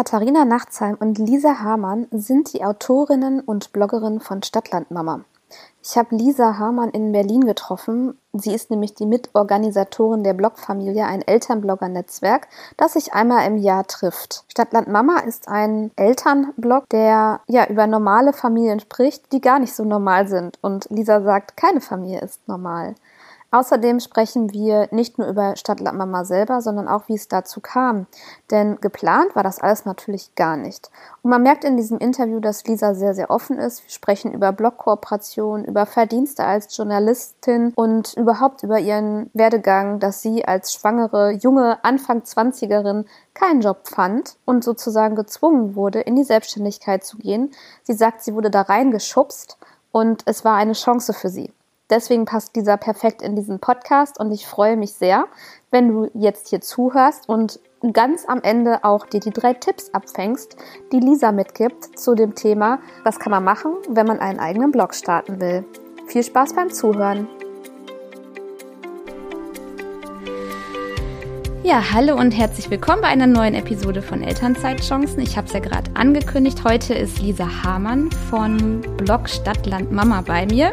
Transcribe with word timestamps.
Katharina 0.00 0.46
Nachtsheim 0.46 0.96
und 0.98 1.18
Lisa 1.18 1.58
Hamann 1.58 2.06
sind 2.10 2.54
die 2.54 2.64
Autorinnen 2.64 3.40
und 3.40 3.70
Bloggerinnen 3.74 4.20
von 4.20 4.42
Stadtlandmama. 4.42 5.26
Ich 5.82 5.98
habe 5.98 6.16
Lisa 6.16 6.56
Hamann 6.56 6.88
in 6.88 7.12
Berlin 7.12 7.44
getroffen. 7.44 8.16
Sie 8.32 8.54
ist 8.54 8.70
nämlich 8.70 8.94
die 8.94 9.04
Mitorganisatorin 9.04 10.24
der 10.24 10.32
Blogfamilie, 10.32 11.04
ein 11.04 11.20
Elternblogger-Netzwerk, 11.20 12.48
das 12.78 12.94
sich 12.94 13.12
einmal 13.12 13.46
im 13.46 13.58
Jahr 13.58 13.86
trifft. 13.86 14.44
Stadtland 14.48 14.88
Mama 14.88 15.18
ist 15.18 15.48
ein 15.48 15.90
Elternblog, 15.96 16.88
der 16.88 17.40
ja 17.46 17.66
über 17.66 17.86
normale 17.86 18.32
Familien 18.32 18.80
spricht, 18.80 19.30
die 19.32 19.42
gar 19.42 19.58
nicht 19.58 19.74
so 19.74 19.84
normal 19.84 20.28
sind. 20.28 20.58
Und 20.62 20.86
Lisa 20.88 21.20
sagt, 21.20 21.58
keine 21.58 21.82
Familie 21.82 22.22
ist 22.22 22.48
normal. 22.48 22.94
Außerdem 23.52 23.98
sprechen 23.98 24.52
wir 24.52 24.86
nicht 24.92 25.18
nur 25.18 25.26
über 25.26 25.56
Stadtland 25.56 25.98
Mama 25.98 26.24
selber, 26.24 26.60
sondern 26.60 26.86
auch, 26.86 27.08
wie 27.08 27.14
es 27.14 27.26
dazu 27.26 27.60
kam. 27.60 28.06
Denn 28.52 28.80
geplant 28.80 29.34
war 29.34 29.42
das 29.42 29.60
alles 29.60 29.84
natürlich 29.84 30.36
gar 30.36 30.56
nicht. 30.56 30.90
Und 31.22 31.30
man 31.30 31.42
merkt 31.42 31.64
in 31.64 31.76
diesem 31.76 31.98
Interview, 31.98 32.38
dass 32.38 32.64
Lisa 32.64 32.94
sehr, 32.94 33.12
sehr 33.12 33.28
offen 33.28 33.58
ist. 33.58 33.82
Wir 33.82 33.90
sprechen 33.90 34.32
über 34.32 34.52
Blogkooperation, 34.52 35.64
über 35.64 35.84
Verdienste 35.86 36.44
als 36.44 36.76
Journalistin 36.76 37.72
und 37.74 38.14
überhaupt 38.16 38.62
über 38.62 38.78
ihren 38.78 39.30
Werdegang, 39.34 39.98
dass 39.98 40.22
sie 40.22 40.44
als 40.44 40.72
schwangere, 40.72 41.32
junge, 41.32 41.82
Anfang 41.84 42.20
20erin 42.20 43.04
keinen 43.34 43.62
Job 43.62 43.88
fand 43.88 44.36
und 44.44 44.62
sozusagen 44.62 45.16
gezwungen 45.16 45.74
wurde, 45.74 46.00
in 46.00 46.14
die 46.14 46.24
Selbstständigkeit 46.24 47.02
zu 47.02 47.18
gehen. 47.18 47.50
Sie 47.82 47.94
sagt, 47.94 48.22
sie 48.22 48.34
wurde 48.34 48.50
da 48.50 48.62
reingeschubst 48.62 49.58
und 49.90 50.22
es 50.26 50.44
war 50.44 50.54
eine 50.54 50.74
Chance 50.74 51.12
für 51.12 51.30
sie. 51.30 51.52
Deswegen 51.90 52.24
passt 52.24 52.54
dieser 52.54 52.76
perfekt 52.76 53.20
in 53.20 53.34
diesen 53.34 53.58
Podcast 53.58 54.20
und 54.20 54.30
ich 54.30 54.46
freue 54.46 54.76
mich 54.76 54.92
sehr, 54.92 55.26
wenn 55.72 55.88
du 55.88 56.08
jetzt 56.14 56.48
hier 56.48 56.60
zuhörst 56.60 57.28
und 57.28 57.58
ganz 57.92 58.26
am 58.26 58.40
Ende 58.42 58.84
auch 58.84 59.06
dir 59.06 59.18
die 59.18 59.30
drei 59.30 59.54
Tipps 59.54 59.90
abfängst, 59.92 60.56
die 60.92 61.00
Lisa 61.00 61.32
mitgibt 61.32 61.98
zu 61.98 62.14
dem 62.14 62.36
Thema, 62.36 62.78
was 63.02 63.18
kann 63.18 63.32
man 63.32 63.42
machen, 63.42 63.72
wenn 63.88 64.06
man 64.06 64.20
einen 64.20 64.38
eigenen 64.38 64.70
Blog 64.70 64.94
starten 64.94 65.40
will. 65.40 65.64
Viel 66.06 66.22
Spaß 66.22 66.54
beim 66.54 66.70
Zuhören. 66.70 67.26
Ja, 71.64 71.92
hallo 71.92 72.16
und 72.16 72.30
herzlich 72.32 72.70
willkommen 72.70 73.02
bei 73.02 73.08
einer 73.08 73.26
neuen 73.26 73.54
Episode 73.54 74.00
von 74.00 74.22
Elternzeitchancen. 74.22 75.20
Ich 75.20 75.36
habe 75.36 75.46
es 75.46 75.52
ja 75.52 75.60
gerade 75.60 75.90
angekündigt. 75.94 76.62
Heute 76.64 76.94
ist 76.94 77.20
Lisa 77.20 77.46
Hamann 77.64 78.10
von 78.30 78.80
Blog 78.96 79.28
Stadtland 79.28 79.92
Mama 79.92 80.22
bei 80.26 80.46
mir. 80.46 80.72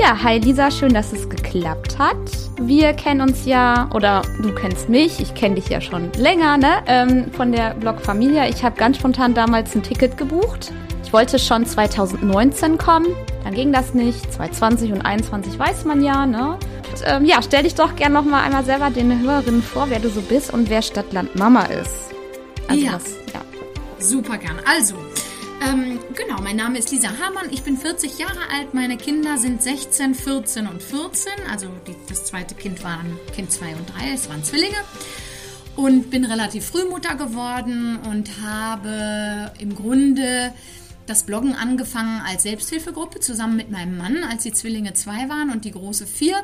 Ja, 0.00 0.16
hi 0.22 0.38
Lisa, 0.38 0.70
schön, 0.70 0.94
dass 0.94 1.12
es 1.12 1.28
geklappt 1.28 1.98
hat. 1.98 2.16
Wir 2.58 2.94
kennen 2.94 3.20
uns 3.20 3.44
ja, 3.44 3.86
oder 3.92 4.22
du 4.40 4.50
kennst 4.54 4.88
mich, 4.88 5.20
ich 5.20 5.34
kenne 5.34 5.56
dich 5.56 5.68
ja 5.68 5.82
schon 5.82 6.10
länger, 6.14 6.56
ne? 6.56 6.82
Ähm, 6.86 7.30
von 7.32 7.52
der 7.52 7.74
Blog 7.74 8.00
Familia. 8.00 8.48
Ich 8.48 8.64
habe 8.64 8.76
ganz 8.76 8.96
spontan 8.96 9.34
damals 9.34 9.74
ein 9.74 9.82
Ticket 9.82 10.16
gebucht. 10.16 10.72
Ich 11.04 11.12
wollte 11.12 11.38
schon 11.38 11.66
2019 11.66 12.78
kommen, 12.78 13.08
dann 13.44 13.52
ging 13.52 13.74
das 13.74 13.92
nicht. 13.92 14.32
2020 14.32 14.92
und 14.92 15.00
2021 15.00 15.58
weiß 15.58 15.84
man 15.84 16.02
ja, 16.02 16.24
ne? 16.24 16.52
Und, 16.54 17.02
ähm, 17.04 17.26
ja, 17.26 17.42
stell 17.42 17.64
dich 17.64 17.74
doch 17.74 17.94
gerne 17.94 18.14
noch 18.14 18.24
mal 18.24 18.42
einmal 18.42 18.64
selber 18.64 18.88
den 18.88 19.20
Hörerinnen 19.20 19.62
vor, 19.62 19.90
wer 19.90 19.98
du 19.98 20.08
so 20.08 20.22
bist 20.22 20.50
und 20.50 20.70
wer 20.70 20.80
Stadtland 20.80 21.36
Mama 21.36 21.64
ist. 21.64 22.08
Also 22.68 22.82
ja. 22.82 22.94
Was, 22.94 23.04
ja. 23.34 23.40
Super 23.98 24.38
gern. 24.38 24.56
Also, 24.64 24.94
ähm, 25.60 25.98
genau, 26.14 26.40
mein 26.42 26.56
Name 26.56 26.78
ist 26.78 26.90
Lisa 26.90 27.08
Hamann, 27.08 27.50
ich 27.50 27.62
bin 27.62 27.76
40 27.76 28.18
Jahre 28.18 28.48
alt, 28.52 28.74
meine 28.74 28.96
Kinder 28.96 29.38
sind 29.38 29.62
16, 29.62 30.14
14 30.14 30.66
und 30.66 30.82
14, 30.82 31.32
also 31.50 31.68
die, 31.86 31.94
das 32.08 32.24
zweite 32.24 32.54
Kind 32.54 32.82
waren 32.84 33.18
Kind 33.34 33.52
2 33.52 33.76
und 33.76 33.90
3, 33.90 34.12
es 34.12 34.28
waren 34.28 34.44
Zwillinge. 34.44 34.78
Und 35.76 36.10
bin 36.10 36.24
relativ 36.24 36.66
früh 36.66 36.84
Mutter 36.84 37.14
geworden 37.14 37.98
und 38.10 38.42
habe 38.42 39.52
im 39.60 39.74
Grunde 39.74 40.52
das 41.10 41.24
Bloggen 41.24 41.54
angefangen 41.54 42.22
als 42.24 42.44
Selbsthilfegruppe 42.44 43.20
zusammen 43.20 43.56
mit 43.56 43.70
meinem 43.70 43.96
Mann, 43.96 44.22
als 44.22 44.44
die 44.44 44.52
Zwillinge 44.52 44.94
zwei 44.94 45.28
waren 45.28 45.50
und 45.50 45.64
die 45.64 45.72
große 45.72 46.06
vier. 46.06 46.36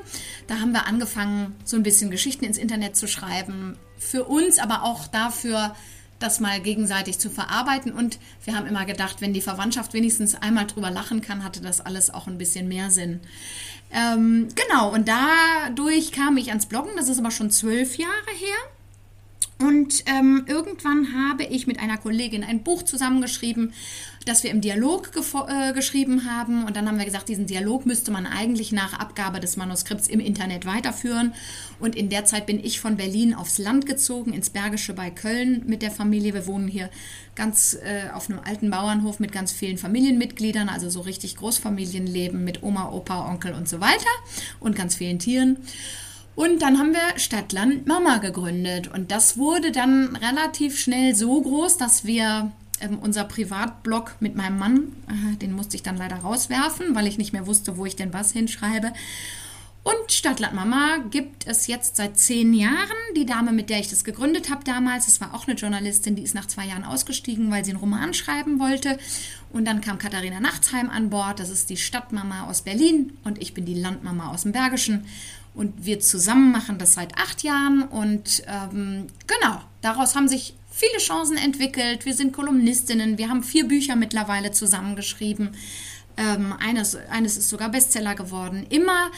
Da 0.48 0.60
haben 0.60 0.72
wir 0.72 0.86
angefangen, 0.86 1.54
so 1.64 1.76
ein 1.76 1.82
bisschen 1.82 2.10
Geschichten 2.10 2.44
ins 2.44 2.58
Internet 2.58 2.96
zu 2.96 3.06
schreiben. 3.06 3.76
Für 3.98 4.24
uns, 4.24 4.58
aber 4.58 4.82
auch 4.82 5.06
dafür, 5.06 5.74
das 6.18 6.40
mal 6.40 6.60
gegenseitig 6.60 7.18
zu 7.18 7.30
verarbeiten. 7.30 7.92
Und 7.92 8.18
wir 8.44 8.56
haben 8.56 8.66
immer 8.66 8.84
gedacht, 8.84 9.20
wenn 9.20 9.32
die 9.32 9.40
Verwandtschaft 9.40 9.92
wenigstens 9.92 10.34
einmal 10.34 10.66
drüber 10.66 10.90
lachen 10.90 11.20
kann, 11.20 11.44
hatte 11.44 11.60
das 11.60 11.80
alles 11.80 12.12
auch 12.12 12.26
ein 12.26 12.38
bisschen 12.38 12.68
mehr 12.68 12.90
Sinn. 12.90 13.20
Ähm, 13.90 14.48
genau, 14.54 14.92
und 14.92 15.08
dadurch 15.08 16.12
kam 16.12 16.36
ich 16.36 16.48
ans 16.48 16.66
Bloggen, 16.66 16.92
das 16.96 17.08
ist 17.08 17.18
aber 17.18 17.30
schon 17.30 17.50
zwölf 17.50 17.96
Jahre 17.96 18.12
her. 18.34 18.56
Und 19.58 20.04
ähm, 20.06 20.44
irgendwann 20.46 21.14
habe 21.14 21.44
ich 21.44 21.66
mit 21.66 21.80
einer 21.80 21.96
Kollegin 21.96 22.44
ein 22.44 22.62
Buch 22.62 22.82
zusammengeschrieben, 22.82 23.72
das 24.26 24.42
wir 24.42 24.50
im 24.50 24.60
Dialog 24.60 25.12
äh, 25.48 25.72
geschrieben 25.72 26.30
haben. 26.30 26.64
Und 26.64 26.76
dann 26.76 26.88
haben 26.88 26.98
wir 26.98 27.04
gesagt, 27.04 27.28
diesen 27.28 27.46
Dialog 27.46 27.86
müsste 27.86 28.10
man 28.10 28.26
eigentlich 28.26 28.72
nach 28.72 28.92
Abgabe 28.92 29.38
des 29.40 29.56
Manuskripts 29.56 30.08
im 30.08 30.20
Internet 30.20 30.66
weiterführen. 30.66 31.32
Und 31.78 31.94
in 31.94 32.10
der 32.10 32.24
Zeit 32.24 32.44
bin 32.44 32.62
ich 32.62 32.80
von 32.80 32.96
Berlin 32.96 33.34
aufs 33.34 33.58
Land 33.58 33.86
gezogen, 33.86 34.32
ins 34.32 34.50
Bergische 34.50 34.94
bei 34.94 35.10
Köln 35.10 35.62
mit 35.66 35.80
der 35.80 35.92
Familie. 35.92 36.34
Wir 36.34 36.46
wohnen 36.46 36.66
hier 36.66 36.90
ganz 37.36 37.74
äh, 37.74 38.10
auf 38.12 38.28
einem 38.28 38.40
alten 38.44 38.68
Bauernhof 38.68 39.20
mit 39.20 39.30
ganz 39.30 39.52
vielen 39.52 39.78
Familienmitgliedern, 39.78 40.68
also 40.68 40.90
so 40.90 41.02
richtig 41.02 41.36
Großfamilienleben 41.36 42.42
mit 42.42 42.64
Oma, 42.64 42.90
Opa, 42.90 43.30
Onkel 43.30 43.54
und 43.54 43.68
so 43.68 43.80
weiter 43.80 44.10
und 44.58 44.74
ganz 44.74 44.96
vielen 44.96 45.20
Tieren. 45.20 45.58
Und 46.34 46.60
dann 46.62 46.78
haben 46.78 46.92
wir 46.92 47.18
Stadtland 47.18 47.86
Mama 47.86 48.18
gegründet. 48.18 48.88
Und 48.88 49.10
das 49.12 49.38
wurde 49.38 49.70
dann 49.70 50.16
relativ 50.16 50.78
schnell 50.78 51.14
so 51.14 51.40
groß, 51.40 51.78
dass 51.78 52.04
wir 52.04 52.52
ähm, 52.80 52.98
unser 52.98 53.24
Privatblog 53.24 54.16
mit 54.20 54.36
meinem 54.36 54.58
Mann, 54.58 54.92
äh, 55.08 55.36
den 55.36 55.52
musste 55.52 55.76
ich 55.76 55.82
dann 55.82 55.96
leider 55.96 56.16
rauswerfen, 56.16 56.94
weil 56.94 57.06
ich 57.06 57.18
nicht 57.18 57.32
mehr 57.32 57.46
wusste, 57.46 57.76
wo 57.76 57.86
ich 57.86 57.96
denn 57.96 58.12
was 58.12 58.32
hinschreibe. 58.32 58.92
Und 59.86 60.10
Stadtland 60.10 60.52
Mama 60.52 60.98
gibt 61.12 61.46
es 61.46 61.68
jetzt 61.68 61.94
seit 61.94 62.18
zehn 62.18 62.52
Jahren. 62.52 62.96
Die 63.16 63.24
Dame, 63.24 63.52
mit 63.52 63.70
der 63.70 63.78
ich 63.78 63.88
das 63.88 64.02
gegründet 64.02 64.50
habe 64.50 64.64
damals, 64.64 65.06
das 65.06 65.20
war 65.20 65.32
auch 65.32 65.46
eine 65.46 65.56
Journalistin, 65.56 66.16
die 66.16 66.24
ist 66.24 66.34
nach 66.34 66.46
zwei 66.46 66.66
Jahren 66.66 66.82
ausgestiegen, 66.82 67.52
weil 67.52 67.64
sie 67.64 67.70
einen 67.70 67.78
Roman 67.78 68.12
schreiben 68.12 68.58
wollte. 68.58 68.98
Und 69.52 69.64
dann 69.64 69.80
kam 69.80 69.98
Katharina 69.98 70.40
Nachtsheim 70.40 70.90
an 70.90 71.08
Bord. 71.08 71.38
Das 71.38 71.50
ist 71.50 71.70
die 71.70 71.76
Stadtmama 71.76 72.48
aus 72.48 72.62
Berlin 72.62 73.16
und 73.22 73.40
ich 73.40 73.54
bin 73.54 73.64
die 73.64 73.80
Landmama 73.80 74.32
aus 74.32 74.42
dem 74.42 74.50
Bergischen. 74.50 75.06
Und 75.54 75.86
wir 75.86 76.00
zusammen 76.00 76.50
machen 76.50 76.78
das 76.78 76.94
seit 76.94 77.16
acht 77.16 77.44
Jahren. 77.44 77.84
Und 77.84 78.42
ähm, 78.48 79.06
genau, 79.28 79.60
daraus 79.82 80.16
haben 80.16 80.26
sich 80.26 80.54
viele 80.76 80.98
Chancen 80.98 81.38
entwickelt. 81.38 82.04
Wir 82.04 82.14
sind 82.14 82.34
Kolumnistinnen. 82.34 83.16
Wir 83.16 83.30
haben 83.30 83.42
vier 83.42 83.66
Bücher 83.66 83.96
mittlerweile 83.96 84.52
zusammengeschrieben. 84.52 85.56
Ähm, 86.18 86.52
eines, 86.52 86.96
eines 87.10 87.38
ist 87.38 87.48
sogar 87.48 87.70
Bestseller 87.70 88.14
geworden. 88.14 88.66
Immer 88.68 89.10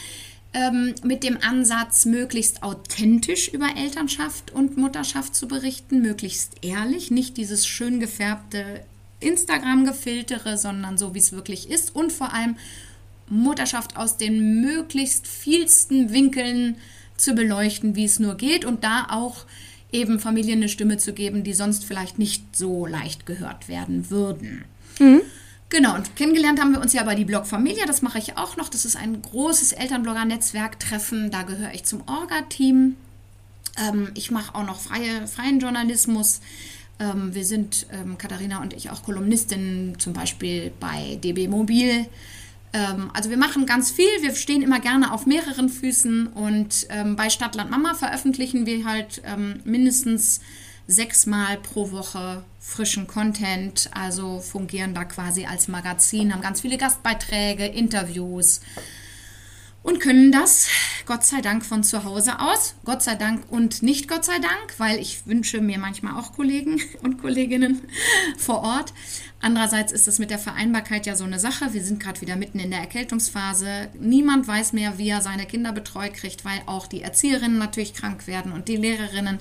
ähm, 0.54 0.94
mit 1.02 1.24
dem 1.24 1.36
Ansatz, 1.42 2.04
möglichst 2.04 2.62
authentisch 2.62 3.48
über 3.48 3.76
Elternschaft 3.76 4.52
und 4.52 4.76
Mutterschaft 4.76 5.34
zu 5.34 5.48
berichten, 5.48 6.00
möglichst 6.00 6.52
ehrlich, 6.62 7.10
nicht 7.10 7.36
dieses 7.36 7.66
schön 7.66 7.98
gefärbte 7.98 8.84
Instagram-Gefiltere, 9.18 10.56
sondern 10.56 10.96
so, 10.96 11.12
wie 11.14 11.18
es 11.18 11.32
wirklich 11.32 11.68
ist 11.68 11.94
und 11.94 12.12
vor 12.12 12.32
allem 12.32 12.56
Mutterschaft 13.28 13.96
aus 13.96 14.16
den 14.16 14.60
möglichst 14.60 15.26
vielsten 15.26 16.12
Winkeln 16.12 16.76
zu 17.16 17.34
beleuchten, 17.34 17.96
wie 17.96 18.04
es 18.04 18.20
nur 18.20 18.36
geht 18.36 18.64
und 18.64 18.84
da 18.84 19.08
auch 19.10 19.44
eben 19.92 20.20
Familien 20.20 20.58
eine 20.58 20.68
Stimme 20.68 20.98
zu 20.98 21.12
geben, 21.12 21.44
die 21.44 21.54
sonst 21.54 21.84
vielleicht 21.84 22.18
nicht 22.18 22.56
so 22.56 22.86
leicht 22.86 23.26
gehört 23.26 23.68
werden 23.68 24.10
würden. 24.10 24.64
Mhm. 24.98 25.22
Genau, 25.70 25.94
und 25.94 26.16
kennengelernt 26.16 26.60
haben 26.60 26.72
wir 26.72 26.80
uns 26.80 26.94
ja 26.94 27.02
bei 27.02 27.14
die 27.14 27.26
Blog 27.26 27.46
Familia, 27.46 27.84
das 27.84 28.00
mache 28.00 28.18
ich 28.18 28.38
auch 28.38 28.56
noch. 28.56 28.70
Das 28.70 28.86
ist 28.86 28.96
ein 28.96 29.20
großes 29.20 29.72
Elternblogger-Netzwerk-Treffen, 29.72 31.30
da 31.30 31.42
gehöre 31.42 31.74
ich 31.74 31.84
zum 31.84 32.02
Orga-Team. 32.06 32.96
Ähm, 33.78 34.08
ich 34.14 34.30
mache 34.30 34.54
auch 34.54 34.64
noch 34.64 34.80
freie, 34.80 35.26
freien 35.26 35.60
Journalismus. 35.60 36.40
Ähm, 36.98 37.34
wir 37.34 37.44
sind, 37.44 37.86
ähm, 37.92 38.16
Katharina 38.16 38.62
und 38.62 38.72
ich, 38.72 38.90
auch 38.90 39.02
Kolumnistinnen, 39.02 39.98
zum 39.98 40.14
Beispiel 40.14 40.72
bei 40.80 41.18
DB 41.22 41.48
Mobil. 41.48 42.06
Ähm, 42.72 43.10
also 43.14 43.30
wir 43.30 43.36
machen 43.36 43.66
ganz 43.66 43.90
viel, 43.90 44.08
wir 44.20 44.34
stehen 44.34 44.62
immer 44.62 44.80
gerne 44.80 45.12
auf 45.12 45.26
mehreren 45.26 45.68
Füßen 45.68 46.28
und 46.28 46.86
ähm, 46.90 47.16
bei 47.16 47.30
Stadtland 47.30 47.70
Mama 47.70 47.94
veröffentlichen 47.94 48.66
wir 48.66 48.84
halt 48.84 49.22
ähm, 49.24 49.60
mindestens 49.64 50.40
sechsmal 50.86 51.58
pro 51.58 51.90
Woche 51.90 52.44
frischen 52.60 53.06
Content, 53.06 53.90
also 53.94 54.40
fungieren 54.40 54.94
da 54.94 55.04
quasi 55.04 55.46
als 55.46 55.68
Magazin, 55.68 56.32
haben 56.32 56.42
ganz 56.42 56.60
viele 56.60 56.76
Gastbeiträge, 56.76 57.66
Interviews 57.66 58.60
und 59.82 60.00
können 60.00 60.32
das, 60.32 60.68
Gott 61.06 61.24
sei 61.24 61.40
Dank, 61.40 61.64
von 61.64 61.82
zu 61.82 62.04
Hause 62.04 62.40
aus. 62.40 62.74
Gott 62.84 63.02
sei 63.02 63.14
Dank 63.14 63.50
und 63.50 63.82
nicht 63.82 64.08
Gott 64.08 64.24
sei 64.24 64.38
Dank, 64.38 64.74
weil 64.78 64.98
ich 64.98 65.26
wünsche 65.26 65.60
mir 65.60 65.78
manchmal 65.78 66.20
auch 66.20 66.32
Kollegen 66.32 66.80
und 67.02 67.20
Kolleginnen 67.20 67.80
vor 68.36 68.62
Ort. 68.62 68.92
Andererseits 69.40 69.92
ist 69.92 70.06
das 70.08 70.18
mit 70.18 70.30
der 70.30 70.38
Vereinbarkeit 70.38 71.06
ja 71.06 71.14
so 71.14 71.24
eine 71.24 71.38
Sache. 71.38 71.72
Wir 71.72 71.82
sind 71.82 72.00
gerade 72.00 72.20
wieder 72.20 72.36
mitten 72.36 72.58
in 72.58 72.70
der 72.70 72.80
Erkältungsphase. 72.80 73.88
Niemand 73.98 74.48
weiß 74.48 74.72
mehr, 74.72 74.98
wie 74.98 75.08
er 75.08 75.22
seine 75.22 75.46
Kinder 75.46 75.72
betreut 75.72 76.14
kriegt, 76.14 76.44
weil 76.44 76.60
auch 76.66 76.86
die 76.86 77.02
Erzieherinnen 77.02 77.58
natürlich 77.58 77.94
krank 77.94 78.26
werden 78.26 78.52
und 78.52 78.68
die 78.68 78.76
Lehrerinnen. 78.76 79.38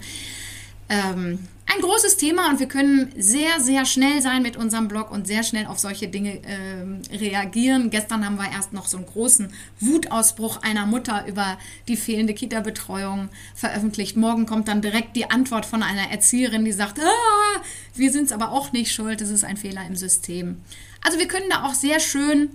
ähm, 0.89 1.39
ein 1.69 1.81
großes 1.81 2.15
Thema 2.15 2.49
und 2.49 2.59
wir 2.59 2.67
können 2.67 3.11
sehr, 3.17 3.59
sehr 3.59 3.85
schnell 3.85 4.21
sein 4.21 4.41
mit 4.41 4.55
unserem 4.55 4.87
Blog 4.87 5.11
und 5.11 5.27
sehr 5.27 5.43
schnell 5.43 5.65
auf 5.65 5.79
solche 5.79 6.07
Dinge 6.07 6.41
äh, 6.43 7.15
reagieren. 7.15 7.89
Gestern 7.89 8.25
haben 8.25 8.37
wir 8.37 8.49
erst 8.49 8.71
noch 8.71 8.87
so 8.87 8.97
einen 8.97 9.05
großen 9.05 9.51
Wutausbruch 9.81 10.61
einer 10.63 10.85
Mutter 10.85 11.25
über 11.27 11.57
die 11.87 11.97
fehlende 11.97 12.33
Kita-Betreuung 12.33 13.29
veröffentlicht. 13.53 14.15
Morgen 14.15 14.45
kommt 14.45 14.69
dann 14.69 14.81
direkt 14.81 15.15
die 15.17 15.29
Antwort 15.29 15.65
von 15.65 15.83
einer 15.83 16.09
Erzieherin, 16.09 16.63
die 16.63 16.71
sagt, 16.71 16.99
ah, 16.99 17.61
wir 17.95 18.11
sind 18.11 18.25
es 18.25 18.31
aber 18.31 18.51
auch 18.51 18.71
nicht 18.71 18.93
schuld, 18.93 19.21
es 19.21 19.29
ist 19.29 19.43
ein 19.43 19.57
Fehler 19.57 19.85
im 19.85 19.95
System. 19.95 20.61
Also 21.01 21.19
wir 21.19 21.27
können 21.27 21.49
da 21.49 21.63
auch 21.63 21.73
sehr 21.73 21.99
schön 21.99 22.49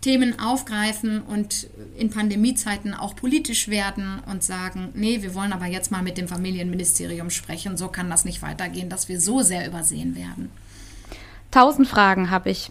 Themen 0.00 0.38
aufgreifen 0.38 1.22
und 1.22 1.68
in 1.96 2.10
Pandemiezeiten 2.10 2.94
auch 2.94 3.16
politisch 3.16 3.68
werden 3.68 4.20
und 4.30 4.44
sagen, 4.44 4.90
nee, 4.94 5.22
wir 5.22 5.34
wollen 5.34 5.52
aber 5.52 5.66
jetzt 5.66 5.90
mal 5.90 6.02
mit 6.02 6.18
dem 6.18 6.28
Familienministerium 6.28 7.30
sprechen. 7.30 7.76
So 7.76 7.88
kann 7.88 8.08
das 8.08 8.24
nicht 8.24 8.42
weitergehen, 8.42 8.88
dass 8.88 9.08
wir 9.08 9.20
so 9.20 9.42
sehr 9.42 9.66
übersehen 9.66 10.14
werden. 10.14 10.50
Tausend 11.50 11.88
Fragen 11.88 12.30
habe 12.30 12.50
ich. 12.50 12.70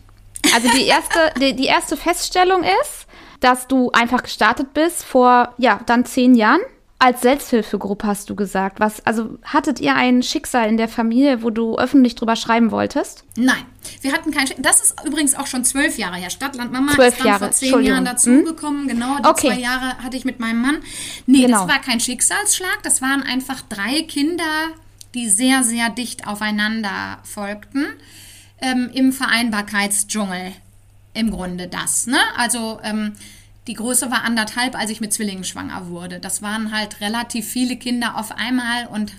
Also 0.54 0.69
die 0.77 0.86
erste, 0.86 1.33
die, 1.39 1.56
die 1.56 1.66
erste 1.66 1.98
Feststellung 1.98 2.63
ist, 2.63 3.07
dass 3.39 3.68
du 3.68 3.92
einfach 3.92 4.24
gestartet 4.24 4.74
bist 4.74 5.04
vor, 5.04 5.54
ja, 5.57 5.81
dann 5.86 6.06
zehn 6.06 6.36
Jahren 6.36 6.62
als 6.98 7.22
Selbsthilfegruppe 7.22 8.08
hast 8.08 8.30
du 8.30 8.36
gesagt. 8.36 8.80
Was, 8.80 9.06
also 9.06 9.38
hattet 9.44 9.80
ihr 9.80 9.96
ein 9.96 10.24
Schicksal 10.24 10.70
in 10.70 10.78
der 10.78 10.88
Familie, 10.88 11.44
wo 11.44 11.50
du 11.50 11.78
öffentlich 11.78 12.16
drüber 12.16 12.36
schreiben 12.36 12.72
wolltest? 12.72 13.26
Nein, 13.36 13.64
wir 14.02 14.14
hatten 14.14 14.32
kein 14.32 14.48
Schicksal. 14.48 14.64
Das 14.64 14.82
ist 14.82 14.96
übrigens 15.06 15.36
auch 15.36 15.48
schon 15.48 15.66
zwölf 15.66 15.98
Jahre 15.98 16.16
her. 16.16 16.30
Stadtland 16.30 16.72
Mama 16.72 16.94
zwölf 16.94 17.10
ist 17.10 17.20
dann 17.20 17.28
Jahre. 17.28 17.40
vor 17.40 17.52
zehn 17.52 17.82
Jahren 17.82 18.06
dazugekommen. 18.06 18.82
Hm? 18.84 18.88
Genau, 18.88 19.18
die 19.18 19.26
okay. 19.26 19.48
zwei 19.50 19.60
Jahre 19.60 19.98
hatte 19.98 20.16
ich 20.16 20.24
mit 20.24 20.40
meinem 20.40 20.62
Mann. 20.62 20.78
Nee, 21.26 21.42
genau. 21.42 21.66
das 21.66 21.68
war 21.68 21.82
kein 21.82 22.00
Schicksalsschlag. 22.00 22.80
Das 22.84 23.02
waren 23.02 23.24
einfach 23.24 23.62
drei 23.62 24.04
Kinder, 24.04 24.70
die 25.14 25.30
sehr, 25.30 25.64
sehr 25.64 25.90
dicht 25.90 26.28
aufeinander 26.28 27.20
folgten. 27.24 27.88
Ähm, 28.62 28.90
Im 28.94 29.12
Vereinbarkeitsdschungel 29.12 30.54
im 31.14 31.32
Grunde 31.32 31.68
das. 31.68 32.08
Ne? 32.08 32.18
Also 32.38 32.80
ähm, 32.84 33.14
die 33.68 33.74
Größe 33.74 34.12
war 34.12 34.24
anderthalb, 34.24 34.76
als 34.76 34.92
ich 34.92 35.02
mit 35.02 35.14
Zwillingen 35.14 35.44
schwanger 35.44 35.88
wurde. 35.88 36.20
Das 36.20 36.42
waren 36.42 36.72
halt 36.72 37.02
relativ 37.02 37.48
viele 37.48 37.78
Kinder 37.78 38.18
auf 38.18 38.32
einmal 38.32 38.88
und 38.88 39.12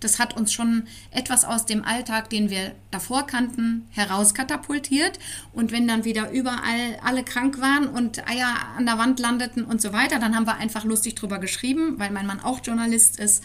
das 0.00 0.18
hat 0.18 0.36
uns 0.36 0.52
schon 0.52 0.86
etwas 1.10 1.46
aus 1.46 1.64
dem 1.64 1.82
Alltag, 1.82 2.28
den 2.28 2.50
wir 2.50 2.72
davor 2.90 3.26
kannten, 3.26 3.88
herauskatapultiert. 3.90 5.18
Und 5.54 5.72
wenn 5.72 5.88
dann 5.88 6.04
wieder 6.04 6.30
überall 6.30 6.98
alle 7.02 7.24
krank 7.24 7.58
waren 7.60 7.88
und 7.88 8.28
Eier 8.28 8.54
an 8.76 8.84
der 8.84 8.98
Wand 8.98 9.18
landeten 9.18 9.64
und 9.64 9.80
so 9.80 9.94
weiter, 9.94 10.18
dann 10.18 10.36
haben 10.36 10.46
wir 10.46 10.56
einfach 10.56 10.84
lustig 10.84 11.14
drüber 11.14 11.38
geschrieben, 11.38 11.94
weil 11.98 12.10
mein 12.10 12.26
Mann 12.26 12.40
auch 12.40 12.60
Journalist 12.62 13.18
ist 13.18 13.42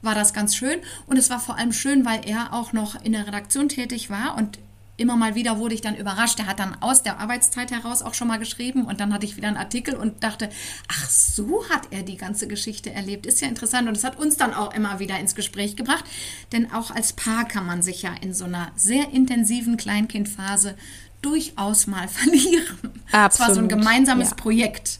war 0.00 0.14
das 0.14 0.32
ganz 0.32 0.54
schön. 0.54 0.78
Und 1.06 1.16
es 1.16 1.28
war 1.28 1.40
vor 1.40 1.56
allem 1.56 1.72
schön, 1.72 2.04
weil 2.04 2.20
er 2.24 2.52
auch 2.52 2.72
noch 2.72 3.02
in 3.02 3.12
der 3.12 3.26
Redaktion 3.26 3.68
tätig 3.68 4.10
war 4.10 4.36
und 4.36 4.58
immer 4.98 5.16
mal 5.16 5.34
wieder 5.34 5.58
wurde 5.58 5.74
ich 5.74 5.80
dann 5.80 5.96
überrascht. 5.96 6.38
Er 6.40 6.46
hat 6.46 6.58
dann 6.58 6.76
aus 6.80 7.02
der 7.02 7.18
Arbeitszeit 7.18 7.70
heraus 7.70 8.02
auch 8.02 8.14
schon 8.14 8.28
mal 8.28 8.38
geschrieben 8.38 8.84
und 8.84 9.00
dann 9.00 9.14
hatte 9.14 9.24
ich 9.24 9.36
wieder 9.36 9.48
einen 9.48 9.56
Artikel 9.56 9.94
und 9.94 10.22
dachte, 10.22 10.50
ach, 10.88 11.08
so 11.08 11.64
hat 11.70 11.88
er 11.90 12.02
die 12.02 12.16
ganze 12.16 12.48
Geschichte 12.48 12.92
erlebt. 12.92 13.24
Ist 13.24 13.40
ja 13.40 13.48
interessant 13.48 13.88
und 13.88 13.96
es 13.96 14.04
hat 14.04 14.18
uns 14.18 14.36
dann 14.36 14.52
auch 14.52 14.74
immer 14.74 14.98
wieder 14.98 15.18
ins 15.18 15.34
Gespräch 15.34 15.76
gebracht, 15.76 16.04
denn 16.52 16.72
auch 16.72 16.90
als 16.90 17.12
Paar 17.12 17.46
kann 17.46 17.64
man 17.64 17.80
sich 17.80 18.02
ja 18.02 18.10
in 18.20 18.34
so 18.34 18.44
einer 18.44 18.72
sehr 18.76 19.10
intensiven 19.12 19.76
Kleinkindphase 19.76 20.74
durchaus 21.22 21.86
mal 21.86 22.08
verlieren. 22.08 22.64
Absolut. 23.12 23.32
Es 23.32 23.40
war 23.40 23.54
so 23.54 23.60
ein 23.60 23.68
gemeinsames 23.68 24.30
ja. 24.30 24.36
Projekt. 24.36 24.98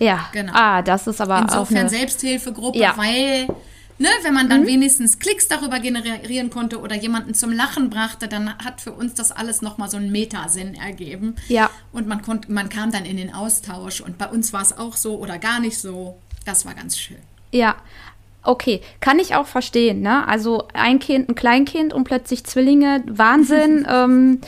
Ja, 0.00 0.28
genau. 0.32 0.52
Ah, 0.54 0.82
das 0.82 1.06
ist 1.06 1.20
aber 1.20 1.40
Insofern 1.42 1.62
auch 1.62 1.70
eine 1.70 1.88
Selbsthilfegruppe, 1.88 2.78
ja. 2.78 2.96
weil 2.96 3.46
Ne, 4.00 4.08
wenn 4.22 4.32
man 4.32 4.48
dann 4.48 4.62
mhm. 4.62 4.66
wenigstens 4.68 5.18
Klicks 5.18 5.46
darüber 5.46 5.78
generieren 5.78 6.48
konnte 6.48 6.80
oder 6.80 6.96
jemanden 6.96 7.34
zum 7.34 7.52
Lachen 7.52 7.90
brachte, 7.90 8.28
dann 8.28 8.56
hat 8.56 8.80
für 8.80 8.92
uns 8.92 9.12
das 9.12 9.30
alles 9.30 9.60
nochmal 9.60 9.90
so 9.90 9.98
einen 9.98 10.10
Metasinn 10.10 10.74
ergeben. 10.74 11.36
Ja. 11.48 11.68
Und 11.92 12.08
man, 12.08 12.22
konnte, 12.22 12.50
man 12.50 12.70
kam 12.70 12.90
dann 12.90 13.04
in 13.04 13.18
den 13.18 13.34
Austausch 13.34 14.00
und 14.00 14.16
bei 14.16 14.26
uns 14.26 14.54
war 14.54 14.62
es 14.62 14.78
auch 14.78 14.96
so 14.96 15.18
oder 15.18 15.36
gar 15.36 15.60
nicht 15.60 15.78
so. 15.78 16.16
Das 16.46 16.64
war 16.64 16.72
ganz 16.72 16.98
schön. 16.98 17.18
Ja, 17.52 17.76
Okay, 18.42 18.80
kann 19.00 19.18
ich 19.18 19.34
auch 19.34 19.46
verstehen, 19.46 20.00
ne? 20.00 20.26
Also 20.26 20.66
ein 20.72 20.98
Kind, 20.98 21.28
ein 21.28 21.34
Kleinkind 21.34 21.92
und 21.92 22.04
plötzlich 22.04 22.44
Zwillinge, 22.44 23.04
Wahnsinn. 23.06 23.86
ähm, 23.90 24.40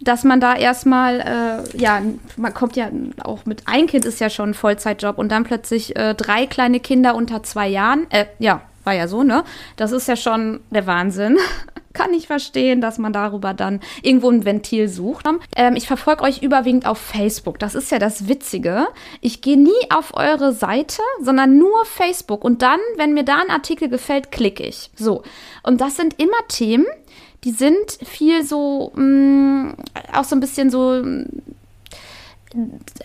dass 0.00 0.24
man 0.24 0.40
da 0.40 0.56
erstmal, 0.56 1.20
äh, 1.20 1.78
ja, 1.78 2.02
man 2.36 2.52
kommt 2.52 2.76
ja 2.76 2.90
auch 3.22 3.46
mit 3.46 3.62
ein 3.66 3.86
Kind 3.86 4.04
ist 4.04 4.20
ja 4.20 4.30
schon 4.30 4.50
ein 4.50 4.54
Vollzeitjob 4.54 5.16
und 5.16 5.30
dann 5.30 5.44
plötzlich 5.44 5.96
äh, 5.96 6.14
drei 6.14 6.46
kleine 6.46 6.80
Kinder 6.80 7.14
unter 7.14 7.42
zwei 7.44 7.68
Jahren, 7.68 8.10
äh, 8.10 8.26
ja, 8.38 8.62
war 8.86 8.94
ja 8.94 9.08
so, 9.08 9.22
ne? 9.22 9.44
Das 9.76 9.92
ist 9.92 10.08
ja 10.08 10.16
schon 10.16 10.60
der 10.70 10.86
Wahnsinn. 10.86 11.38
Kann 11.92 12.12
ich 12.12 12.26
verstehen, 12.26 12.82
dass 12.82 12.98
man 12.98 13.12
darüber 13.14 13.54
dann 13.54 13.80
irgendwo 14.02 14.28
ein 14.28 14.44
Ventil 14.44 14.86
sucht. 14.88 15.26
Ähm, 15.56 15.76
ich 15.76 15.86
verfolge 15.86 16.22
euch 16.24 16.42
überwiegend 16.42 16.86
auf 16.86 16.98
Facebook. 16.98 17.58
Das 17.58 17.74
ist 17.74 17.90
ja 17.90 17.98
das 17.98 18.28
Witzige. 18.28 18.88
Ich 19.22 19.40
gehe 19.40 19.58
nie 19.58 19.70
auf 19.94 20.14
eure 20.14 20.52
Seite, 20.52 21.00
sondern 21.22 21.58
nur 21.58 21.84
Facebook. 21.86 22.44
Und 22.44 22.60
dann, 22.60 22.80
wenn 22.96 23.14
mir 23.14 23.24
da 23.24 23.36
ein 23.36 23.50
Artikel 23.50 23.88
gefällt, 23.88 24.30
klicke 24.30 24.62
ich. 24.62 24.90
So. 24.94 25.22
Und 25.62 25.80
das 25.80 25.96
sind 25.96 26.20
immer 26.20 26.36
Themen, 26.48 26.86
die 27.44 27.52
sind 27.52 27.98
viel 28.04 28.44
so, 28.44 28.92
mh, 28.94 29.02
mm, 29.02 29.76
auch 30.12 30.24
so 30.24 30.36
ein 30.36 30.40
bisschen 30.40 30.68
so 30.68 31.02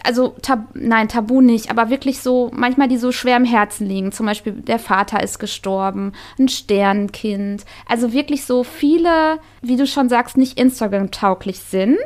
also 0.03 0.35
tab 0.41 0.69
nein, 0.73 1.07
Tabu 1.07 1.41
nicht, 1.41 1.69
aber 1.69 1.89
wirklich 1.89 2.21
so, 2.21 2.51
manchmal 2.53 2.87
die 2.87 2.97
so 2.97 3.11
schwer 3.11 3.37
im 3.37 3.45
Herzen 3.45 3.87
liegen. 3.87 4.11
Zum 4.11 4.25
Beispiel, 4.25 4.53
der 4.53 4.79
Vater 4.79 5.21
ist 5.21 5.39
gestorben, 5.39 6.13
ein 6.39 6.47
Sternkind. 6.47 7.65
Also 7.87 8.13
wirklich 8.13 8.45
so 8.45 8.63
viele, 8.63 9.39
wie 9.61 9.75
du 9.75 9.87
schon 9.87 10.09
sagst, 10.09 10.37
nicht 10.37 10.59
Instagram-tauglich 10.59 11.59
sind. 11.59 11.97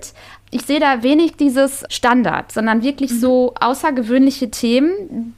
Ich 0.52 0.64
sehe 0.64 0.80
da 0.80 1.04
wenig 1.04 1.36
dieses 1.36 1.84
Standard, 1.90 2.52
sondern 2.52 2.84
wirklich 2.84 3.12
mhm. 3.12 3.20
so 3.20 3.54
außergewöhnliche 3.60 4.50
Themen, 4.50 5.36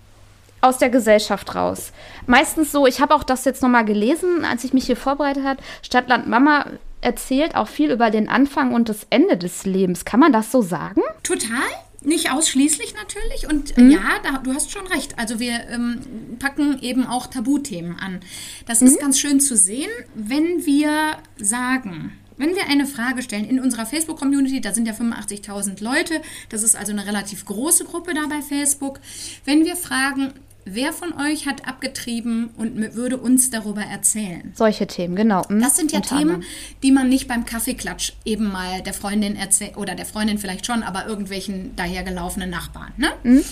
aus 0.60 0.80
der 0.80 0.90
Gesellschaft 0.90 1.54
raus. 1.56 1.92
Meistens 2.26 2.72
so, 2.72 2.88
ich 2.88 3.00
habe 3.00 3.14
auch 3.14 3.24
das 3.24 3.46
jetzt 3.46 3.62
nochmal 3.62 3.86
gelesen, 3.86 4.44
als 4.44 4.64
ich 4.64 4.74
mich 4.74 4.86
hier 4.86 4.98
vorbereitet 4.98 5.46
habe. 5.46 5.62
Stadtland 5.84 6.28
Mama 6.28 6.66
erzählt 7.02 7.56
auch 7.56 7.68
viel 7.68 7.92
über 7.92 8.10
den 8.10 8.28
Anfang 8.28 8.74
und 8.74 8.90
das 8.90 9.06
Ende 9.10 9.38
des 9.38 9.66
Lebens. 9.66 10.04
Kann 10.04 10.20
man 10.20 10.34
das 10.34 10.52
so 10.52 10.62
sagen? 10.62 11.02
Total. 11.24 11.70
Nicht 12.08 12.32
ausschließlich 12.32 12.94
natürlich. 12.94 13.50
Und 13.50 13.78
mhm. 13.78 13.92
ja, 13.92 14.20
da, 14.24 14.38
du 14.38 14.54
hast 14.54 14.72
schon 14.72 14.88
recht. 14.88 15.20
Also 15.20 15.42
wir 15.42 15.68
ähm, 15.70 16.00
packen 16.40 16.80
eben 16.82 17.06
auch 17.06 17.28
Tabuthemen 17.28 18.00
an. 18.00 18.22
Das 18.66 18.80
mhm. 18.80 18.88
ist 18.88 19.00
ganz 19.02 19.20
schön 19.20 19.42
zu 19.42 19.58
sehen, 19.58 19.90
wenn 20.16 20.66
wir 20.66 21.18
sagen, 21.36 22.14
wenn 22.38 22.56
wir 22.56 22.68
eine 22.70 22.86
Frage 22.86 23.22
stellen 23.24 23.44
in 23.44 23.60
unserer 23.60 23.86
Facebook-Community, 23.86 24.62
da 24.62 24.74
sind 24.74 24.88
ja 24.88 24.94
85.000 24.94 25.84
Leute, 25.84 26.22
das 26.48 26.64
ist 26.64 26.78
also 26.78 26.94
eine 26.94 27.06
relativ 27.06 27.46
große 27.46 27.84
Gruppe 27.84 28.14
da 28.14 28.28
bei 28.28 28.42
Facebook, 28.42 29.02
wenn 29.44 29.66
wir 29.66 29.76
fragen, 29.76 30.32
Wer 30.70 30.92
von 30.92 31.14
euch 31.14 31.48
hat 31.48 31.68
abgetrieben 31.68 32.50
und 32.58 32.96
würde 32.96 33.18
uns 33.18 33.50
darüber 33.50 33.82
erzählen? 33.82 34.52
Solche 34.54 34.86
Themen, 34.86 35.16
genau. 35.16 35.44
Mhm. 35.48 35.62
Das 35.62 35.78
sind 35.78 35.94
ja 35.94 36.02
Themen, 36.02 36.44
die 36.84 36.92
man 36.92 37.08
nicht 37.08 37.28
beim 37.28 37.46
Kaffeeklatsch 37.46 38.14
eben 38.26 38.52
mal 38.52 38.82
der 38.82 38.94
Freundin 38.94 39.38
erzählt, 39.38 39.78
oder 39.78 39.96
der 39.96 40.06
Freundin 40.06 40.38
vielleicht 40.38 40.66
schon, 40.66 40.84
aber 40.84 41.06
irgendwelchen 41.06 41.76
dahergelaufenen 41.76 42.50
Nachbarn. 42.50 42.92
Ne? 42.98 43.08
Mhm. 43.24 43.44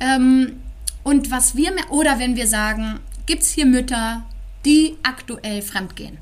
Ähm, 0.00 0.60
und 1.04 1.30
was 1.30 1.54
wir, 1.56 1.72
oder 1.90 2.18
wenn 2.18 2.34
wir 2.34 2.48
sagen, 2.48 2.98
gibt 3.26 3.42
es 3.42 3.52
hier 3.52 3.66
Mütter, 3.66 4.24
die 4.64 4.96
aktuell 5.04 5.62
fremdgehen? 5.62 6.18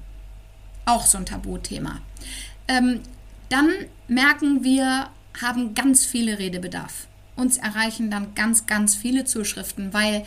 Auch 0.84 1.06
so 1.06 1.16
ein 1.16 1.24
Tabuthema. 1.24 2.00
Ähm, 2.68 3.00
dann 3.48 3.70
merken 4.08 4.62
wir, 4.62 5.08
haben 5.40 5.74
ganz 5.74 6.04
viele 6.04 6.38
Redebedarf 6.38 7.06
uns 7.36 7.56
erreichen 7.56 8.10
dann 8.10 8.34
ganz, 8.34 8.66
ganz 8.66 8.94
viele 8.94 9.24
Zuschriften, 9.24 9.92
weil 9.92 10.24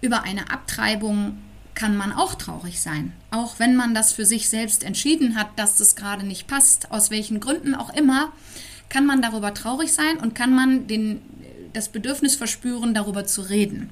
über 0.00 0.22
eine 0.22 0.50
Abtreibung 0.50 1.38
kann 1.74 1.96
man 1.96 2.12
auch 2.12 2.34
traurig 2.34 2.80
sein. 2.80 3.12
Auch 3.30 3.58
wenn 3.58 3.76
man 3.76 3.94
das 3.94 4.12
für 4.12 4.24
sich 4.24 4.48
selbst 4.48 4.82
entschieden 4.82 5.36
hat, 5.36 5.48
dass 5.56 5.76
das 5.76 5.94
gerade 5.94 6.26
nicht 6.26 6.46
passt, 6.46 6.90
aus 6.90 7.10
welchen 7.10 7.38
Gründen 7.38 7.74
auch 7.74 7.94
immer, 7.94 8.32
kann 8.88 9.06
man 9.06 9.20
darüber 9.22 9.52
traurig 9.52 9.92
sein 9.92 10.16
und 10.16 10.34
kann 10.34 10.54
man 10.54 10.86
den, 10.86 11.20
das 11.72 11.90
Bedürfnis 11.90 12.34
verspüren, 12.34 12.94
darüber 12.94 13.26
zu 13.26 13.42
reden. 13.42 13.90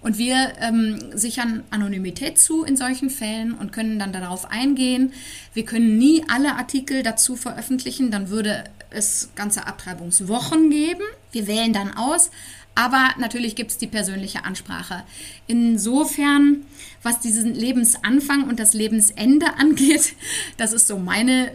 Und 0.00 0.18
wir 0.18 0.54
ähm, 0.60 0.98
sichern 1.14 1.62
Anonymität 1.70 2.38
zu 2.38 2.64
in 2.64 2.76
solchen 2.76 3.10
Fällen 3.10 3.54
und 3.54 3.72
können 3.72 3.98
dann 3.98 4.12
darauf 4.12 4.50
eingehen. 4.50 5.12
Wir 5.54 5.64
können 5.64 5.98
nie 5.98 6.24
alle 6.28 6.56
Artikel 6.56 7.02
dazu 7.02 7.36
veröffentlichen, 7.36 8.10
dann 8.10 8.30
würde 8.30 8.64
es 8.90 9.30
ganze 9.34 9.66
Abtreibungswochen 9.66 10.70
geben. 10.70 11.02
Wir 11.32 11.46
wählen 11.46 11.72
dann 11.72 11.96
aus, 11.96 12.30
aber 12.74 13.10
natürlich 13.18 13.56
gibt 13.56 13.70
es 13.72 13.78
die 13.78 13.86
persönliche 13.86 14.44
Ansprache. 14.44 15.04
Insofern, 15.46 16.64
was 17.02 17.20
diesen 17.20 17.54
Lebensanfang 17.54 18.44
und 18.44 18.58
das 18.58 18.74
Lebensende 18.74 19.54
angeht, 19.58 20.14
das 20.56 20.72
ist 20.72 20.86
so 20.86 20.98
meine 20.98 21.52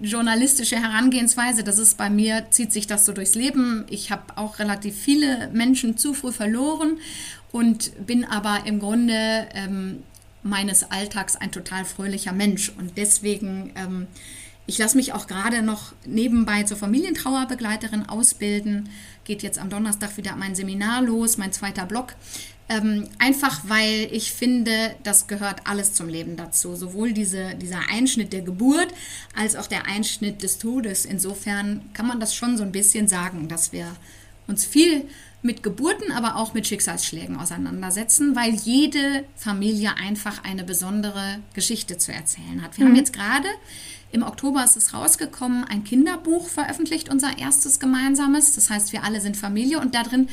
journalistische 0.00 0.76
Herangehensweise. 0.76 1.62
Das 1.62 1.78
ist 1.78 1.96
bei 1.96 2.10
mir, 2.10 2.46
zieht 2.50 2.72
sich 2.72 2.86
das 2.86 3.04
so 3.06 3.12
durchs 3.12 3.34
Leben. 3.34 3.84
Ich 3.88 4.10
habe 4.10 4.36
auch 4.36 4.58
relativ 4.58 4.96
viele 4.96 5.48
Menschen 5.52 5.96
zu 5.96 6.12
früh 6.12 6.32
verloren 6.32 6.98
und 7.52 8.06
bin 8.06 8.24
aber 8.24 8.66
im 8.66 8.80
Grunde 8.80 9.46
ähm, 9.54 10.02
meines 10.42 10.90
Alltags 10.90 11.36
ein 11.36 11.52
total 11.52 11.84
fröhlicher 11.84 12.32
Mensch. 12.32 12.72
Und 12.76 12.96
deswegen, 12.96 13.72
ähm, 13.76 14.06
ich 14.66 14.78
lasse 14.78 14.96
mich 14.96 15.12
auch 15.12 15.26
gerade 15.26 15.62
noch 15.62 15.92
nebenbei 16.04 16.64
zur 16.64 16.76
Familientrauerbegleiterin 16.76 18.08
ausbilden. 18.08 18.88
Geht 19.24 19.42
jetzt 19.42 19.58
am 19.58 19.70
Donnerstag 19.70 20.16
wieder 20.16 20.34
mein 20.36 20.54
Seminar 20.54 21.02
los, 21.02 21.36
mein 21.36 21.52
zweiter 21.52 21.86
Blog. 21.86 22.14
Ähm, 22.68 23.08
einfach 23.20 23.60
weil 23.68 24.08
ich 24.10 24.32
finde, 24.32 24.96
das 25.04 25.28
gehört 25.28 25.60
alles 25.68 25.94
zum 25.94 26.08
Leben 26.08 26.36
dazu. 26.36 26.74
Sowohl 26.74 27.12
diese, 27.12 27.54
dieser 27.54 27.80
Einschnitt 27.92 28.32
der 28.32 28.42
Geburt 28.42 28.88
als 29.36 29.54
auch 29.54 29.68
der 29.68 29.86
Einschnitt 29.86 30.42
des 30.42 30.58
Todes. 30.58 31.04
Insofern 31.04 31.82
kann 31.92 32.08
man 32.08 32.18
das 32.18 32.34
schon 32.34 32.56
so 32.56 32.64
ein 32.64 32.72
bisschen 32.72 33.06
sagen, 33.06 33.48
dass 33.48 33.72
wir 33.72 33.86
uns 34.48 34.64
viel 34.64 35.08
mit 35.46 35.62
Geburten, 35.62 36.12
aber 36.12 36.36
auch 36.36 36.52
mit 36.52 36.66
Schicksalsschlägen 36.66 37.36
auseinandersetzen, 37.36 38.36
weil 38.36 38.54
jede 38.54 39.24
Familie 39.36 39.96
einfach 39.96 40.44
eine 40.44 40.64
besondere 40.64 41.38
Geschichte 41.54 41.96
zu 41.96 42.12
erzählen 42.12 42.62
hat. 42.62 42.76
Wir 42.76 42.84
mhm. 42.84 42.90
haben 42.90 42.96
jetzt 42.96 43.12
gerade 43.12 43.48
im 44.12 44.22
Oktober 44.22 44.64
ist 44.64 44.76
es 44.76 44.94
rausgekommen, 44.94 45.64
ein 45.64 45.84
Kinderbuch 45.84 46.48
veröffentlicht, 46.48 47.08
unser 47.08 47.38
erstes 47.38 47.80
gemeinsames. 47.80 48.54
Das 48.54 48.70
heißt, 48.70 48.92
wir 48.92 49.04
alle 49.04 49.20
sind 49.20 49.36
Familie 49.36 49.80
und 49.80 49.94
darin 49.94 50.28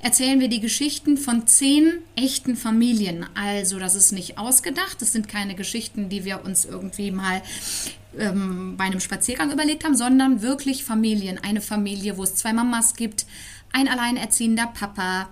erzählen 0.00 0.38
wir 0.38 0.48
die 0.48 0.60
Geschichten 0.60 1.16
von 1.16 1.46
zehn 1.46 1.98
echten 2.14 2.56
Familien. 2.56 3.26
Also 3.34 3.78
das 3.78 3.94
ist 3.94 4.12
nicht 4.12 4.38
ausgedacht, 4.38 5.02
das 5.02 5.12
sind 5.12 5.28
keine 5.28 5.54
Geschichten, 5.54 6.08
die 6.08 6.24
wir 6.24 6.44
uns 6.44 6.64
irgendwie 6.64 7.10
mal 7.10 7.42
ähm, 8.18 8.76
bei 8.76 8.84
einem 8.84 9.00
Spaziergang 9.00 9.50
überlegt 9.52 9.84
haben, 9.84 9.96
sondern 9.96 10.40
wirklich 10.40 10.84
Familien. 10.84 11.38
Eine 11.42 11.60
Familie, 11.60 12.16
wo 12.16 12.22
es 12.22 12.36
zwei 12.36 12.52
Mamas 12.52 12.94
gibt, 12.94 13.26
ein 13.72 13.88
alleinerziehender 13.88 14.66
Papa, 14.66 15.28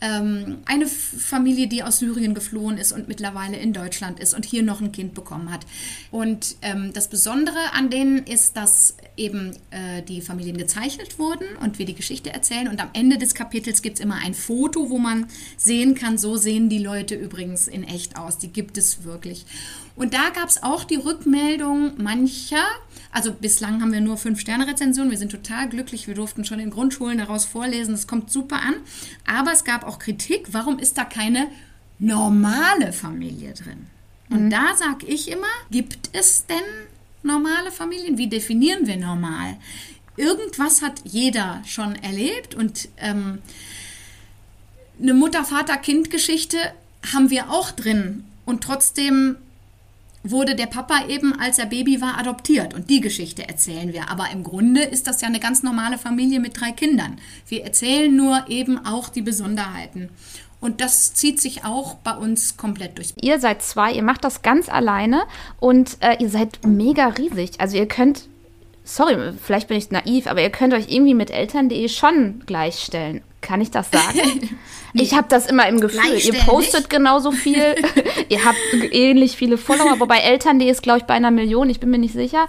ähm, 0.00 0.58
eine 0.64 0.86
Familie, 0.86 1.66
die 1.66 1.82
aus 1.82 1.98
Syrien 1.98 2.34
geflohen 2.34 2.78
ist 2.78 2.92
und 2.92 3.08
mittlerweile 3.08 3.56
in 3.56 3.72
Deutschland 3.72 4.20
ist 4.20 4.34
und 4.34 4.44
hier 4.44 4.62
noch 4.62 4.80
ein 4.80 4.92
Kind 4.92 5.14
bekommen 5.14 5.50
hat. 5.50 5.66
Und 6.10 6.56
ähm, 6.62 6.92
das 6.92 7.08
Besondere 7.08 7.72
an 7.72 7.90
denen 7.90 8.18
ist, 8.18 8.56
dass 8.56 8.96
eben 9.18 9.56
äh, 9.70 10.02
die 10.02 10.20
Familien 10.20 10.56
gezeichnet 10.56 11.18
wurden 11.18 11.46
und 11.62 11.78
wir 11.78 11.86
die 11.86 11.94
Geschichte 11.94 12.32
erzählen. 12.32 12.68
Und 12.68 12.80
am 12.80 12.90
Ende 12.92 13.18
des 13.18 13.34
Kapitels 13.34 13.82
gibt 13.82 13.98
es 13.98 14.04
immer 14.04 14.16
ein 14.16 14.34
Foto, 14.34 14.90
wo 14.90 14.98
man 14.98 15.26
sehen 15.56 15.94
kann, 15.94 16.18
so 16.18 16.36
sehen 16.36 16.68
die 16.68 16.78
Leute 16.78 17.14
übrigens 17.14 17.68
in 17.68 17.84
echt 17.84 18.16
aus. 18.16 18.38
Die 18.38 18.48
gibt 18.48 18.78
es 18.78 19.04
wirklich. 19.04 19.44
Und 19.96 20.14
da 20.14 20.30
gab 20.30 20.48
es 20.48 20.62
auch 20.62 20.84
die 20.84 20.96
Rückmeldung 20.96 22.00
mancher, 22.02 22.64
also 23.10 23.32
bislang 23.32 23.80
haben 23.80 23.92
wir 23.92 24.00
nur 24.00 24.16
fünf 24.16 24.38
Sterne-Rezensionen. 24.40 25.10
Wir 25.10 25.18
sind 25.18 25.32
total 25.32 25.68
glücklich. 25.68 26.06
Wir 26.06 26.14
durften 26.14 26.44
schon 26.44 26.60
in 26.60 26.70
Grundschulen 26.70 27.18
daraus 27.18 27.44
vorlesen. 27.44 27.92
Das 27.92 28.06
kommt 28.06 28.30
super 28.30 28.56
an. 28.56 28.74
Aber 29.26 29.52
es 29.52 29.64
gab 29.64 29.84
auch 29.84 29.98
Kritik. 29.98 30.48
Warum 30.52 30.78
ist 30.78 30.98
da 30.98 31.04
keine 31.04 31.48
normale 31.98 32.92
Familie 32.92 33.54
drin? 33.54 33.86
Und 34.30 34.44
mhm. 34.44 34.50
da 34.50 34.76
sage 34.76 35.06
ich 35.06 35.30
immer, 35.30 35.46
gibt 35.70 36.10
es 36.12 36.46
denn 36.46 36.58
normale 37.22 37.70
Familien? 37.70 38.18
Wie 38.18 38.28
definieren 38.28 38.86
wir 38.86 38.96
normal? 38.96 39.56
Irgendwas 40.16 40.82
hat 40.82 41.00
jeder 41.04 41.62
schon 41.64 41.94
erlebt 41.96 42.54
und 42.54 42.88
ähm, 42.96 43.38
eine 45.00 45.14
Mutter-Vater-Kind-Geschichte 45.14 46.58
haben 47.12 47.30
wir 47.30 47.50
auch 47.50 47.70
drin. 47.70 48.24
Und 48.44 48.64
trotzdem 48.64 49.36
wurde 50.24 50.56
der 50.56 50.66
Papa 50.66 51.06
eben, 51.08 51.38
als 51.38 51.58
er 51.58 51.66
Baby 51.66 52.00
war, 52.00 52.18
adoptiert. 52.18 52.74
Und 52.74 52.90
die 52.90 53.00
Geschichte 53.00 53.48
erzählen 53.48 53.92
wir. 53.92 54.10
Aber 54.10 54.30
im 54.32 54.42
Grunde 54.42 54.82
ist 54.82 55.06
das 55.06 55.20
ja 55.20 55.28
eine 55.28 55.40
ganz 55.40 55.62
normale 55.62 55.98
Familie 55.98 56.40
mit 56.40 56.60
drei 56.60 56.72
Kindern. 56.72 57.20
Wir 57.46 57.64
erzählen 57.64 58.14
nur 58.14 58.48
eben 58.48 58.84
auch 58.84 59.08
die 59.08 59.22
Besonderheiten. 59.22 60.10
Und 60.60 60.80
das 60.80 61.14
zieht 61.14 61.40
sich 61.40 61.64
auch 61.64 61.94
bei 61.96 62.12
uns 62.12 62.56
komplett 62.56 62.98
durch. 62.98 63.14
Ihr 63.20 63.38
seid 63.38 63.62
zwei, 63.62 63.92
ihr 63.92 64.02
macht 64.02 64.24
das 64.24 64.42
ganz 64.42 64.68
alleine 64.68 65.22
und 65.60 65.98
äh, 66.00 66.16
ihr 66.18 66.28
seid 66.28 66.66
mega 66.66 67.06
riesig. 67.08 67.52
Also 67.58 67.76
ihr 67.76 67.86
könnt, 67.86 68.28
sorry, 68.84 69.16
vielleicht 69.42 69.68
bin 69.68 69.76
ich 69.76 69.90
naiv, 69.90 70.26
aber 70.26 70.42
ihr 70.42 70.50
könnt 70.50 70.74
euch 70.74 70.86
irgendwie 70.88 71.14
mit 71.14 71.30
Eltern.de 71.30 71.88
schon 71.88 72.42
gleichstellen. 72.44 73.22
Kann 73.40 73.60
ich 73.60 73.70
das 73.70 73.90
sagen? 73.92 74.18
nee. 74.92 75.02
Ich 75.02 75.14
habe 75.14 75.28
das 75.28 75.46
immer 75.46 75.68
im 75.68 75.80
Gefühl. 75.80 76.18
Ihr 76.18 76.34
postet 76.34 76.90
genauso 76.90 77.30
viel. 77.30 77.76
ihr 78.28 78.44
habt 78.44 78.58
ähnlich 78.90 79.36
viele 79.36 79.58
Follower, 79.58 80.00
wobei 80.00 80.18
Eltern.de 80.18 80.68
ist, 80.68 80.82
glaube 80.82 80.98
ich, 80.98 81.04
bei 81.04 81.14
einer 81.14 81.30
Million. 81.30 81.70
Ich 81.70 81.78
bin 81.78 81.90
mir 81.90 81.98
nicht 81.98 82.14
sicher. 82.14 82.46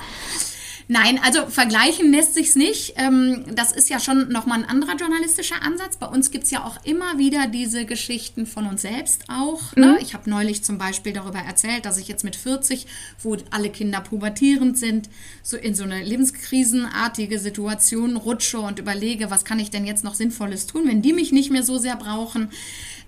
Nein, 0.91 1.19
also 1.23 1.45
vergleichen 1.45 2.11
lässt 2.11 2.33
sich's 2.33 2.55
nicht. 2.55 2.95
Ähm, 2.95 3.45
das 3.53 3.71
ist 3.71 3.91
ja 3.91 3.99
schon 3.99 4.29
nochmal 4.29 4.57
ein 4.57 4.65
anderer 4.67 4.95
journalistischer 4.95 5.61
Ansatz. 5.61 5.97
Bei 5.97 6.07
uns 6.07 6.31
gibt's 6.31 6.49
ja 6.49 6.65
auch 6.65 6.83
immer 6.83 7.19
wieder 7.19 7.45
diese 7.45 7.85
Geschichten 7.85 8.47
von 8.47 8.65
uns 8.65 8.81
selbst 8.81 9.25
auch. 9.27 9.75
Ne? 9.75 9.93
Mhm. 9.93 9.97
Ich 10.01 10.15
habe 10.15 10.27
neulich 10.27 10.63
zum 10.63 10.79
Beispiel 10.79 11.13
darüber 11.13 11.37
erzählt, 11.37 11.85
dass 11.85 11.99
ich 11.99 12.07
jetzt 12.07 12.23
mit 12.23 12.35
40, 12.35 12.87
wo 13.21 13.37
alle 13.51 13.69
Kinder 13.69 14.01
pubertierend 14.01 14.79
sind, 14.79 15.09
so 15.43 15.57
in 15.57 15.75
so 15.75 15.83
eine 15.83 16.03
lebenskrisenartige 16.03 17.37
Situation 17.37 18.17
rutsche 18.17 18.59
und 18.59 18.79
überlege, 18.79 19.29
was 19.29 19.45
kann 19.45 19.59
ich 19.59 19.69
denn 19.69 19.85
jetzt 19.85 20.03
noch 20.03 20.15
Sinnvolles 20.15 20.65
tun, 20.65 20.87
wenn 20.87 21.03
die 21.03 21.13
mich 21.13 21.31
nicht 21.31 21.51
mehr 21.51 21.61
so 21.61 21.77
sehr 21.77 21.97
brauchen. 21.97 22.49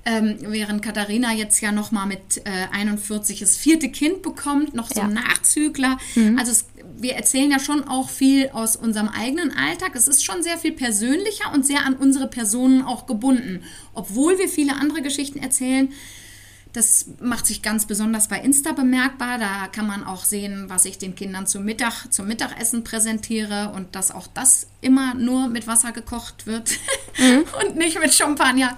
Ähm, 0.03 0.37
während 0.41 0.81
Katharina 0.81 1.31
jetzt 1.31 1.61
ja 1.61 1.71
nochmal 1.71 2.07
mit 2.07 2.41
äh, 2.45 2.67
41 2.71 3.39
das 3.39 3.55
vierte 3.55 3.89
Kind 3.89 4.23
bekommt, 4.23 4.73
noch 4.73 4.87
so 4.87 4.99
ja. 4.99 5.05
ein 5.05 5.13
Nachzügler. 5.13 5.99
Mhm. 6.15 6.39
Also 6.39 6.51
es 6.51 6.65
wir 6.97 7.15
erzählen 7.15 7.51
ja 7.51 7.59
schon 7.59 7.87
auch 7.87 8.09
viel 8.09 8.49
aus 8.49 8.75
unserem 8.75 9.07
eigenen 9.07 9.55
Alltag. 9.55 9.95
Es 9.95 10.07
ist 10.07 10.23
schon 10.23 10.43
sehr 10.43 10.57
viel 10.57 10.73
persönlicher 10.73 11.53
und 11.53 11.65
sehr 11.65 11.85
an 11.85 11.95
unsere 11.95 12.27
Personen 12.27 12.81
auch 12.81 13.05
gebunden. 13.05 13.63
Obwohl 13.93 14.37
wir 14.39 14.47
viele 14.47 14.75
andere 14.75 15.01
Geschichten 15.01 15.39
erzählen, 15.39 15.91
das 16.73 17.07
macht 17.19 17.47
sich 17.47 17.61
ganz 17.61 17.85
besonders 17.85 18.27
bei 18.29 18.39
Insta 18.39 18.71
bemerkbar. 18.71 19.37
Da 19.37 19.67
kann 19.67 19.87
man 19.87 20.05
auch 20.05 20.23
sehen, 20.23 20.65
was 20.67 20.85
ich 20.85 20.97
den 20.97 21.15
Kindern 21.15 21.45
zum 21.45 21.65
Mittag, 21.65 22.11
zum 22.11 22.27
Mittagessen 22.27 22.83
präsentiere 22.83 23.73
und 23.75 23.95
dass 23.95 24.11
auch 24.11 24.27
das 24.27 24.67
immer 24.79 25.13
nur 25.13 25.47
mit 25.47 25.67
Wasser 25.67 25.91
gekocht 25.91 26.47
wird 26.47 26.71
mhm. 27.17 27.43
und 27.65 27.75
nicht 27.75 27.99
mit 27.99 28.13
Champagner. 28.13 28.77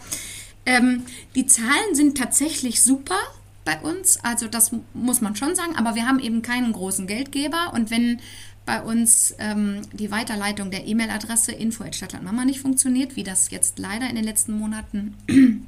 Ähm, 0.66 1.04
die 1.36 1.46
Zahlen 1.46 1.94
sind 1.94 2.18
tatsächlich 2.18 2.84
super 2.84 3.20
bei 3.66 3.80
uns. 3.80 4.18
Also 4.24 4.48
das 4.48 4.72
muss 4.94 5.22
man 5.22 5.36
schon 5.36 5.56
sagen. 5.56 5.76
Aber 5.76 5.96
wir 5.96 6.06
haben 6.06 6.20
eben 6.20 6.42
keinen 6.42 6.74
großen 6.74 7.08
Geldgeber. 7.08 7.74
Und 7.74 7.92
wenn 7.92 8.20
bei 8.66 8.82
uns 8.82 9.36
ähm, 9.40 9.82
die 9.92 10.12
Weiterleitung 10.12 10.72
der 10.72 10.88
E-Mail-Adresse 10.88 11.52
info.stadtlandmama 11.52 12.46
nicht 12.46 12.62
funktioniert, 12.62 13.16
wie 13.16 13.24
das 13.24 13.52
jetzt 13.52 13.78
leider 13.80 14.10
in 14.10 14.16
den 14.16 14.24
letzten 14.24 14.58
Monaten, 14.58 15.16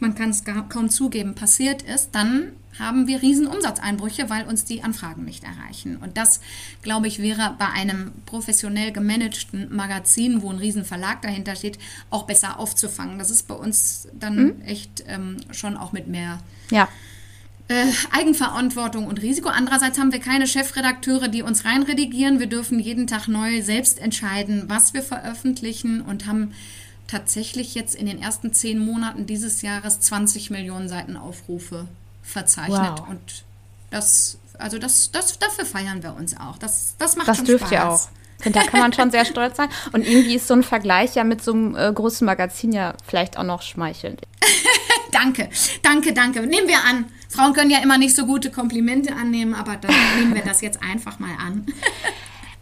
man 0.00 0.14
kann 0.14 0.30
es 0.30 0.42
kaum 0.68 0.90
zugeben, 0.90 1.34
passiert 1.34 1.82
ist, 1.82 2.10
dann 2.12 2.52
haben 2.76 3.06
wir 3.06 3.22
riesen 3.22 3.46
Umsatzeinbrüche, 3.46 4.28
weil 4.30 4.46
uns 4.46 4.64
die 4.64 4.82
Anfragen 4.82 5.24
nicht 5.24 5.44
erreichen. 5.44 5.96
Und 5.96 6.16
das, 6.16 6.40
glaube 6.82 7.06
ich, 7.06 7.20
wäre 7.22 7.54
bei 7.56 7.68
einem 7.68 8.10
professionell 8.26 8.90
gemanagten 8.90 9.72
Magazin, 9.74 10.42
wo 10.42 10.50
ein 10.50 10.58
riesen 10.58 10.84
Verlag 10.84 11.22
dahinter 11.22 11.54
steht, 11.54 11.78
auch 12.10 12.24
besser 12.24 12.58
aufzufangen. 12.58 13.20
Das 13.20 13.30
ist 13.30 13.46
bei 13.46 13.54
uns 13.54 14.08
dann 14.12 14.36
mhm. 14.36 14.62
echt 14.62 15.04
ähm, 15.06 15.36
schon 15.52 15.76
auch 15.76 15.92
mit 15.92 16.08
mehr 16.08 16.40
ja 16.72 16.88
äh, 17.68 17.86
Eigenverantwortung 18.12 19.06
und 19.06 19.22
Risiko. 19.22 19.48
Andererseits 19.48 19.98
haben 19.98 20.12
wir 20.12 20.20
keine 20.20 20.46
Chefredakteure, 20.46 21.28
die 21.28 21.42
uns 21.42 21.64
reinredigieren. 21.64 22.38
Wir 22.38 22.46
dürfen 22.46 22.78
jeden 22.78 23.06
Tag 23.06 23.26
neu 23.28 23.62
selbst 23.62 23.98
entscheiden, 23.98 24.64
was 24.68 24.92
wir 24.92 25.02
veröffentlichen 25.02 26.02
und 26.02 26.26
haben 26.26 26.52
tatsächlich 27.06 27.74
jetzt 27.74 27.94
in 27.94 28.06
den 28.06 28.20
ersten 28.20 28.52
zehn 28.52 28.78
Monaten 28.78 29.26
dieses 29.26 29.62
Jahres 29.62 30.00
20 30.00 30.50
Millionen 30.50 30.88
Seiten 30.88 31.16
Aufrufe 31.16 31.86
verzeichnet. 32.22 32.98
Wow. 32.98 33.08
Und 33.08 33.44
das, 33.90 34.38
also 34.58 34.78
das, 34.78 35.10
das, 35.10 35.38
dafür 35.38 35.64
feiern 35.64 36.02
wir 36.02 36.14
uns 36.16 36.36
auch. 36.36 36.58
Das, 36.58 36.94
das 36.98 37.16
macht 37.16 37.28
das 37.28 37.38
schon 37.38 37.46
dürft 37.46 37.68
Spaß. 37.68 37.72
ihr 37.72 37.88
auch. 37.88 38.08
Und 38.44 38.56
da 38.56 38.62
kann 38.62 38.80
man 38.80 38.92
schon 38.92 39.10
sehr 39.10 39.24
stolz 39.24 39.56
sein. 39.56 39.68
Und 39.92 40.06
irgendwie 40.06 40.34
ist 40.34 40.48
so 40.48 40.54
ein 40.54 40.62
Vergleich 40.62 41.14
ja 41.14 41.24
mit 41.24 41.42
so 41.42 41.52
einem 41.52 41.76
äh, 41.76 41.90
großen 41.92 42.26
Magazin 42.26 42.72
ja 42.72 42.94
vielleicht 43.06 43.38
auch 43.38 43.44
noch 43.44 43.62
schmeichelnd. 43.62 44.22
danke, 45.12 45.48
danke, 45.82 46.12
danke. 46.12 46.40
Nehmen 46.46 46.68
wir 46.68 46.84
an. 46.84 47.06
Frauen 47.34 47.52
können 47.52 47.70
ja 47.70 47.78
immer 47.78 47.98
nicht 47.98 48.14
so 48.14 48.26
gute 48.26 48.50
Komplimente 48.50 49.14
annehmen, 49.14 49.54
aber 49.54 49.76
dann 49.76 49.92
nehmen 50.18 50.34
wir 50.34 50.42
das 50.42 50.60
jetzt 50.60 50.80
einfach 50.82 51.18
mal 51.18 51.32
an. 51.44 51.66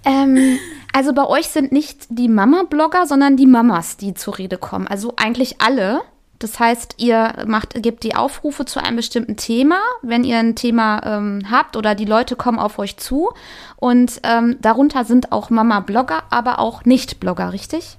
Ähm, 0.04 0.58
also 0.92 1.12
bei 1.12 1.26
euch 1.26 1.48
sind 1.48 1.72
nicht 1.72 2.06
die 2.08 2.28
Mama-Blogger, 2.28 3.06
sondern 3.06 3.36
die 3.36 3.46
Mamas, 3.46 3.96
die 3.96 4.14
zur 4.14 4.38
Rede 4.38 4.58
kommen. 4.58 4.86
Also 4.86 5.14
eigentlich 5.16 5.60
alle. 5.60 6.00
Das 6.38 6.58
heißt, 6.58 6.96
ihr 6.98 7.44
macht, 7.46 7.80
gebt 7.82 8.02
die 8.02 8.16
Aufrufe 8.16 8.64
zu 8.64 8.82
einem 8.82 8.96
bestimmten 8.96 9.36
Thema, 9.36 9.78
wenn 10.02 10.24
ihr 10.24 10.38
ein 10.38 10.56
Thema 10.56 11.00
ähm, 11.04 11.42
habt 11.48 11.76
oder 11.76 11.94
die 11.94 12.04
Leute 12.04 12.34
kommen 12.34 12.58
auf 12.58 12.80
euch 12.80 12.96
zu. 12.96 13.30
Und 13.76 14.20
ähm, 14.24 14.56
darunter 14.60 15.04
sind 15.04 15.30
auch 15.30 15.50
Mama-Blogger, 15.50 16.24
aber 16.30 16.58
auch 16.58 16.84
Nicht-Blogger, 16.84 17.52
richtig? 17.52 17.96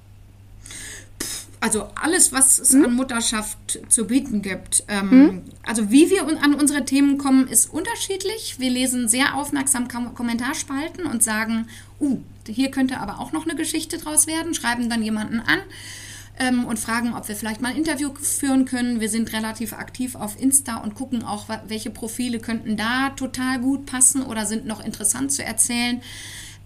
Also 1.64 1.88
alles, 1.94 2.30
was 2.30 2.58
es 2.58 2.74
hm? 2.74 2.84
an 2.84 2.94
Mutterschaft 2.94 3.78
zu 3.88 4.06
bieten 4.06 4.42
gibt. 4.42 4.84
Ähm, 4.86 5.10
hm? 5.10 5.42
Also 5.62 5.90
wie 5.90 6.10
wir 6.10 6.26
an 6.42 6.52
unsere 6.52 6.84
Themen 6.84 7.16
kommen, 7.16 7.48
ist 7.48 7.72
unterschiedlich. 7.72 8.56
Wir 8.58 8.68
lesen 8.68 9.08
sehr 9.08 9.34
aufmerksam 9.34 9.88
Kom 9.88 10.14
Kommentarspalten 10.14 11.06
und 11.06 11.22
sagen, 11.22 11.68
uh, 12.00 12.18
hier 12.46 12.70
könnte 12.70 13.00
aber 13.00 13.18
auch 13.18 13.32
noch 13.32 13.46
eine 13.46 13.56
Geschichte 13.56 13.96
draus 13.96 14.26
werden, 14.26 14.52
schreiben 14.52 14.90
dann 14.90 15.02
jemanden 15.02 15.40
an. 15.40 15.60
ähm, 16.38 16.66
und 16.66 16.78
fragen, 16.78 17.14
ob 17.14 17.28
wir 17.28 17.34
vielleicht 17.34 17.62
mal 17.62 17.70
ein 17.70 17.78
Interview 17.78 18.12
führen 18.14 18.66
können. 18.66 19.00
Wir 19.00 19.08
sind 19.08 19.32
relativ 19.32 19.72
aktiv 19.72 20.16
auf 20.16 20.38
Insta 20.38 20.76
und 20.76 20.94
gucken 20.94 21.22
auch, 21.22 21.46
welche 21.68 21.88
Profile 21.88 22.40
könnten 22.40 22.76
da 22.76 23.08
total 23.10 23.58
gut 23.60 23.86
passen 23.86 24.22
oder 24.22 24.44
sind 24.44 24.66
noch 24.66 24.84
interessant 24.84 25.32
zu 25.32 25.42
erzählen. 25.42 26.02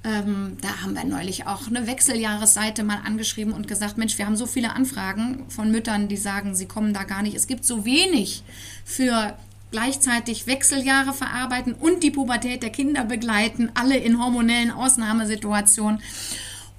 Ähm, 0.05 0.57
da 0.61 0.83
haben 0.83 0.95
wir 0.95 1.05
neulich 1.05 1.47
auch 1.47 1.67
eine 1.67 1.87
Wechseljahresseite 1.87 2.85
mal 2.85 3.00
angeschrieben 3.05 3.52
und 3.52 3.67
gesagt, 3.67 3.99
Mensch, 3.99 4.17
wir 4.17 4.26
haben 4.26 4.37
so 4.37 4.47
viele 4.47 4.75
Anfragen 4.75 5.45
von 5.49 5.71
Müttern, 5.71 6.09
die 6.09 6.17
sagen, 6.17 6.55
sie 6.55 6.67
kommen 6.67 6.95
da 6.95 7.02
gar 7.02 7.23
nicht. 7.23 7.35
Es 7.35 7.47
gibt 7.47 7.64
so 7.64 7.85
wenig 7.85 8.45
für 8.85 9.37
gleichzeitig 9.71 10.47
Wechseljahre 10.47 11.12
verarbeiten 11.12 11.75
und 11.75 12.02
die 12.02 12.11
Pubertät 12.11 12.62
der 12.62 12.71
Kinder 12.71 13.05
begleiten, 13.05 13.71
alle 13.75 13.97
in 13.97 14.23
hormonellen 14.23 14.71
Ausnahmesituationen. 14.71 16.00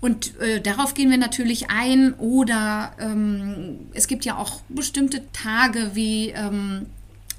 Und 0.01 0.39
äh, 0.39 0.61
darauf 0.61 0.93
gehen 0.93 1.09
wir 1.09 1.17
natürlich 1.17 1.69
ein. 1.69 2.13
Oder 2.13 2.93
ähm, 2.99 3.79
es 3.93 4.07
gibt 4.07 4.23
ja 4.25 4.37
auch 4.37 4.61
bestimmte 4.69 5.29
Tage 5.33 5.91
wie 5.93 6.29
ähm, 6.29 6.85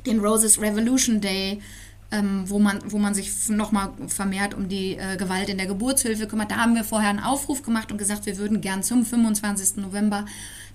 den 0.06 0.20
Roses 0.20 0.60
Revolution 0.60 1.20
Day, 1.20 1.60
ähm, 2.12 2.44
wo, 2.46 2.58
man, 2.58 2.80
wo 2.86 2.98
man 2.98 3.14
sich 3.14 3.48
nochmal 3.48 3.90
vermehrt 4.08 4.54
um 4.54 4.68
die 4.68 4.96
äh, 4.96 5.16
Gewalt 5.16 5.48
in 5.48 5.58
der 5.58 5.66
Geburtshilfe 5.66 6.26
kümmert. 6.26 6.50
Da 6.50 6.56
haben 6.56 6.74
wir 6.74 6.84
vorher 6.84 7.10
einen 7.10 7.20
Aufruf 7.20 7.62
gemacht 7.62 7.92
und 7.92 7.98
gesagt, 7.98 8.26
wir 8.26 8.36
würden 8.38 8.60
gern 8.60 8.82
zum 8.82 9.04
25. 9.04 9.76
November 9.76 10.24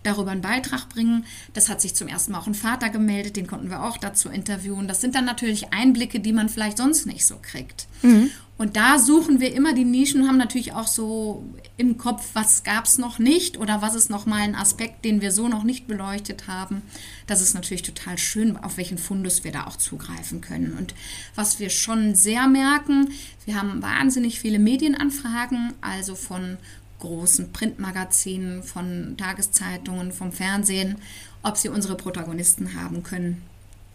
darüber 0.06 0.32
einen 0.32 0.42
Beitrag 0.42 0.90
bringen. 0.90 1.26
Das 1.54 1.70
hat 1.70 1.82
sich 1.82 1.96
zum 1.96 2.08
ersten 2.08 2.32
Mal 2.32 2.40
auch 2.40 2.48
ein 2.48 2.54
Vater 2.54 2.90
gemeldet, 2.90 3.36
den 3.36 3.48
konnten 3.48 3.70
wir 3.70 3.84
auch 3.84 3.98
dazu 3.98 4.30
interviewen. 4.30 4.88
Das 4.88 5.02
sind 5.02 5.16
dann 5.16 5.26
natürlich 5.26 5.74
Einblicke, 5.74 6.20
die 6.20 6.34
man 6.34 6.50
vielleicht 6.50 6.78
sonst 6.78 7.06
nicht 7.06 7.26
so 7.26 7.38
kriegt. 7.42 7.88
Mhm. 8.02 8.30
Und 8.58 8.78
da 8.78 9.00
suchen 9.00 9.42
wir 9.42 9.54
immer 9.54 9.74
die 9.74 9.84
Nischen 9.84 10.22
und 10.22 10.28
haben 10.30 10.38
natürlich 10.38 10.72
auch 10.72 10.88
so 10.88 11.44
im 11.76 11.98
Kopf, 11.98 12.30
was 12.34 12.64
gab 12.64 12.86
es 12.86 12.98
noch 12.98 13.20
nicht 13.20 13.58
oder 13.58 13.82
was 13.82 13.96
ist 13.96 14.10
noch 14.10 14.26
mal 14.26 14.42
ein 14.42 14.56
Aspekt, 14.56 15.04
den 15.04 15.20
wir 15.20 15.34
so 15.34 15.50
noch 15.50 15.64
nicht 15.64 15.88
beleuchtet 15.88 16.48
haben. 16.48 16.82
Das 17.28 17.42
ist 17.42 17.54
natürlich 17.54 17.82
total 17.82 18.18
schön, 18.18 18.56
auf 18.56 18.78
welchen 18.78 18.98
Fundus 18.98 19.44
wir 19.44 19.52
da 19.52 19.68
auch 19.68 19.76
zugreifen 19.76 20.40
können. 20.40 20.78
Und 20.78 20.96
was 21.36 21.60
wir 21.60 21.70
schon 21.70 22.16
sehr 22.16 22.48
merken, 22.48 23.10
wir 23.44 23.60
haben 23.60 23.82
wahnsinnig 23.82 24.40
viele 24.40 24.60
Medienanfragen, 24.60 25.74
also 25.82 26.16
von 26.16 26.58
großen 27.00 27.52
Printmagazinen, 27.52 28.64
von 28.64 29.16
Tageszeitungen, 29.18 30.12
vom 30.12 30.32
Fernsehen, 30.32 30.98
ob 31.44 31.58
sie 31.58 31.70
unsere 31.70 31.96
Protagonisten 31.96 32.80
haben 32.82 33.04
können. 33.04 33.42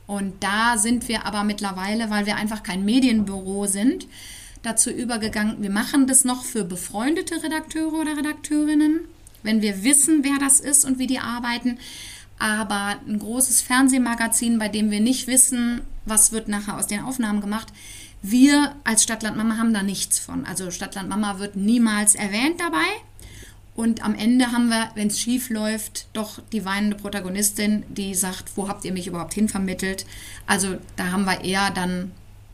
Und 0.06 0.42
da 0.42 0.76
sind 0.76 1.08
wir 1.08 1.24
aber 1.24 1.44
mittlerweile, 1.44 2.10
weil 2.10 2.26
wir 2.26 2.36
einfach 2.36 2.62
kein 2.62 2.84
Medienbüro 2.84 3.66
sind, 3.66 4.06
dazu 4.62 4.90
übergegangen, 4.90 5.62
wir 5.62 5.70
machen 5.70 6.06
das 6.06 6.24
noch 6.24 6.44
für 6.44 6.64
befreundete 6.64 7.42
Redakteure 7.42 7.92
oder 7.92 8.16
Redakteurinnen, 8.16 9.00
wenn 9.42 9.62
wir 9.62 9.84
wissen, 9.84 10.22
wer 10.22 10.38
das 10.38 10.60
ist 10.60 10.84
und 10.84 10.98
wie 10.98 11.06
die 11.06 11.18
arbeiten. 11.18 11.78
Aber 12.38 12.96
ein 13.06 13.18
großes 13.18 13.60
Fernsehmagazin, 13.62 14.58
bei 14.58 14.68
dem 14.68 14.90
wir 14.90 15.00
nicht 15.00 15.26
wissen, 15.26 15.82
was 16.06 16.32
wird 16.32 16.48
nachher 16.48 16.76
aus 16.76 16.86
den 16.86 17.02
Aufnahmen 17.02 17.40
gemacht, 17.40 17.68
wir 18.22 18.74
als 18.84 19.02
Stadtland 19.02 19.36
Mama 19.36 19.56
haben 19.56 19.72
da 19.72 19.82
nichts 19.82 20.18
von. 20.18 20.44
Also 20.44 20.70
Stadtland 20.70 21.08
Mama 21.08 21.38
wird 21.38 21.56
niemals 21.56 22.14
erwähnt 22.14 22.60
dabei. 22.60 22.86
Und 23.74 24.04
am 24.04 24.14
Ende 24.14 24.52
haben 24.52 24.68
wir, 24.68 24.90
wenn 24.94 25.08
es 25.08 25.18
schief 25.18 25.48
läuft, 25.48 26.08
doch 26.12 26.40
die 26.52 26.64
weinende 26.64 26.96
Protagonistin, 26.96 27.84
die 27.88 28.14
sagt, 28.14 28.56
wo 28.56 28.68
habt 28.68 28.84
ihr 28.84 28.92
mich 28.92 29.06
überhaupt 29.06 29.32
hinvermittelt? 29.32 30.04
Also 30.46 30.76
da 30.96 31.12
haben 31.12 31.24
wir 31.24 31.42
eher 31.44 31.70
dann 31.70 32.10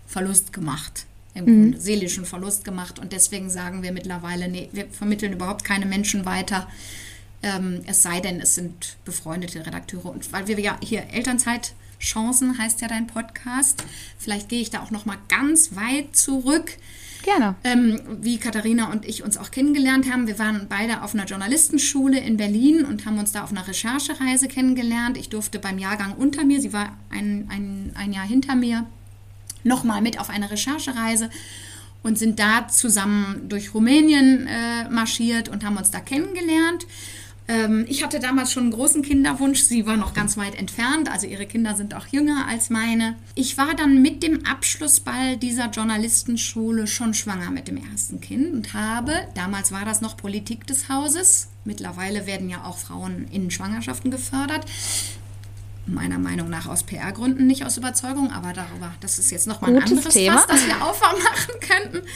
Verlust 0.06 0.52
gemacht 0.52 1.06
im 1.34 1.44
mhm. 1.44 1.62
Grunde 1.62 1.80
seelischen 1.80 2.24
Verlust 2.24 2.64
gemacht. 2.64 2.98
Und 2.98 3.12
deswegen 3.12 3.50
sagen 3.50 3.82
wir 3.82 3.92
mittlerweile, 3.92 4.48
nee, 4.48 4.68
wir 4.72 4.86
vermitteln 4.88 5.32
überhaupt 5.32 5.64
keine 5.64 5.86
Menschen 5.86 6.24
weiter. 6.24 6.68
Ähm, 7.42 7.82
es 7.86 8.02
sei 8.02 8.20
denn, 8.20 8.40
es 8.40 8.54
sind 8.54 8.96
befreundete 9.04 9.66
Redakteure. 9.66 10.06
Und 10.06 10.32
weil 10.32 10.46
wir 10.46 10.58
ja 10.60 10.78
hier 10.82 11.02
Elternzeitchancen 11.96 12.58
heißt 12.58 12.80
ja 12.80 12.88
dein 12.88 13.06
Podcast. 13.06 13.84
Vielleicht 14.18 14.48
gehe 14.48 14.60
ich 14.60 14.70
da 14.70 14.80
auch 14.80 14.90
noch 14.90 15.06
mal 15.06 15.18
ganz 15.28 15.76
weit 15.76 16.16
zurück. 16.16 16.72
Gerne. 17.22 17.56
Ähm, 17.64 18.00
wie 18.20 18.38
Katharina 18.38 18.92
und 18.92 19.04
ich 19.04 19.24
uns 19.24 19.36
auch 19.36 19.50
kennengelernt 19.50 20.10
haben. 20.10 20.26
Wir 20.26 20.38
waren 20.38 20.66
beide 20.68 21.02
auf 21.02 21.14
einer 21.14 21.24
Journalistenschule 21.24 22.18
in 22.20 22.36
Berlin 22.36 22.84
und 22.84 23.04
haben 23.04 23.18
uns 23.18 23.32
da 23.32 23.42
auf 23.42 23.50
einer 23.50 23.66
Recherchereise 23.66 24.46
kennengelernt. 24.46 25.16
Ich 25.16 25.28
durfte 25.28 25.58
beim 25.58 25.78
Jahrgang 25.78 26.12
unter 26.12 26.44
mir, 26.44 26.60
sie 26.60 26.72
war 26.72 26.96
ein, 27.10 27.48
ein, 27.50 27.92
ein 27.96 28.12
Jahr 28.12 28.26
hinter 28.26 28.54
mir, 28.54 28.86
nochmal 29.64 30.02
mit 30.02 30.20
auf 30.20 30.30
eine 30.30 30.50
Recherchereise 30.50 31.30
und 32.04 32.16
sind 32.16 32.38
da 32.38 32.68
zusammen 32.68 33.48
durch 33.48 33.74
Rumänien 33.74 34.46
äh, 34.46 34.88
marschiert 34.88 35.48
und 35.48 35.64
haben 35.64 35.76
uns 35.76 35.90
da 35.90 35.98
kennengelernt. 35.98 36.86
Ähm, 37.48 37.84
ich 37.88 38.02
hatte 38.02 38.18
damals 38.18 38.52
schon 38.52 38.64
einen 38.64 38.72
großen 38.72 39.02
Kinderwunsch. 39.02 39.62
Sie 39.62 39.86
war 39.86 39.96
noch 39.96 40.14
ganz 40.14 40.36
weit 40.36 40.56
entfernt, 40.56 41.10
also 41.10 41.26
ihre 41.26 41.46
Kinder 41.46 41.76
sind 41.76 41.94
auch 41.94 42.06
jünger 42.08 42.46
als 42.48 42.70
meine. 42.70 43.16
Ich 43.34 43.56
war 43.56 43.74
dann 43.74 44.02
mit 44.02 44.22
dem 44.22 44.44
Abschlussball 44.44 45.36
dieser 45.36 45.70
Journalistenschule 45.70 46.86
schon 46.86 47.14
schwanger 47.14 47.50
mit 47.50 47.68
dem 47.68 47.76
ersten 47.76 48.20
Kind 48.20 48.52
und 48.52 48.74
habe, 48.74 49.12
damals 49.34 49.70
war 49.70 49.84
das 49.84 50.00
noch 50.00 50.16
Politik 50.16 50.66
des 50.66 50.88
Hauses, 50.88 51.48
mittlerweile 51.64 52.26
werden 52.26 52.48
ja 52.48 52.64
auch 52.64 52.78
Frauen 52.78 53.26
in 53.30 53.50
Schwangerschaften 53.50 54.10
gefördert, 54.10 54.66
meiner 55.86 56.18
Meinung 56.18 56.50
nach 56.50 56.66
aus 56.66 56.82
PR-Gründen, 56.82 57.46
nicht 57.46 57.64
aus 57.64 57.76
Überzeugung, 57.76 58.32
aber 58.32 58.52
darüber, 58.52 58.92
das 59.00 59.20
ist 59.20 59.30
jetzt 59.30 59.46
nochmal 59.46 59.76
ein 59.76 59.82
anderes 59.82 60.14
Thema. 60.14 60.38
Fass, 60.38 60.46
das 60.48 60.66
wir 60.66 60.82
aufmachen 60.84 61.54
könnten. 61.60 62.08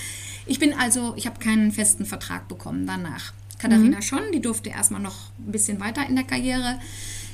Ich 0.46 0.58
bin 0.58 0.74
also, 0.74 1.14
ich 1.16 1.26
habe 1.26 1.38
keinen 1.38 1.70
festen 1.70 2.04
Vertrag 2.04 2.48
bekommen 2.48 2.84
danach. 2.84 3.32
Katharina 3.60 3.96
mhm. 3.96 4.02
schon, 4.02 4.22
die 4.32 4.40
durfte 4.40 4.70
erstmal 4.70 5.00
noch 5.00 5.30
ein 5.38 5.52
bisschen 5.52 5.80
weiter 5.80 6.06
in 6.08 6.16
der 6.16 6.24
Karriere, 6.24 6.78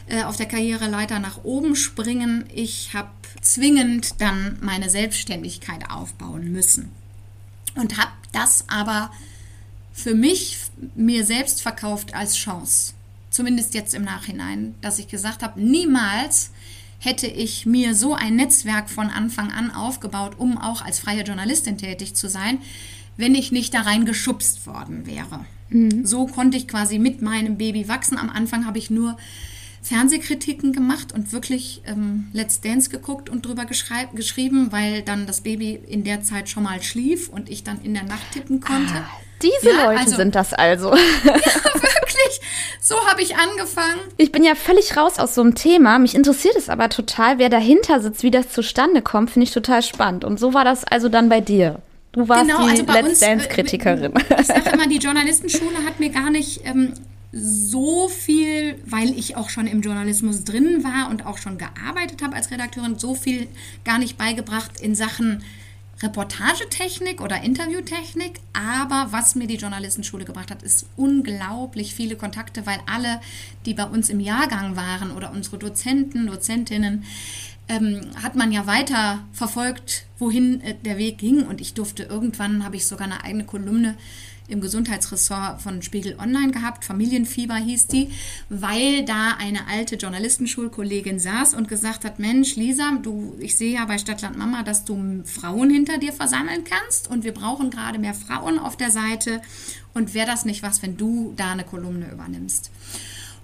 äh, 0.08 0.22
auf 0.24 0.36
der 0.36 0.46
Karriereleiter 0.46 1.18
nach 1.18 1.44
oben 1.44 1.76
springen. 1.76 2.44
Ich 2.54 2.94
habe 2.94 3.10
zwingend 3.40 4.20
dann 4.20 4.58
meine 4.60 4.90
Selbstständigkeit 4.90 5.90
aufbauen 5.90 6.50
müssen 6.52 6.90
und 7.74 7.98
habe 7.98 8.12
das 8.32 8.64
aber 8.68 9.10
für 9.92 10.14
mich 10.14 10.58
mir 10.94 11.24
selbst 11.24 11.62
verkauft 11.62 12.14
als 12.14 12.36
Chance 12.36 12.96
zumindest 13.36 13.74
jetzt 13.74 13.94
im 13.94 14.02
Nachhinein, 14.02 14.74
dass 14.80 14.98
ich 14.98 15.08
gesagt 15.08 15.42
habe, 15.42 15.60
niemals 15.60 16.50
hätte 16.98 17.26
ich 17.26 17.66
mir 17.66 17.94
so 17.94 18.14
ein 18.14 18.34
Netzwerk 18.34 18.88
von 18.88 19.10
Anfang 19.10 19.52
an 19.52 19.70
aufgebaut, 19.70 20.36
um 20.38 20.56
auch 20.56 20.82
als 20.82 20.98
freie 20.98 21.22
Journalistin 21.22 21.76
tätig 21.76 22.14
zu 22.14 22.28
sein, 22.28 22.58
wenn 23.18 23.34
ich 23.34 23.52
nicht 23.52 23.74
da 23.74 23.82
rein 23.82 24.06
geschubst 24.06 24.66
worden 24.66 25.06
wäre. 25.06 25.44
Mhm. 25.68 26.06
So 26.06 26.26
konnte 26.26 26.56
ich 26.56 26.68
quasi 26.68 26.98
mit 26.98 27.22
meinem 27.22 27.58
Baby 27.58 27.88
wachsen. 27.88 28.18
Am 28.18 28.30
Anfang 28.30 28.66
habe 28.66 28.78
ich 28.78 28.90
nur 28.90 29.16
Fernsehkritiken 29.82 30.72
gemacht 30.72 31.12
und 31.12 31.32
wirklich 31.32 31.82
ähm, 31.86 32.28
Let's 32.32 32.60
Dance 32.60 32.90
geguckt 32.90 33.30
und 33.30 33.46
drüber 33.46 33.66
geschrieben, 33.66 34.72
weil 34.72 35.02
dann 35.02 35.26
das 35.26 35.42
Baby 35.42 35.80
in 35.86 36.02
der 36.02 36.22
Zeit 36.22 36.48
schon 36.48 36.64
mal 36.64 36.82
schlief 36.82 37.28
und 37.28 37.48
ich 37.48 37.62
dann 37.62 37.80
in 37.82 37.94
der 37.94 38.02
Nacht 38.02 38.32
tippen 38.32 38.60
konnte. 38.60 38.94
Ah, 38.94 39.20
diese 39.42 39.70
ja, 39.70 39.84
Leute 39.84 40.00
also, 40.00 40.16
sind 40.16 40.34
das 40.34 40.52
also. 40.52 40.90
Ja, 41.24 41.34
wirklich. 41.74 42.40
So 42.80 42.96
habe 43.06 43.22
ich 43.22 43.36
angefangen. 43.36 44.00
Ich 44.16 44.32
bin 44.32 44.42
ja 44.42 44.54
völlig 44.54 44.96
raus 44.96 45.18
aus 45.18 45.34
so 45.34 45.42
einem 45.42 45.54
Thema. 45.54 45.98
Mich 45.98 46.14
interessiert 46.14 46.56
es 46.56 46.68
aber 46.68 46.88
total, 46.88 47.38
wer 47.38 47.48
dahinter 47.48 48.00
sitzt, 48.00 48.22
wie 48.22 48.30
das 48.30 48.50
zustande 48.50 49.02
kommt, 49.02 49.30
finde 49.30 49.44
ich 49.44 49.52
total 49.52 49.82
spannend. 49.82 50.24
Und 50.24 50.40
so 50.40 50.52
war 50.54 50.64
das 50.64 50.84
also 50.84 51.08
dann 51.08 51.28
bei 51.28 51.40
dir. 51.40 51.80
Du 52.16 52.26
warst 52.26 52.48
genau, 52.48 52.64
die 52.64 52.70
also 52.70 52.92
Let's 52.92 53.20
Dance-Kritikerin. 53.20 54.16
Äh, 54.16 54.40
ich 54.40 54.46
sage 54.46 54.70
immer, 54.70 54.88
die 54.88 54.96
Journalistenschule 55.06 55.84
hat 55.84 56.00
mir 56.00 56.08
gar 56.08 56.30
nicht 56.30 56.62
ähm, 56.64 56.94
so 57.30 58.08
viel, 58.08 58.78
weil 58.86 59.10
ich 59.10 59.36
auch 59.36 59.50
schon 59.50 59.66
im 59.66 59.82
Journalismus 59.82 60.42
drin 60.42 60.82
war 60.82 61.10
und 61.10 61.26
auch 61.26 61.36
schon 61.36 61.58
gearbeitet 61.58 62.22
habe 62.22 62.34
als 62.34 62.50
Redakteurin, 62.50 62.98
so 62.98 63.14
viel 63.14 63.48
gar 63.84 63.98
nicht 63.98 64.16
beigebracht 64.16 64.80
in 64.80 64.94
Sachen 64.94 65.42
Reportagetechnik 66.02 67.20
oder 67.22 67.42
Interviewtechnik, 67.42 68.40
aber 68.52 69.08
was 69.12 69.34
mir 69.34 69.46
die 69.46 69.56
Journalistenschule 69.56 70.26
gebracht 70.26 70.50
hat, 70.50 70.62
ist 70.62 70.86
unglaublich 70.96 71.94
viele 71.94 72.16
Kontakte, 72.16 72.66
weil 72.66 72.78
alle, 72.86 73.20
die 73.64 73.72
bei 73.72 73.84
uns 73.84 74.10
im 74.10 74.20
Jahrgang 74.20 74.76
waren 74.76 75.10
oder 75.10 75.32
unsere 75.32 75.56
Dozenten, 75.58 76.26
Dozentinnen, 76.26 77.04
ähm, 77.68 78.00
hat 78.22 78.36
man 78.36 78.52
ja 78.52 78.66
weiter 78.66 79.24
verfolgt, 79.32 80.06
wohin 80.18 80.60
äh, 80.60 80.74
der 80.84 80.98
Weg 80.98 81.18
ging. 81.18 81.42
Und 81.46 81.60
ich 81.60 81.74
durfte 81.74 82.04
irgendwann, 82.04 82.64
habe 82.64 82.76
ich 82.76 82.86
sogar 82.86 83.06
eine 83.06 83.24
eigene 83.24 83.44
Kolumne 83.44 83.96
im 84.48 84.60
Gesundheitsressort 84.60 85.60
von 85.60 85.82
Spiegel 85.82 86.16
Online 86.18 86.52
gehabt. 86.52 86.84
Familienfieber 86.84 87.56
hieß 87.56 87.88
die, 87.88 88.10
weil 88.48 89.04
da 89.04 89.34
eine 89.38 89.66
alte 89.66 89.96
Journalistenschulkollegin 89.96 91.18
saß 91.18 91.54
und 91.54 91.68
gesagt 91.68 92.04
hat, 92.04 92.18
Mensch, 92.18 92.56
Lisa, 92.56 92.98
du, 93.02 93.34
ich 93.40 93.56
sehe 93.56 93.74
ja 93.74 93.84
bei 93.86 93.98
Stadtland 93.98 94.38
Mama, 94.38 94.62
dass 94.62 94.84
du 94.84 95.22
Frauen 95.24 95.70
hinter 95.70 95.98
dir 95.98 96.12
versammeln 96.12 96.64
kannst 96.64 97.10
und 97.10 97.24
wir 97.24 97.34
brauchen 97.34 97.70
gerade 97.70 97.98
mehr 97.98 98.14
Frauen 98.14 98.58
auf 98.58 98.76
der 98.76 98.90
Seite. 98.90 99.42
Und 99.94 100.14
wäre 100.14 100.26
das 100.26 100.44
nicht 100.44 100.62
was, 100.62 100.82
wenn 100.82 100.96
du 100.96 101.32
da 101.36 101.52
eine 101.52 101.64
Kolumne 101.64 102.10
übernimmst? 102.12 102.70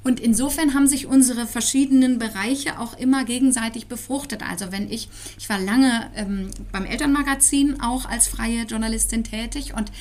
Und 0.05 0.19
insofern 0.19 0.75
haben 0.75 0.89
sich 0.89 1.07
unsere 1.07 1.47
verschiedenen 1.47 2.19
Bereiche 2.19 2.79
auch 2.81 2.99
immer 2.99 3.25
gegenseitig 3.25 3.87
befruchtet. 3.87 4.43
Also 4.43 4.73
wenn 4.73 4.91
ich, 4.91 5.09
ich 5.39 5.49
war 5.49 5.59
lange 5.59 6.11
ähm, 6.17 6.51
beim 6.73 6.85
Elternmagazin 6.85 7.81
auch 7.81 8.07
als 8.07 8.27
freie 8.27 8.65
Journalistin 8.65 9.23
tätig 9.23 9.75
und 9.75 9.93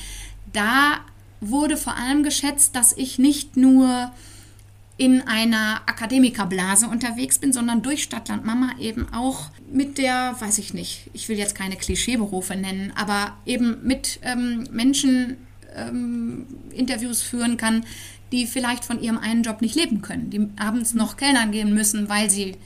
da 0.52 1.00
wurde 1.40 1.76
vor 1.76 1.96
allem 1.96 2.22
geschätzt, 2.22 2.74
dass 2.76 2.96
ich 2.96 3.18
nicht 3.18 3.56
nur 3.56 4.12
in 4.96 5.22
einer 5.22 5.80
Akademikerblase 5.86 6.86
unterwegs 6.86 7.38
bin, 7.38 7.52
sondern 7.52 7.82
durch 7.82 8.02
Stadtland 8.02 8.44
Mama 8.44 8.70
eben 8.78 9.12
auch 9.12 9.50
mit 9.72 9.98
der, 9.98 10.36
weiß 10.38 10.58
ich 10.58 10.74
nicht, 10.74 11.10
ich 11.12 11.28
will 11.28 11.38
jetzt 11.38 11.54
keine 11.54 11.76
Klischeeberufe 11.76 12.54
nennen, 12.54 12.92
aber 12.94 13.36
eben 13.46 13.78
mit 13.82 14.20
ähm, 14.22 14.68
Menschen 14.70 15.38
ähm, 15.74 16.46
Interviews 16.70 17.22
führen 17.22 17.56
kann, 17.56 17.84
die 18.32 18.46
vielleicht 18.46 18.84
von 18.84 19.00
ihrem 19.00 19.18
einen 19.18 19.42
Job 19.42 19.60
nicht 19.60 19.76
leben 19.76 20.02
können, 20.02 20.30
die 20.30 20.48
abends 20.56 20.94
noch 20.94 21.16
Kellnern 21.16 21.52
gehen 21.52 21.74
müssen, 21.74 22.08
weil 22.08 22.30
sie 22.30 22.56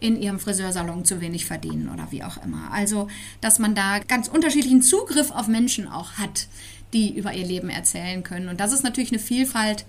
in 0.00 0.20
ihrem 0.20 0.40
Friseursalon 0.40 1.04
zu 1.04 1.20
wenig 1.20 1.46
verdienen 1.46 1.88
oder 1.88 2.10
wie 2.10 2.24
auch 2.24 2.42
immer. 2.42 2.70
Also, 2.72 3.08
dass 3.40 3.58
man 3.58 3.74
da 3.74 4.00
ganz 4.00 4.28
unterschiedlichen 4.28 4.82
Zugriff 4.82 5.30
auf 5.30 5.46
Menschen 5.46 5.88
auch 5.88 6.12
hat, 6.14 6.48
die 6.92 7.16
über 7.16 7.32
ihr 7.32 7.46
Leben 7.46 7.70
erzählen 7.70 8.22
können. 8.22 8.48
Und 8.48 8.60
das 8.60 8.72
ist 8.72 8.82
natürlich 8.82 9.12
eine 9.12 9.18
Vielfalt, 9.18 9.84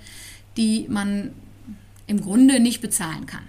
die 0.58 0.86
man 0.90 1.32
im 2.08 2.22
Grunde 2.22 2.60
nicht 2.60 2.82
bezahlen 2.82 3.26
kann. 3.26 3.42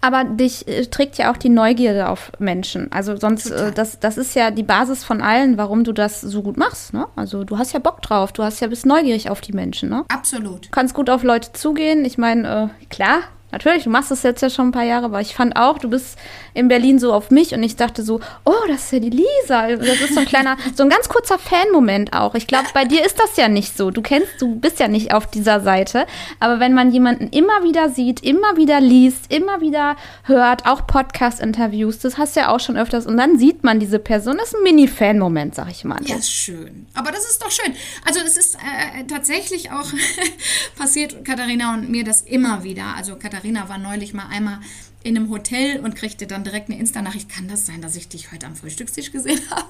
Aber 0.00 0.24
dich 0.24 0.68
äh, 0.68 0.86
trägt 0.86 1.18
ja 1.18 1.32
auch 1.32 1.36
die 1.36 1.48
Neugierde 1.48 2.08
auf 2.08 2.32
Menschen. 2.38 2.90
Also 2.92 3.16
sonst, 3.16 3.50
äh, 3.50 3.72
das, 3.72 3.98
das 3.98 4.18
ist 4.18 4.34
ja 4.34 4.50
die 4.50 4.62
Basis 4.62 5.02
von 5.02 5.20
allen, 5.20 5.58
warum 5.58 5.84
du 5.84 5.92
das 5.92 6.20
so 6.20 6.42
gut 6.42 6.56
machst. 6.56 6.94
Ne? 6.94 7.06
Also 7.16 7.44
du 7.44 7.58
hast 7.58 7.72
ja 7.72 7.80
Bock 7.80 8.02
drauf, 8.02 8.32
du 8.32 8.42
hast 8.42 8.60
ja 8.60 8.68
bist 8.68 8.86
neugierig 8.86 9.30
auf 9.30 9.40
die 9.40 9.52
Menschen. 9.52 9.88
Ne? 9.88 10.04
Absolut. 10.08 10.66
Du 10.66 10.70
kannst 10.70 10.94
gut 10.94 11.10
auf 11.10 11.22
Leute 11.22 11.52
zugehen. 11.52 12.04
Ich 12.04 12.18
meine, 12.18 12.70
äh, 12.70 12.84
klar, 12.86 13.20
Natürlich, 13.54 13.84
du 13.84 13.90
machst 13.90 14.10
das 14.10 14.24
jetzt 14.24 14.40
ja 14.42 14.50
schon 14.50 14.68
ein 14.68 14.72
paar 14.72 14.82
Jahre, 14.82 15.04
aber 15.04 15.20
ich 15.20 15.32
fand 15.32 15.54
auch, 15.54 15.78
du 15.78 15.88
bist 15.88 16.18
in 16.54 16.66
Berlin 16.66 16.98
so 16.98 17.12
auf 17.12 17.30
mich 17.30 17.54
und 17.54 17.62
ich 17.62 17.76
dachte 17.76 18.02
so, 18.02 18.18
oh, 18.44 18.52
das 18.66 18.86
ist 18.86 18.92
ja 18.92 18.98
die 18.98 19.10
Lisa. 19.10 19.68
Das 19.76 20.00
ist 20.00 20.14
so 20.14 20.20
ein 20.20 20.26
kleiner, 20.26 20.56
so 20.74 20.82
ein 20.82 20.88
ganz 20.88 21.08
kurzer 21.08 21.38
Fan-Moment 21.38 22.14
auch. 22.14 22.34
Ich 22.34 22.48
glaube, 22.48 22.66
bei 22.74 22.84
dir 22.84 23.06
ist 23.06 23.20
das 23.20 23.36
ja 23.36 23.46
nicht 23.46 23.76
so. 23.76 23.92
Du 23.92 24.02
kennst, 24.02 24.42
du 24.42 24.56
bist 24.56 24.80
ja 24.80 24.88
nicht 24.88 25.14
auf 25.14 25.28
dieser 25.28 25.60
Seite. 25.60 26.04
Aber 26.40 26.58
wenn 26.58 26.74
man 26.74 26.90
jemanden 26.90 27.28
immer 27.28 27.62
wieder 27.62 27.90
sieht, 27.90 28.24
immer 28.24 28.56
wieder 28.56 28.80
liest, 28.80 29.32
immer 29.32 29.60
wieder 29.60 29.94
hört, 30.24 30.66
auch 30.66 30.88
Podcast-Interviews, 30.88 32.00
das 32.00 32.18
hast 32.18 32.34
du 32.34 32.40
ja 32.40 32.48
auch 32.48 32.60
schon 32.60 32.76
öfters 32.76 33.06
und 33.06 33.16
dann 33.16 33.38
sieht 33.38 33.62
man 33.62 33.78
diese 33.78 34.00
Person, 34.00 34.36
das 34.36 34.48
ist 34.48 34.56
ein 34.56 34.64
Mini-Fan-Moment, 34.64 35.54
sag 35.54 35.70
ich 35.70 35.84
mal. 35.84 36.00
Ja, 36.04 36.20
schön. 36.20 36.86
Aber 36.94 37.12
das 37.12 37.24
ist 37.30 37.40
doch 37.40 37.52
schön. 37.52 37.72
Also 38.04 38.18
es 38.18 38.36
ist 38.36 38.56
äh, 38.56 39.04
tatsächlich 39.04 39.70
auch 39.70 39.86
passiert, 40.76 41.24
Katharina 41.24 41.74
und 41.74 41.88
mir 41.88 42.02
das 42.02 42.22
immer 42.22 42.64
wieder. 42.64 42.94
Also 42.96 43.14
Katharina 43.14 43.43
Katharina 43.44 43.68
war 43.68 43.76
neulich 43.76 44.14
mal 44.14 44.28
einmal 44.28 44.58
in 45.02 45.18
einem 45.18 45.28
Hotel 45.28 45.80
und 45.80 45.94
kriegte 45.94 46.26
dann 46.26 46.44
direkt 46.44 46.70
eine 46.70 46.80
Insta-Nachricht. 46.80 47.28
Kann 47.28 47.46
das 47.46 47.66
sein, 47.66 47.82
dass 47.82 47.94
ich 47.94 48.08
dich 48.08 48.32
heute 48.32 48.46
am 48.46 48.56
Frühstückstisch 48.56 49.12
gesehen 49.12 49.38
habe? 49.50 49.66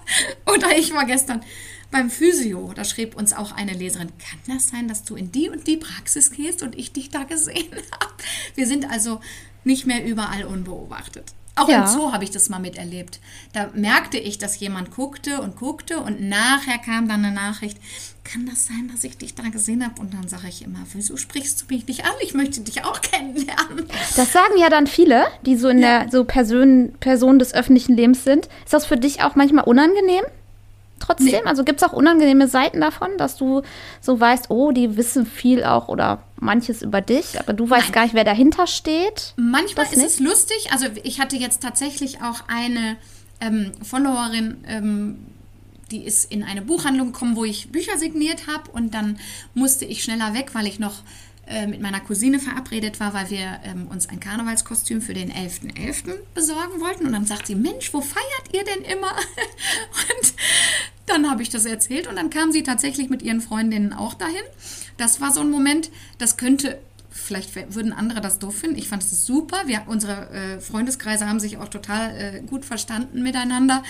Oder 0.47 0.79
ich 0.79 0.95
war 0.95 1.07
gestern 1.07 1.43
beim 1.91 2.09
Physio. 2.09 2.73
Da 2.73 2.85
schrieb 2.85 3.17
uns 3.17 3.33
auch 3.33 3.51
eine 3.51 3.73
Leserin. 3.73 4.13
Kann 4.21 4.39
das 4.47 4.69
sein, 4.69 4.87
dass 4.87 5.03
du 5.03 5.17
in 5.17 5.33
die 5.33 5.49
und 5.49 5.67
die 5.67 5.77
Praxis 5.77 6.31
gehst 6.31 6.63
und 6.63 6.79
ich 6.79 6.93
dich 6.93 7.11
da 7.11 7.25
gesehen 7.25 7.73
habe? 7.93 8.15
Wir 8.55 8.69
sind 8.69 8.89
also 8.89 9.21
nicht 9.65 9.87
mehr 9.87 10.07
überall 10.07 10.45
unbeobachtet. 10.45 11.35
Auch 11.57 11.69
ja. 11.69 11.83
im 11.83 11.87
Zoo 11.87 12.13
habe 12.13 12.25
ich 12.25 12.31
das 12.31 12.49
mal 12.49 12.59
miterlebt. 12.59 13.21
Da 13.53 13.71
merkte 13.75 14.19
ich, 14.19 14.39
dass 14.39 14.59
jemand 14.59 14.91
guckte 14.91 15.41
und 15.41 15.57
guckte 15.57 16.01
und 16.01 16.21
nachher 16.21 16.79
kam 16.79 17.09
dann 17.09 17.25
eine 17.25 17.35
Nachricht, 17.35 17.79
kann 18.25 18.47
das 18.47 18.67
sein, 18.67 18.91
dass 18.91 19.05
ich 19.05 19.19
dich 19.19 19.35
da 19.35 19.45
gesehen 19.45 19.85
habe? 19.85 20.01
Und 20.01 20.15
dann 20.15 20.27
sage 20.27 20.49
ich 20.49 20.65
immer, 20.65 20.81
wieso 20.93 21.17
sprichst 21.17 21.63
du 21.63 21.75
mich 21.75 21.87
nicht 21.87 22.05
an? 22.05 22.13
Ich 22.23 22.35
möchte 22.35 22.61
dich 22.63 22.85
auch 22.85 23.01
kennenlernen. 23.03 23.87
Das 24.17 24.33
sagen 24.33 24.55
ja 24.59 24.69
dann 24.69 24.87
viele, 24.87 25.27
die 25.47 25.57
so 25.57 25.69
in 25.69 25.79
ja. 25.79 26.01
der 26.01 26.11
so 26.11 26.25
Person, 26.25 26.95
Person 26.99 27.39
des 27.39 27.55
öffentlichen 27.55 27.97
Lebens 27.97 28.25
sind. 28.25 28.49
Ist 28.65 28.73
das 28.73 28.87
für 28.87 28.97
dich 28.97 29.23
auch 29.23 29.37
manchmal 29.37 29.65
unangenehm? 29.65 30.25
Trotzdem? 31.01 31.27
Nee. 31.27 31.43
Also 31.45 31.65
gibt 31.65 31.83
es 31.83 31.89
auch 31.89 31.93
unangenehme 31.93 32.49
Seiten 32.49 32.81
davon, 32.81 33.11
dass 33.19 33.37
du 33.37 33.63
so 34.01 34.19
weißt, 34.19 34.51
oh, 34.51 34.73
die 34.73 34.97
wissen 34.97 35.27
viel 35.27 35.65
auch 35.65 35.89
oder 35.89 36.23
manches 36.37 36.83
über 36.83 37.01
dich, 37.01 37.39
aber 37.39 37.53
du 37.53 37.69
weißt 37.69 37.87
Nein. 37.87 37.93
gar 37.93 38.03
nicht, 38.05 38.15
wer 38.15 38.25
dahinter 38.25 38.67
steht? 38.67 39.35
Manchmal 39.37 39.87
ist 39.87 40.03
es 40.03 40.21
lustig. 40.21 40.69
Also 40.73 40.87
ich 41.03 41.21
hatte 41.21 41.37
jetzt 41.37 41.63
tatsächlich 41.63 42.23
auch 42.23 42.43
eine 42.49 42.97
ähm, 43.41 43.73
Followerin, 43.83 44.65
ähm, 44.67 45.27
die 45.91 46.05
ist 46.05 46.31
in 46.31 46.43
eine 46.43 46.63
Buchhandlung 46.63 47.13
gekommen, 47.13 47.37
wo 47.37 47.45
ich 47.45 47.71
Bücher 47.71 47.99
signiert 47.99 48.47
habe 48.47 48.71
und 48.71 48.95
dann 48.95 49.19
musste 49.55 49.85
ich 49.85 50.03
schneller 50.03 50.35
weg, 50.35 50.51
weil 50.55 50.67
ich 50.67 50.79
noch 50.79 50.95
äh, 51.47 51.67
mit 51.67 51.81
meiner 51.81 52.01
Cousine 52.01 52.39
verabredet 52.39 53.01
war, 53.01 53.15
weil 53.15 53.31
wir 53.31 53.61
ähm, 53.65 53.87
uns 53.89 54.09
ein 54.09 54.21
Karnevalskostüm 54.21 55.03
für 55.03 55.15
den 55.15 55.31
11.11. 55.31 55.75
.11. 55.75 56.15
besorgen 56.35 56.81
wollten. 56.81 57.07
Und 57.07 57.13
dann 57.13 57.27
sagt 57.27 57.47
sie, 57.47 57.55
Mensch, 57.55 57.93
wo 57.93 58.01
feiert 58.01 58.53
ihr 58.53 58.65
denn 58.65 58.83
immer? 58.85 59.13
und 59.13 60.35
dann 61.07 61.31
habe 61.31 61.43
ich 61.43 61.51
das 61.51 61.67
erzählt 61.67 62.07
und 62.07 62.17
dann 62.17 62.31
kam 62.31 62.53
sie 62.53 62.63
tatsächlich 62.63 63.11
mit 63.11 63.23
ihren 63.23 63.41
Freundinnen 63.41 63.93
auch 63.93 64.15
dahin. 64.15 64.43
Das 64.97 65.21
war 65.21 65.33
so 65.33 65.41
ein 65.41 65.51
Moment, 65.51 65.91
das 66.19 66.37
könnte 66.37 66.79
vielleicht 67.11 67.55
würden 67.75 67.93
andere 67.93 68.21
das 68.21 68.39
doof 68.39 68.57
finden. 68.57 68.77
Ich 68.77 68.89
fand 68.89 69.03
es 69.03 69.25
super. 69.25 69.63
Wir, 69.67 69.83
unsere 69.87 70.31
äh, 70.31 70.61
Freundeskreise 70.61 71.29
haben 71.29 71.41
sich 71.41 71.59
auch 71.59 71.69
total 71.69 72.17
äh, 72.17 72.41
gut 72.41 72.65
verstanden 72.65 73.23
miteinander. 73.23 73.83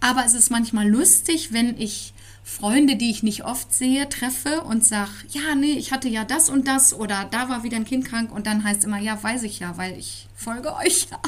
Aber 0.00 0.24
es 0.24 0.34
ist 0.34 0.50
manchmal 0.50 0.88
lustig, 0.88 1.52
wenn 1.52 1.78
ich 1.78 2.12
Freunde, 2.48 2.94
die 2.94 3.10
ich 3.10 3.24
nicht 3.24 3.44
oft 3.44 3.74
sehe, 3.74 4.08
treffe 4.08 4.62
und 4.62 4.84
sage, 4.84 5.10
ja, 5.30 5.56
nee, 5.56 5.72
ich 5.72 5.90
hatte 5.90 6.08
ja 6.08 6.24
das 6.24 6.48
und 6.48 6.68
das 6.68 6.94
oder 6.94 7.26
da 7.28 7.48
war 7.48 7.64
wieder 7.64 7.76
ein 7.76 7.84
Kind 7.84 8.04
krank 8.04 8.32
und 8.32 8.46
dann 8.46 8.62
heißt 8.62 8.84
immer, 8.84 8.98
ja, 8.98 9.20
weiß 9.20 9.42
ich 9.42 9.58
ja, 9.58 9.76
weil 9.76 9.98
ich 9.98 10.28
folge 10.36 10.74
euch 10.76 11.08
ja. 11.10 11.18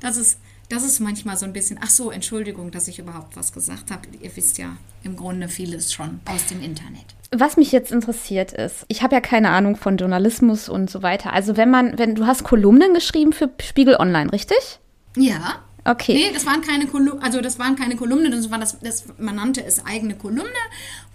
Das 0.00 0.16
ist, 0.16 0.40
das 0.70 0.84
ist 0.84 1.00
manchmal 1.00 1.36
so 1.36 1.44
ein 1.44 1.52
bisschen, 1.52 1.78
ach 1.82 1.90
so, 1.90 2.10
Entschuldigung, 2.10 2.70
dass 2.70 2.88
ich 2.88 2.98
überhaupt 2.98 3.36
was 3.36 3.52
gesagt 3.52 3.90
habe. 3.90 4.08
Ihr 4.20 4.34
wisst 4.34 4.56
ja 4.56 4.78
im 5.04 5.16
Grunde 5.16 5.48
vieles 5.48 5.92
schon 5.92 6.20
aus 6.24 6.46
dem 6.46 6.62
Internet. 6.62 7.14
Was 7.30 7.58
mich 7.58 7.70
jetzt 7.70 7.92
interessiert 7.92 8.52
ist, 8.52 8.86
ich 8.88 9.02
habe 9.02 9.14
ja 9.14 9.20
keine 9.20 9.50
Ahnung 9.50 9.76
von 9.76 9.98
Journalismus 9.98 10.70
und 10.70 10.88
so 10.88 11.02
weiter. 11.02 11.34
Also 11.34 11.58
wenn 11.58 11.70
man, 11.70 11.98
wenn 11.98 12.14
du 12.14 12.26
hast 12.26 12.42
Kolumnen 12.42 12.94
geschrieben 12.94 13.34
für 13.34 13.50
Spiegel 13.60 13.96
Online, 13.96 14.32
richtig? 14.32 14.80
Ja. 15.14 15.62
Okay. 15.88 16.14
Nee, 16.14 16.30
das 16.32 16.44
waren 16.44 16.60
keine 16.60 16.86
Kolumnen, 16.86 17.22
also 17.22 17.40
das 17.40 17.58
waren 17.58 17.76
keine 17.76 17.96
Kolumnen, 17.96 18.30
das 18.30 18.50
war 18.50 18.58
das, 18.58 18.78
das, 18.80 19.04
man 19.18 19.36
nannte 19.36 19.64
es 19.64 19.84
eigene 19.86 20.14
Kolumne, 20.14 20.44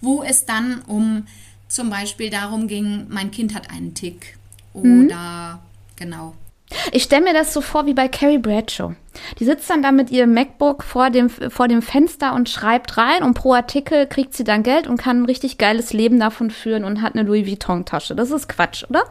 wo 0.00 0.22
es 0.22 0.46
dann 0.46 0.82
um 0.86 1.26
zum 1.68 1.90
Beispiel 1.90 2.30
darum 2.30 2.66
ging, 2.66 3.06
mein 3.08 3.30
Kind 3.30 3.54
hat 3.54 3.70
einen 3.70 3.94
Tick. 3.94 4.36
Oder 4.72 4.84
mhm. 4.84 5.58
genau, 5.96 6.34
ich 6.92 7.04
stelle 7.04 7.24
mir 7.24 7.34
das 7.34 7.52
so 7.52 7.60
vor 7.60 7.86
wie 7.86 7.94
bei 7.94 8.08
Carrie 8.08 8.38
Bradshaw. 8.38 8.94
Die 9.38 9.44
sitzt 9.44 9.70
dann 9.70 9.82
da 9.82 9.92
mit 9.92 10.10
ihrem 10.10 10.34
MacBook 10.34 10.82
vor 10.82 11.10
dem, 11.10 11.28
vor 11.30 11.68
dem 11.68 11.82
Fenster 11.82 12.34
und 12.34 12.48
schreibt 12.48 12.96
rein 12.96 13.22
und 13.22 13.34
pro 13.34 13.54
Artikel 13.54 14.06
kriegt 14.06 14.34
sie 14.34 14.44
dann 14.44 14.62
Geld 14.62 14.86
und 14.86 14.96
kann 14.96 15.22
ein 15.22 15.26
richtig 15.26 15.58
geiles 15.58 15.92
Leben 15.92 16.18
davon 16.18 16.50
führen 16.50 16.84
und 16.84 17.02
hat 17.02 17.14
eine 17.14 17.22
Louis 17.26 17.46
Vuitton-Tasche. 17.46 18.14
Das 18.14 18.30
ist 18.30 18.48
Quatsch, 18.48 18.84
oder? 18.88 19.04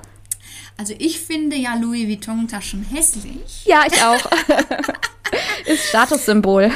Also 0.78 0.94
ich 0.98 1.20
finde 1.20 1.56
ja 1.56 1.76
Louis 1.76 2.08
Vuitton-Taschen 2.08 2.86
hässlich. 2.86 3.66
Ja, 3.66 3.84
ich 3.88 4.02
auch. 4.02 4.26
ist 5.66 5.88
Statussymbol. 5.90 6.72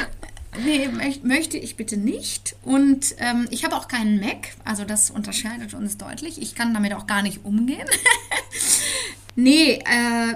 Nee, 0.64 0.88
möchte 1.22 1.56
ich 1.56 1.76
bitte 1.76 1.96
nicht. 1.96 2.56
Und 2.62 3.14
ähm, 3.18 3.46
ich 3.50 3.64
habe 3.64 3.76
auch 3.76 3.86
keinen 3.86 4.20
Mac, 4.20 4.48
also 4.64 4.84
das 4.84 5.10
unterscheidet 5.10 5.74
uns 5.74 5.98
deutlich. 5.98 6.40
Ich 6.40 6.54
kann 6.54 6.74
damit 6.74 6.94
auch 6.94 7.06
gar 7.06 7.22
nicht 7.22 7.44
umgehen. 7.44 7.86
nee, 9.36 9.74
äh, 9.74 10.34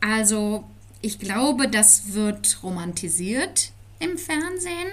also 0.00 0.64
ich 1.00 1.18
glaube, 1.18 1.68
das 1.68 2.12
wird 2.12 2.62
romantisiert 2.62 3.72
im 3.98 4.16
Fernsehen. 4.16 4.88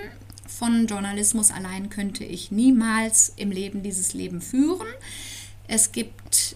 Von 0.48 0.88
Journalismus 0.88 1.52
allein 1.52 1.90
könnte 1.90 2.24
ich 2.24 2.52
niemals 2.52 3.34
im 3.36 3.52
Leben 3.52 3.84
dieses 3.84 4.14
Leben 4.14 4.42
führen. 4.42 4.88
Es 5.68 5.92
gibt, 5.92 6.56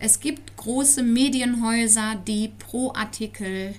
es 0.00 0.20
gibt 0.20 0.56
große 0.56 1.02
Medienhäuser, 1.02 2.16
die 2.26 2.48
pro 2.58 2.92
Artikel 2.92 3.74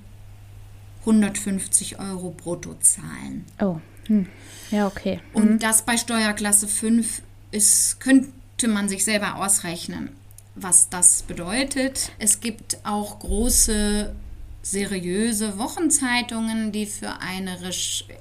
150 1.01 1.99
Euro 1.99 2.29
brutto 2.29 2.75
zahlen. 2.79 3.45
Oh, 3.59 3.79
hm. 4.07 4.27
ja, 4.71 4.87
okay. 4.87 5.19
Mhm. 5.33 5.41
Und 5.41 5.63
das 5.63 5.83
bei 5.83 5.97
Steuerklasse 5.97 6.67
5 6.67 7.21
ist, 7.51 7.99
könnte 7.99 8.67
man 8.67 8.87
sich 8.87 9.03
selber 9.03 9.35
ausrechnen 9.35 10.09
was 10.55 10.89
das 10.89 11.23
bedeutet. 11.23 12.11
Es 12.19 12.39
gibt 12.39 12.77
auch 12.83 13.19
große 13.19 14.13
seriöse 14.61 15.57
Wochenzeitungen, 15.57 16.71
die 16.71 16.85
für 16.85 17.19
eine 17.19 17.57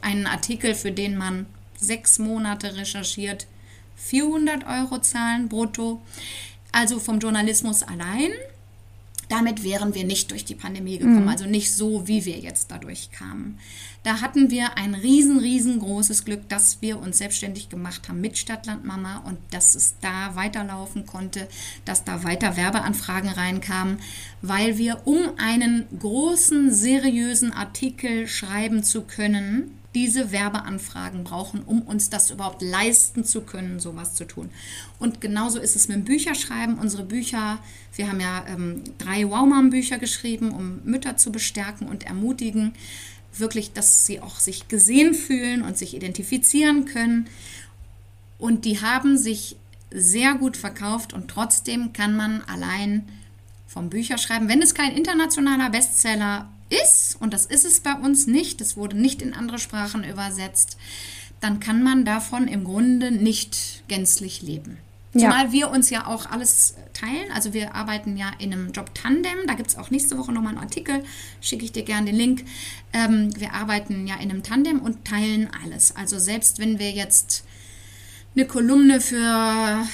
einen 0.00 0.26
Artikel, 0.26 0.74
für 0.74 0.92
den 0.92 1.16
man 1.16 1.46
sechs 1.76 2.18
Monate 2.18 2.76
recherchiert, 2.76 3.46
400 3.96 4.66
Euro 4.66 4.98
zahlen 5.00 5.48
brutto. 5.48 6.00
Also 6.72 6.98
vom 6.98 7.18
Journalismus 7.18 7.82
allein. 7.82 8.30
Damit 9.28 9.62
wären 9.62 9.94
wir 9.94 10.02
nicht 10.02 10.32
durch 10.32 10.44
die 10.44 10.56
Pandemie 10.56 10.98
gekommen, 10.98 11.22
mhm. 11.22 11.28
also 11.28 11.44
nicht 11.46 11.72
so, 11.72 12.08
wie 12.08 12.24
wir 12.24 12.40
jetzt 12.40 12.68
dadurch 12.72 13.12
kamen. 13.12 13.60
Da 14.02 14.20
hatten 14.22 14.50
wir 14.50 14.76
ein 14.76 14.94
riesen, 14.94 15.38
riesengroßes 15.38 16.24
Glück, 16.24 16.48
dass 16.48 16.82
wir 16.82 16.98
uns 16.98 17.18
selbstständig 17.18 17.68
gemacht 17.68 18.08
haben 18.08 18.20
mit 18.20 18.38
Stadtland 18.38 18.84
Mama 18.84 19.18
und 19.18 19.38
dass 19.52 19.76
es 19.76 19.94
da 20.00 20.34
weiterlaufen 20.34 21.06
konnte, 21.06 21.48
dass 21.84 22.02
da 22.02 22.24
weiter 22.24 22.56
Werbeanfragen 22.56 23.30
reinkamen, 23.30 23.98
weil 24.42 24.78
wir, 24.78 25.02
um 25.06 25.20
einen 25.36 25.86
großen, 25.96 26.74
seriösen 26.74 27.52
Artikel 27.52 28.26
schreiben 28.26 28.82
zu 28.82 29.02
können, 29.02 29.78
diese 29.94 30.30
Werbeanfragen 30.30 31.24
brauchen, 31.24 31.62
um 31.62 31.82
uns 31.82 32.10
das 32.10 32.30
überhaupt 32.30 32.62
leisten 32.62 33.24
zu 33.24 33.40
können, 33.40 33.80
sowas 33.80 34.14
zu 34.14 34.24
tun. 34.24 34.50
Und 34.98 35.20
genauso 35.20 35.58
ist 35.58 35.74
es 35.74 35.88
mit 35.88 35.96
dem 35.96 36.04
Bücherschreiben. 36.04 36.78
Unsere 36.78 37.04
Bücher, 37.04 37.58
wir 37.96 38.08
haben 38.08 38.20
ja 38.20 38.44
ähm, 38.46 38.84
drei 38.98 39.28
Wow-Mom-Bücher 39.28 39.98
geschrieben, 39.98 40.52
um 40.52 40.80
Mütter 40.84 41.16
zu 41.16 41.32
bestärken 41.32 41.88
und 41.88 42.04
ermutigen, 42.04 42.72
wirklich, 43.36 43.72
dass 43.72 44.06
sie 44.06 44.20
auch 44.20 44.38
sich 44.38 44.68
gesehen 44.68 45.14
fühlen 45.14 45.62
und 45.62 45.76
sich 45.76 45.94
identifizieren 45.94 46.84
können. 46.84 47.26
Und 48.38 48.64
die 48.64 48.80
haben 48.80 49.18
sich 49.18 49.56
sehr 49.90 50.34
gut 50.34 50.56
verkauft 50.56 51.12
und 51.12 51.28
trotzdem 51.28 51.92
kann 51.92 52.16
man 52.16 52.42
allein 52.42 53.08
vom 53.66 53.90
Bücherschreiben, 53.90 54.48
wenn 54.48 54.62
es 54.62 54.74
kein 54.74 54.96
internationaler 54.96 55.70
Bestseller 55.70 56.48
ist, 56.70 57.16
und 57.20 57.34
das 57.34 57.46
ist 57.46 57.64
es 57.64 57.80
bei 57.80 57.94
uns 57.94 58.26
nicht, 58.26 58.60
es 58.60 58.76
wurde 58.76 58.96
nicht 58.96 59.22
in 59.22 59.34
andere 59.34 59.58
Sprachen 59.58 60.04
übersetzt, 60.04 60.76
dann 61.40 61.60
kann 61.60 61.82
man 61.82 62.04
davon 62.04 62.48
im 62.48 62.64
Grunde 62.64 63.10
nicht 63.10 63.82
gänzlich 63.88 64.42
leben. 64.42 64.78
Zumal 65.12 65.46
ja. 65.46 65.52
wir 65.52 65.70
uns 65.70 65.90
ja 65.90 66.06
auch 66.06 66.30
alles 66.30 66.76
teilen. 66.92 67.32
Also 67.34 67.52
wir 67.52 67.74
arbeiten 67.74 68.16
ja 68.16 68.30
in 68.38 68.52
einem 68.52 68.70
Job 68.70 68.94
Tandem. 68.94 69.38
Da 69.46 69.54
gibt 69.54 69.70
es 69.70 69.76
auch 69.76 69.90
nächste 69.90 70.16
Woche 70.16 70.32
nochmal 70.32 70.52
einen 70.52 70.62
Artikel. 70.62 71.02
Schicke 71.40 71.64
ich 71.64 71.72
dir 71.72 71.82
gerne 71.82 72.06
den 72.06 72.14
Link. 72.14 72.44
Ähm, 72.92 73.30
wir 73.36 73.52
arbeiten 73.52 74.06
ja 74.06 74.14
in 74.16 74.30
einem 74.30 74.44
Tandem 74.44 74.80
und 74.80 75.04
teilen 75.04 75.48
alles. 75.64 75.96
Also 75.96 76.18
selbst 76.20 76.60
wenn 76.60 76.78
wir 76.78 76.92
jetzt 76.92 77.44
eine 78.36 78.46
Kolumne 78.46 79.00
für 79.00 79.84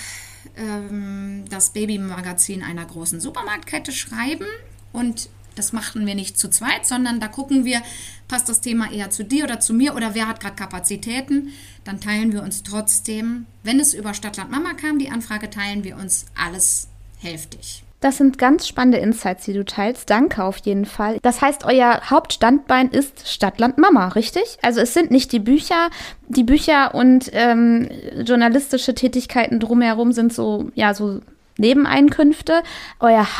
ähm, 0.56 1.44
das 1.48 1.70
Babymagazin 1.70 2.62
einer 2.62 2.84
großen 2.84 3.18
Supermarktkette 3.18 3.92
schreiben 3.92 4.46
und 4.92 5.30
das 5.56 5.72
machen 5.72 6.06
wir 6.06 6.14
nicht 6.14 6.38
zu 6.38 6.48
zweit, 6.48 6.86
sondern 6.86 7.18
da 7.18 7.28
gucken 7.28 7.64
wir, 7.64 7.82
passt 8.28 8.48
das 8.48 8.60
Thema 8.60 8.92
eher 8.92 9.10
zu 9.10 9.24
dir 9.24 9.44
oder 9.44 9.58
zu 9.58 9.74
mir 9.74 9.94
oder 9.94 10.14
wer 10.14 10.28
hat 10.28 10.40
gerade 10.40 10.54
Kapazitäten. 10.54 11.52
Dann 11.84 12.00
teilen 12.00 12.32
wir 12.32 12.42
uns 12.42 12.62
trotzdem, 12.62 13.46
wenn 13.64 13.80
es 13.80 13.94
über 13.94 14.14
Stadtland 14.14 14.50
Mama 14.50 14.74
kam, 14.74 14.98
die 14.98 15.10
Anfrage, 15.10 15.50
teilen 15.50 15.82
wir 15.82 15.96
uns 15.96 16.26
alles 16.36 16.88
hälftig. 17.18 17.82
Das 18.00 18.18
sind 18.18 18.38
ganz 18.38 18.68
spannende 18.68 18.98
Insights, 18.98 19.46
die 19.46 19.54
du 19.54 19.64
teilst. 19.64 20.10
Danke 20.10 20.44
auf 20.44 20.58
jeden 20.58 20.84
Fall. 20.84 21.18
Das 21.22 21.40
heißt, 21.40 21.64
euer 21.64 22.02
Hauptstandbein 22.10 22.90
ist 22.90 23.28
Stadtland 23.28 23.78
Mama, 23.78 24.08
richtig? 24.08 24.58
Also 24.62 24.80
es 24.80 24.92
sind 24.92 25.10
nicht 25.10 25.32
die 25.32 25.38
Bücher. 25.38 25.88
Die 26.28 26.44
Bücher 26.44 26.94
und 26.94 27.30
ähm, 27.32 27.88
journalistische 28.24 28.94
Tätigkeiten 28.94 29.60
drumherum 29.60 30.12
sind 30.12 30.32
so, 30.32 30.70
ja, 30.74 30.92
so 30.92 31.20
Nebeneinkünfte. 31.56 32.62
Euer 33.00 33.38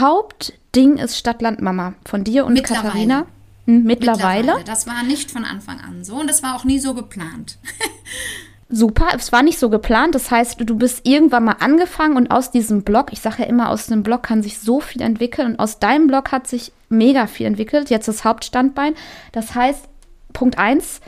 Hauptding 0.77 0.99
ist 0.99 1.17
Stadtland 1.17 1.62
Mama 1.62 1.95
von 2.05 2.23
dir 2.23 2.45
und 2.45 2.53
Mittlerweile. 2.53 2.83
Katharina. 2.83 3.27
Hm, 3.65 3.83
mittlerweile. 3.85 4.43
Mittlerweile. 4.43 4.65
Das 4.65 4.87
war 4.87 5.03
nicht 5.05 5.31
von 5.31 5.45
Anfang 5.45 5.81
an 5.81 6.05
so 6.05 6.17
und 6.17 6.29
das 6.29 6.43
war 6.43 6.55
auch 6.55 6.65
nie 6.65 6.79
so 6.79 6.93
geplant. 6.93 7.59
Super, 8.69 9.09
es 9.15 9.33
war 9.33 9.43
nicht 9.43 9.59
so 9.59 9.71
geplant. 9.71 10.15
Das 10.15 10.31
heißt, 10.31 10.61
du 10.61 10.77
bist 10.77 11.07
irgendwann 11.07 11.45
mal 11.45 11.57
angefangen 11.61 12.17
und 12.17 12.31
aus 12.31 12.51
diesem 12.51 12.83
Blog, 12.83 13.11
ich 13.12 13.21
sage 13.21 13.43
ja 13.43 13.49
immer, 13.49 13.71
aus 13.71 13.91
einem 13.91 14.03
Blog 14.03 14.25
kann 14.25 14.43
sich 14.43 14.59
so 14.59 14.81
viel 14.81 15.01
entwickeln 15.01 15.53
und 15.53 15.61
aus 15.61 15.79
deinem 15.79 16.09
Blog 16.09 16.31
hat 16.31 16.47
sich 16.47 16.73
mega 16.91 17.27
viel 17.27 17.47
entwickelt. 17.47 17.89
Jetzt 17.89 18.09
das 18.09 18.25
Hauptstandbein. 18.25 18.95
Das 19.33 19.55
heißt, 19.55 19.89
Punkt 20.35 20.59
1, 20.59 21.01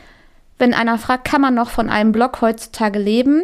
wenn 0.57 0.73
einer 0.73 0.97
fragt, 0.97 1.25
kann 1.25 1.41
man 1.41 1.53
noch 1.53 1.69
von 1.69 1.89
einem 1.89 2.11
Blog 2.11 2.41
heutzutage 2.41 2.97
leben, 2.97 3.43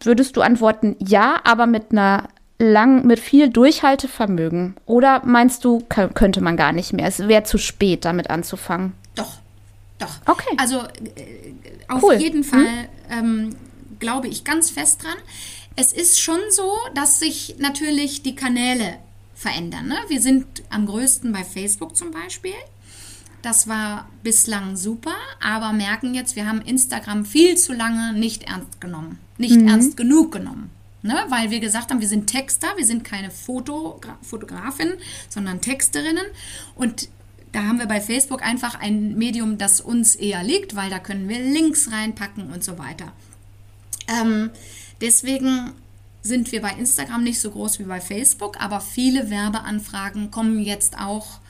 würdest 0.00 0.36
du 0.36 0.40
antworten, 0.40 0.96
ja, 1.00 1.40
aber 1.44 1.66
mit 1.66 1.92
einer 1.92 2.28
lang, 2.58 3.06
mit 3.06 3.20
viel 3.20 3.48
Durchhaltevermögen? 3.48 4.76
Oder 4.86 5.22
meinst 5.24 5.64
du, 5.64 5.80
könnte 5.88 6.40
man 6.40 6.56
gar 6.56 6.72
nicht 6.72 6.92
mehr? 6.92 7.06
Es 7.06 7.26
wäre 7.28 7.44
zu 7.44 7.58
spät, 7.58 8.04
damit 8.04 8.30
anzufangen. 8.30 8.92
Doch, 9.14 9.34
doch. 9.98 10.14
Okay. 10.26 10.56
Also 10.58 10.78
äh, 10.78 11.52
auf 11.88 12.02
cool. 12.02 12.14
jeden 12.14 12.44
Fall 12.44 12.88
hm? 13.08 13.18
ähm, 13.18 13.56
glaube 13.98 14.28
ich 14.28 14.44
ganz 14.44 14.70
fest 14.70 15.02
dran. 15.02 15.16
Es 15.76 15.92
ist 15.92 16.20
schon 16.20 16.40
so, 16.50 16.72
dass 16.94 17.18
sich 17.18 17.56
natürlich 17.58 18.22
die 18.22 18.34
Kanäle 18.34 18.98
verändern. 19.34 19.88
Ne? 19.88 19.96
Wir 20.08 20.20
sind 20.22 20.46
am 20.70 20.86
größten 20.86 21.32
bei 21.32 21.44
Facebook 21.44 21.96
zum 21.96 22.10
Beispiel. 22.10 22.54
Das 23.42 23.68
war 23.68 24.08
bislang 24.24 24.76
super, 24.76 25.14
aber 25.40 25.72
merken 25.72 26.14
jetzt, 26.14 26.34
wir 26.34 26.48
haben 26.48 26.62
Instagram 26.62 27.24
viel 27.24 27.56
zu 27.56 27.74
lange 27.74 28.12
nicht 28.14 28.42
ernst 28.44 28.80
genommen, 28.80 29.18
nicht 29.38 29.60
mhm. 29.60 29.68
ernst 29.68 29.96
genug 29.96 30.32
genommen. 30.32 30.70
Ne? 31.06 31.24
Weil 31.28 31.50
wir 31.50 31.60
gesagt 31.60 31.90
haben, 31.90 32.00
wir 32.00 32.08
sind 32.08 32.26
Texter, 32.26 32.68
wir 32.76 32.84
sind 32.84 33.04
keine 33.04 33.30
Fotogra 33.30 34.18
Fotografinnen, 34.22 34.94
sondern 35.28 35.60
Texterinnen. 35.60 36.24
Und 36.74 37.08
da 37.52 37.64
haben 37.64 37.78
wir 37.78 37.86
bei 37.86 38.00
Facebook 38.00 38.42
einfach 38.42 38.78
ein 38.80 39.16
Medium, 39.16 39.56
das 39.56 39.80
uns 39.80 40.14
eher 40.14 40.42
liegt, 40.42 40.76
weil 40.76 40.90
da 40.90 40.98
können 40.98 41.28
wir 41.28 41.38
Links 41.38 41.90
reinpacken 41.90 42.52
und 42.52 42.62
so 42.62 42.78
weiter. 42.78 43.12
Ähm, 44.08 44.50
deswegen 45.00 45.72
sind 46.22 46.52
wir 46.52 46.60
bei 46.60 46.72
Instagram 46.72 47.22
nicht 47.22 47.40
so 47.40 47.50
groß 47.50 47.78
wie 47.78 47.84
bei 47.84 48.00
Facebook, 48.00 48.60
aber 48.60 48.80
viele 48.80 49.30
Werbeanfragen 49.30 50.30
kommen 50.30 50.60
jetzt 50.60 50.98
auch, 50.98 51.40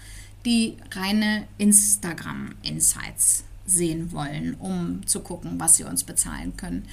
die 0.45 0.77
reine 0.93 1.49
Instagram-Insights 1.59 3.43
sehen 3.67 4.13
wollen, 4.13 4.55
um 4.55 5.05
zu 5.07 5.21
gucken, 5.21 5.59
was 5.59 5.77
sie 5.77 5.85
uns 5.85 6.05
bezahlen 6.05 6.57
können. 6.57 6.87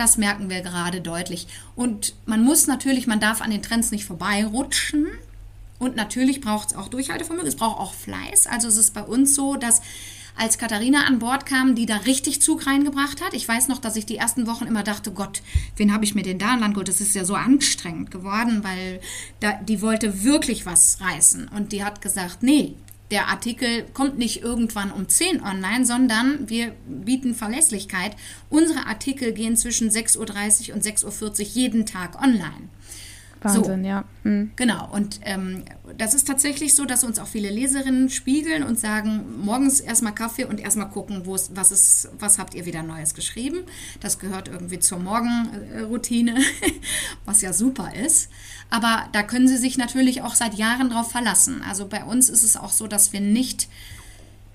Das 0.00 0.16
merken 0.16 0.48
wir 0.48 0.62
gerade 0.62 1.02
deutlich. 1.02 1.46
Und 1.76 2.14
man 2.24 2.42
muss 2.42 2.66
natürlich, 2.66 3.06
man 3.06 3.20
darf 3.20 3.42
an 3.42 3.50
den 3.50 3.62
Trends 3.62 3.90
nicht 3.90 4.06
vorbeirutschen. 4.06 5.08
Und 5.78 5.94
natürlich 5.94 6.40
braucht 6.40 6.70
es 6.70 6.74
auch 6.74 6.88
Durchhaltevermögen, 6.88 7.46
es 7.46 7.56
braucht 7.56 7.78
auch 7.78 7.92
Fleiß. 7.92 8.46
Also 8.46 8.68
es 8.68 8.78
ist 8.78 8.94
bei 8.94 9.02
uns 9.02 9.34
so, 9.34 9.56
dass 9.56 9.82
als 10.38 10.56
Katharina 10.56 11.04
an 11.04 11.18
Bord 11.18 11.44
kam, 11.44 11.74
die 11.74 11.84
da 11.84 11.96
richtig 11.96 12.40
Zug 12.40 12.66
reingebracht 12.66 13.22
hat. 13.22 13.34
Ich 13.34 13.46
weiß 13.46 13.68
noch, 13.68 13.76
dass 13.76 13.96
ich 13.96 14.06
die 14.06 14.16
ersten 14.16 14.46
Wochen 14.46 14.64
immer 14.66 14.84
dachte, 14.84 15.10
Gott, 15.12 15.42
wen 15.76 15.92
habe 15.92 16.06
ich 16.06 16.14
mir 16.14 16.22
denn 16.22 16.38
da 16.38 16.52
an 16.52 16.60
Land 16.60 16.72
geholt? 16.72 16.88
Das 16.88 17.02
ist 17.02 17.14
ja 17.14 17.26
so 17.26 17.34
anstrengend 17.34 18.10
geworden, 18.10 18.64
weil 18.64 19.02
da, 19.40 19.52
die 19.52 19.82
wollte 19.82 20.24
wirklich 20.24 20.64
was 20.64 20.98
reißen. 21.02 21.48
Und 21.48 21.72
die 21.72 21.84
hat 21.84 22.00
gesagt, 22.00 22.42
nee, 22.42 22.74
der 23.10 23.28
Artikel 23.28 23.84
kommt 23.92 24.18
nicht 24.18 24.42
irgendwann 24.42 24.90
um 24.90 25.08
10 25.08 25.42
online, 25.42 25.84
sondern 25.84 26.48
wir 26.48 26.74
bieten 26.86 27.34
Verlässlichkeit. 27.34 28.16
Unsere 28.48 28.86
Artikel 28.86 29.32
gehen 29.32 29.56
zwischen 29.56 29.90
6.30 29.90 30.68
Uhr 30.68 30.74
und 30.76 30.84
6.40 30.84 31.40
Uhr 31.40 31.46
jeden 31.46 31.86
Tag 31.86 32.22
online. 32.22 32.68
Wahnsinn, 33.42 33.82
so. 33.82 33.88
ja. 33.88 34.04
Mhm. 34.22 34.50
Genau. 34.56 34.88
Und 34.92 35.20
ähm, 35.24 35.64
das 35.96 36.14
ist 36.14 36.26
tatsächlich 36.26 36.74
so, 36.74 36.84
dass 36.84 37.04
uns 37.04 37.18
auch 37.18 37.26
viele 37.26 37.50
Leserinnen 37.50 38.10
spiegeln 38.10 38.62
und 38.62 38.78
sagen, 38.78 39.24
morgens 39.42 39.80
erstmal 39.80 40.14
Kaffee 40.14 40.44
und 40.44 40.60
erstmal 40.60 40.90
gucken, 40.90 41.22
was 41.26 41.72
ist, 41.72 42.10
was 42.18 42.38
habt 42.38 42.54
ihr 42.54 42.66
wieder 42.66 42.82
Neues 42.82 43.14
geschrieben. 43.14 43.60
Das 44.00 44.18
gehört 44.18 44.48
irgendwie 44.48 44.78
zur 44.78 44.98
Morgenroutine, 44.98 46.36
was 47.24 47.40
ja 47.40 47.52
super 47.52 47.92
ist. 47.94 48.28
Aber 48.70 49.08
da 49.12 49.22
können 49.22 49.48
sie 49.48 49.56
sich 49.56 49.76
natürlich 49.76 50.22
auch 50.22 50.34
seit 50.34 50.54
Jahren 50.54 50.90
drauf 50.90 51.10
verlassen. 51.10 51.62
Also 51.68 51.86
bei 51.86 52.04
uns 52.04 52.28
ist 52.28 52.44
es 52.44 52.56
auch 52.56 52.70
so, 52.70 52.86
dass 52.86 53.12
wir 53.12 53.20
nicht 53.20 53.68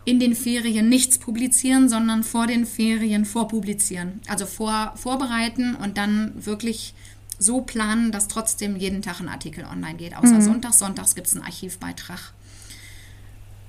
in 0.06 0.20
den 0.20 0.36
Ferien 0.36 0.88
nichts 0.88 1.18
publizieren, 1.18 1.90
sondern 1.90 2.24
vor 2.24 2.48
den 2.48 2.66
Ferien 2.66 3.26
vorpublizieren. 3.26 4.22
Also 4.28 4.46
vor, 4.46 4.94
vorbereiten 4.96 5.76
und 5.76 5.98
dann 5.98 6.34
wirklich 6.46 6.94
so 7.38 7.62
planen, 7.62 8.12
dass 8.12 8.28
trotzdem 8.28 8.78
jeden 8.78 9.02
Tag 9.02 9.20
ein 9.20 9.28
Artikel 9.28 9.66
online 9.66 9.96
geht. 9.96 10.16
Außer 10.16 10.36
mhm. 10.36 10.42
Sonntags. 10.42 10.80
Sonntags 10.80 11.16
gibt 11.16 11.28
es 11.28 11.34
einen 11.34 11.44
Archivbeitrag. 11.44 12.34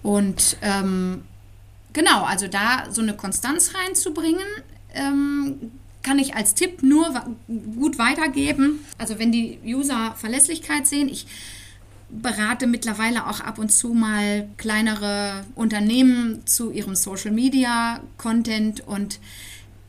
Und 0.03 0.57
ähm, 0.63 1.25
genau, 1.93 2.23
also 2.25 2.47
da 2.47 2.85
so 2.91 3.03
eine 3.03 3.17
Konstanz 3.17 3.73
reinzubringen, 3.75 4.47
ähm, 4.95 5.73
kann 6.07 6.21
ich 6.21 6.37
als 6.37 6.55
Tipp 6.55 6.85
nur 6.85 7.13
gut 7.49 7.99
weitergeben. 7.99 8.79
Also 8.97 9.19
wenn 9.19 9.33
die 9.33 9.59
User 9.65 10.15
Verlässlichkeit 10.17 10.87
sehen, 10.87 11.09
ich 11.09 11.27
berate 12.09 12.69
mittlerweile 12.69 13.27
auch 13.27 13.41
ab 13.41 13.59
und 13.59 13.73
zu 13.73 13.93
mal 13.93 14.49
kleinere 14.57 15.45
Unternehmen 15.57 16.47
zu 16.47 16.71
ihrem 16.71 16.95
Social 16.95 17.33
Media 17.33 18.01
Content 18.19 18.87
und 18.87 19.19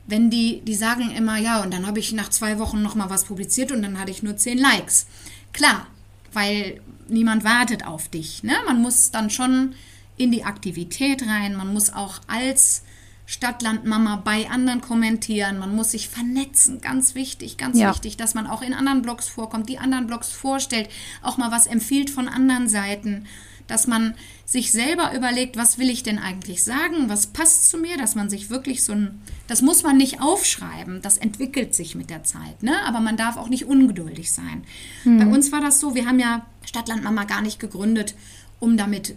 wenn 0.08 0.32
die, 0.32 0.62
die 0.62 0.74
sagen 0.74 1.12
immer, 1.12 1.38
ja, 1.38 1.62
und 1.62 1.72
dann 1.72 1.86
habe 1.86 2.00
ich 2.00 2.12
nach 2.14 2.30
zwei 2.30 2.58
Wochen 2.58 2.82
nochmal 2.82 3.12
was 3.12 3.26
publiziert 3.26 3.72
und 3.72 3.84
dann 3.84 4.00
hatte 4.00 4.10
ich 4.10 4.24
nur 4.24 4.38
zehn 4.38 4.58
Likes. 4.58 5.06
Klar, 5.54 5.86
weil 6.34 6.82
niemand 7.10 7.44
wartet 7.44 7.86
auf 7.86 8.10
dich. 8.10 8.42
Ne? 8.42 8.54
Man 8.66 8.82
muss 8.82 9.12
dann 9.12 9.30
schon 9.30 9.76
in 10.18 10.32
die 10.32 10.46
Aktivität 10.46 11.22
rein, 11.28 11.56
man 11.56 11.72
muss 11.72 11.94
auch 11.94 12.22
als 12.26 12.82
Stadtlandmama 13.30 14.16
bei 14.24 14.50
anderen 14.50 14.82
kommentieren, 14.82 15.60
man 15.60 15.76
muss 15.76 15.92
sich 15.92 16.10
vernetzen, 16.10 16.82
ganz 16.82 17.14
wichtig, 17.14 17.58
ganz 17.58 17.78
ja. 17.78 17.92
wichtig, 17.92 18.18
dass 18.18 18.34
man 18.34 18.48
auch 18.48 18.64
in 18.64 18.74
anderen 18.74 19.04
Blogs 19.04 19.28
vorkommt, 19.28 19.70
die 19.70 19.78
anderen 19.78 20.08
Blogs 20.08 20.30
vorstellt, 20.30 20.90
auch 21.22 21.38
mal 21.38 21.52
was 21.52 21.68
empfiehlt 21.68 22.10
von 22.10 22.28
anderen 22.28 22.70
Seiten 22.70 23.28
dass 23.68 23.86
man 23.86 24.16
sich 24.46 24.72
selber 24.72 25.14
überlegt, 25.14 25.58
was 25.58 25.78
will 25.78 25.90
ich 25.90 26.04
denn 26.04 26.20
eigentlich 26.20 26.64
sagen, 26.64 27.10
was 27.10 27.28
passt 27.28 27.70
zu 27.70 27.78
mir, 27.78 27.98
dass 27.98 28.16
man 28.16 28.30
sich 28.30 28.50
wirklich 28.50 28.84
so 28.84 28.94
ein, 28.94 29.22
das 29.48 29.62
muss 29.62 29.84
man 29.84 29.98
nicht 29.98 30.22
aufschreiben, 30.22 31.02
das 31.02 31.18
entwickelt 31.18 31.76
sich 31.76 31.96
mit 31.96 32.10
der 32.10 32.24
Zeit, 32.24 32.64
ne? 32.64 32.82
aber 32.86 33.02
man 33.02 33.18
darf 33.18 33.38
auch 33.38 33.50
nicht 33.50 33.66
ungeduldig 33.66 34.32
sein. 34.32 34.64
Mhm. 35.04 35.18
Bei 35.18 35.28
uns 35.28 35.52
war 35.52 35.62
das 35.62 35.80
so, 35.80 35.96
wir 35.96 36.06
haben 36.06 36.20
ja 36.20 36.46
Stadtland 36.66 37.04
Mama 37.04 37.26
gar 37.26 37.42
nicht 37.42 37.60
gegründet, 37.60 38.16
um 38.60 38.78
damit 38.78 39.16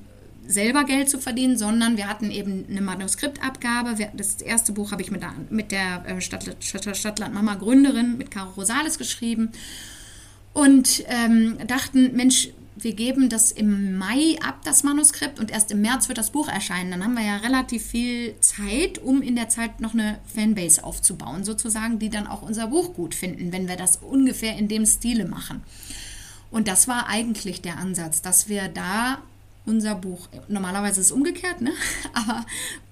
selber 0.50 0.84
Geld 0.84 1.08
zu 1.08 1.18
verdienen, 1.18 1.56
sondern 1.56 1.96
wir 1.96 2.08
hatten 2.08 2.30
eben 2.30 2.66
eine 2.68 2.80
Manuskriptabgabe. 2.80 3.96
Das 4.14 4.42
erste 4.42 4.72
Buch 4.72 4.92
habe 4.92 5.02
ich 5.02 5.10
mit 5.10 5.22
der, 5.22 5.34
mit 5.50 5.72
der 5.72 6.04
äh, 6.06 6.20
Stadt, 6.20 6.56
Stadtland 6.60 7.34
Mama 7.34 7.54
Gründerin, 7.54 8.18
mit 8.18 8.30
Caro 8.30 8.50
Rosales 8.50 8.98
geschrieben 8.98 9.50
und 10.52 11.04
ähm, 11.08 11.58
dachten, 11.66 12.16
Mensch, 12.16 12.48
wir 12.76 12.94
geben 12.94 13.28
das 13.28 13.52
im 13.52 13.98
Mai 13.98 14.38
ab, 14.42 14.60
das 14.64 14.82
Manuskript, 14.84 15.38
und 15.38 15.50
erst 15.50 15.70
im 15.70 15.82
März 15.82 16.08
wird 16.08 16.18
das 16.18 16.30
Buch 16.30 16.48
erscheinen. 16.48 16.90
Dann 16.90 17.04
haben 17.04 17.14
wir 17.14 17.24
ja 17.24 17.36
relativ 17.36 17.84
viel 17.84 18.34
Zeit, 18.40 18.98
um 18.98 19.22
in 19.22 19.36
der 19.36 19.48
Zeit 19.48 19.80
noch 19.80 19.92
eine 19.92 20.18
Fanbase 20.34 20.82
aufzubauen, 20.82 21.44
sozusagen, 21.44 21.98
die 21.98 22.10
dann 22.10 22.26
auch 22.26 22.42
unser 22.42 22.68
Buch 22.68 22.94
gut 22.94 23.14
finden, 23.14 23.52
wenn 23.52 23.68
wir 23.68 23.76
das 23.76 23.98
ungefähr 23.98 24.56
in 24.56 24.68
dem 24.68 24.86
Stile 24.86 25.26
machen. 25.26 25.62
Und 26.50 26.68
das 26.68 26.88
war 26.88 27.06
eigentlich 27.08 27.60
der 27.60 27.78
Ansatz, 27.78 28.22
dass 28.22 28.48
wir 28.48 28.68
da 28.68 29.18
unser 29.66 29.94
Buch, 29.94 30.28
normalerweise 30.48 31.00
ist 31.00 31.06
es 31.06 31.12
umgekehrt, 31.12 31.60
ne? 31.60 31.72
aber 32.12 32.44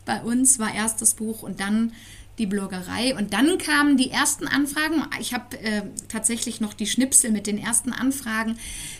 bei 0.05 0.23
uns 0.23 0.59
war 0.59 0.75
erst 0.75 1.03
das 1.03 1.15
Buch 1.15 1.43
und 1.43 1.61
dann 1.61 1.93
die 2.39 2.47
Bloggerei. 2.47 3.17
Und 3.17 3.33
dann 3.33 3.59
kamen 3.59 3.97
die 3.97 4.11
ersten 4.11 4.47
Anfragen. 4.47 5.05
Ich 5.21 5.35
habe 5.35 5.59
äh, 5.59 5.83
tatsächlich 6.09 6.61
noch 6.61 6.73
die 6.73 6.87
Schnipsel 6.87 7.31
mit 7.31 7.47
den 7.47 7.59
ersten 7.59 7.93
Anfragen. 7.93 8.57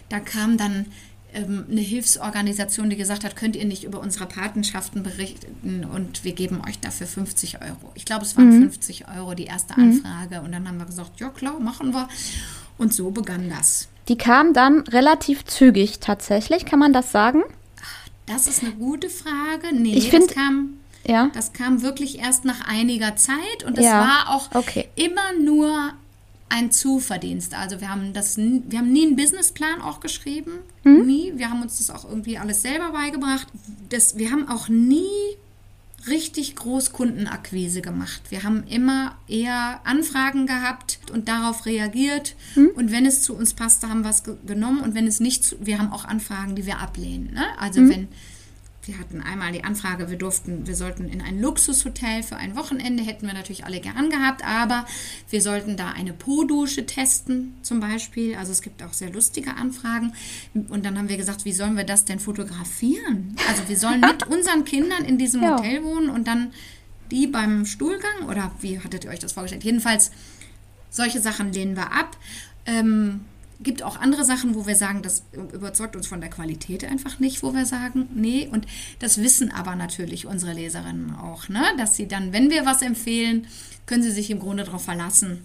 Da 0.09 0.19
kam 0.21 0.57
dann 0.57 0.87
ähm, 1.33 1.67
eine 1.71 1.81
Hilfsorganisation, 1.81 2.91
die 2.91 2.97
gesagt 2.97 3.25
hat, 3.25 3.37
könnt 3.37 3.55
ihr 3.55 3.65
nicht 3.65 3.85
über 3.85 4.01
unsere 4.01 4.27
Patenschaften 4.27 5.03
berichten 5.03 5.85
und 5.85 6.25
wir 6.25 6.33
geben 6.33 6.63
euch 6.67 6.81
dafür 6.81 7.07
50 7.07 7.61
Euro. 7.63 7.93
Ich 7.95 8.05
glaube, 8.05 8.25
es 8.25 8.37
waren 8.37 8.51
mhm. 8.51 8.71
50 8.71 9.07
Euro 9.17 9.35
die 9.35 9.45
erste 9.45 9.79
mhm. 9.79 10.03
Anfrage. 10.05 10.41
Und 10.43 10.53
dann 10.53 10.67
haben 10.67 10.79
wir 10.79 10.87
gesagt, 10.87 11.21
ja 11.21 11.29
klar, 11.29 11.61
machen 11.61 11.93
wir. 11.93 12.09
Und 12.77 12.93
so 12.93 13.11
begann 13.11 13.49
das. 13.51 13.89
Die 14.09 14.17
kam 14.17 14.53
dann 14.53 14.81
relativ 14.81 15.45
zügig 15.45 16.01
tatsächlich, 16.01 16.65
kann 16.65 16.79
man 16.79 16.93
das 16.93 17.13
sagen? 17.13 17.43
Das 18.29 18.47
ist 18.47 18.63
eine 18.63 18.73
gute 18.73 19.09
Frage. 19.11 19.75
Nee, 19.75 19.95
ich 19.97 20.11
find, 20.11 20.27
das 20.29 20.35
kam, 20.37 20.75
ja. 21.07 21.31
das 21.35 21.53
kam 21.53 21.83
wirklich 21.83 22.19
erst 22.19 22.45
nach 22.45 22.67
einiger 22.69 23.17
Zeit 23.17 23.65
und 23.67 23.79
es 23.79 23.85
Ja. 23.85 24.01
war 24.01 24.35
auch 24.37 24.55
Okay. 24.55 24.89
immer 24.95 25.33
nur 25.43 25.93
ein 26.51 26.71
Zuverdienst. 26.71 27.55
Also 27.55 27.81
wir 27.81 27.91
haben 27.91 28.13
das, 28.13 28.37
wir 28.39 28.79
haben 28.79 28.93
nie 28.93 29.07
einen 29.07 29.17
Businessplan 29.17 29.81
auch 29.83 30.01
geschrieben, 30.01 30.53
Hm? 30.85 31.07
nie. 31.07 31.33
Wir 31.37 31.51
haben 31.51 31.61
uns 31.63 31.79
das 31.79 31.91
auch 31.91 32.09
irgendwie 32.09 32.39
alles 32.39 32.63
selber 32.63 32.91
beigebracht. 32.93 33.47
Das, 33.91 34.17
wir 34.17 34.31
haben 34.31 34.49
auch 34.49 34.69
nie 34.69 35.09
richtig 36.09 36.57
groß 36.57 36.93
Kundenakquise 36.93 37.81
gemacht. 37.83 38.23
Wir 38.31 38.43
haben 38.43 38.65
immer 38.65 39.17
eher 39.29 39.81
Anfragen 39.85 40.47
gehabt 40.47 40.99
und 41.13 41.29
darauf 41.29 41.67
reagiert. 41.67 42.35
Hm? 42.55 42.71
Und 42.75 42.93
wenn 42.93 43.07
es 43.07 43.23
zu 43.23 43.35
uns 43.35 43.55
passte, 43.55 43.89
haben 43.89 44.03
wir 44.03 44.11
es 44.11 44.25
ge 44.25 44.35
genommen. 44.47 44.81
Und 44.81 44.95
wenn 44.95 45.07
es 45.07 45.21
nicht, 45.21 45.45
zu, 45.45 45.57
wir 45.61 45.79
haben 45.79 45.93
auch 45.93 46.05
Anfragen, 46.05 46.55
die 46.57 46.67
wir 46.67 46.79
ablehnen. 46.79 47.33
Ne? 47.33 47.45
Also 47.59 47.81
Hm? 47.81 47.91
wenn 47.91 48.09
wir 48.89 48.99
hatten 48.99 49.21
einmal 49.21 49.53
die 49.53 49.65
Anfrage, 49.65 50.09
wir 50.09 50.17
durften, 50.17 50.67
wir 50.67 50.75
sollten 50.75 51.09
in 51.11 51.21
ein 51.21 51.41
Luxushotel 51.41 52.23
für 52.23 52.37
ein 52.37 52.57
Wochenende, 52.57 53.03
hätten 53.03 53.27
wir 53.27 53.35
natürlich 53.35 53.67
alle 53.67 53.81
gern 53.81 54.09
gehabt, 54.09 54.43
aber 54.45 54.87
wir 55.29 55.43
sollten 55.43 55.77
da 55.77 55.91
eine 55.91 56.15
Po-Dusche 56.15 56.87
testen, 56.87 57.55
zum 57.63 57.81
Beispiel. 57.81 58.35
Also 58.35 58.51
es 58.53 58.63
gibt 58.63 58.83
auch 58.83 58.95
sehr 58.95 59.11
lustige 59.11 59.55
Anfragen. 59.57 60.15
Und 60.55 60.87
dann 60.87 60.97
haben 60.97 61.11
wir 61.11 61.19
gesagt, 61.19 61.45
wie 61.45 61.53
sollen 61.53 61.77
wir 61.77 61.85
das 61.85 62.07
denn 62.07 62.19
fotografieren? 62.19 63.37
Also 63.47 63.69
wir 63.69 63.77
sollen 63.77 64.01
mit 64.01 64.27
unseren 64.29 64.65
Kindern 64.65 65.05
in 65.05 65.19
diesem 65.19 65.43
Ja. 65.43 65.59
Hotel 65.59 65.85
wohnen 65.85 66.09
und 66.09 66.27
dann 66.27 66.53
die 67.11 67.27
beim 67.27 67.67
Stuhlgang 67.67 68.27
oder 68.27 68.53
wie 68.61 68.81
hattet 68.81 69.05
ihr 69.05 69.11
euch 69.11 69.19
das 69.19 69.33
vorgestellt? 69.33 69.65
Jedenfalls, 69.65 70.11
solche 70.89 71.21
Sachen 71.21 71.53
lehnen 71.53 71.77
wir 71.77 71.93
ab. 71.93 72.17
Ähm, 72.65 73.21
gibt 73.61 73.83
auch 73.83 73.97
andere 73.99 74.25
Sachen, 74.25 74.55
wo 74.55 74.67
wir 74.67 74.77
sagen, 74.77 75.03
das 75.03 75.25
überzeugt 75.33 75.97
uns 75.97 76.07
von 76.07 76.21
der 76.21 76.31
Qualität 76.31 76.85
einfach 76.85 77.19
nicht, 77.19 77.43
wo 77.43 77.55
wir 77.55 77.67
sagen, 77.67 78.09
nee. 78.15 78.49
Und 78.51 78.67
das 79.01 79.19
wissen 79.19 79.51
aber 79.51 79.75
natürlich 79.75 80.27
unsere 80.27 80.53
Leserinnen 80.53 81.15
auch, 81.17 81.49
ne? 81.49 81.65
dass 81.77 81.97
sie 81.97 82.07
dann, 82.07 82.33
wenn 82.33 82.51
wir 82.51 82.67
was 82.67 82.83
empfehlen, 82.83 83.47
können 83.87 84.03
sie 84.03 84.13
sich 84.13 84.31
im 84.31 84.39
Grunde 84.39 84.65
darauf 84.65 84.85
verlassen. 84.85 85.45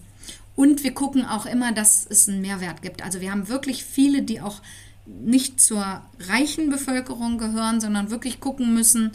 Und 0.55 0.83
wir 0.83 0.93
gucken 0.93 1.25
auch 1.25 1.47
immer, 1.47 1.71
dass 1.71 2.05
es 2.07 2.29
einen 2.29 2.41
Mehrwert 2.41 2.83
gibt. 2.83 3.03
Also 3.03 3.21
wir 3.21 3.31
haben 3.31 3.49
wirklich 3.49 3.83
viele, 3.83 4.21
die 4.21 4.41
auch 4.41 4.61
nicht 5.05 5.59
zur 5.59 6.01
reichen 6.19 6.69
Bevölkerung 6.69 7.37
gehören, 7.37 7.81
sondern 7.81 8.11
wirklich 8.11 8.39
gucken 8.39 8.73
müssen, 8.73 9.11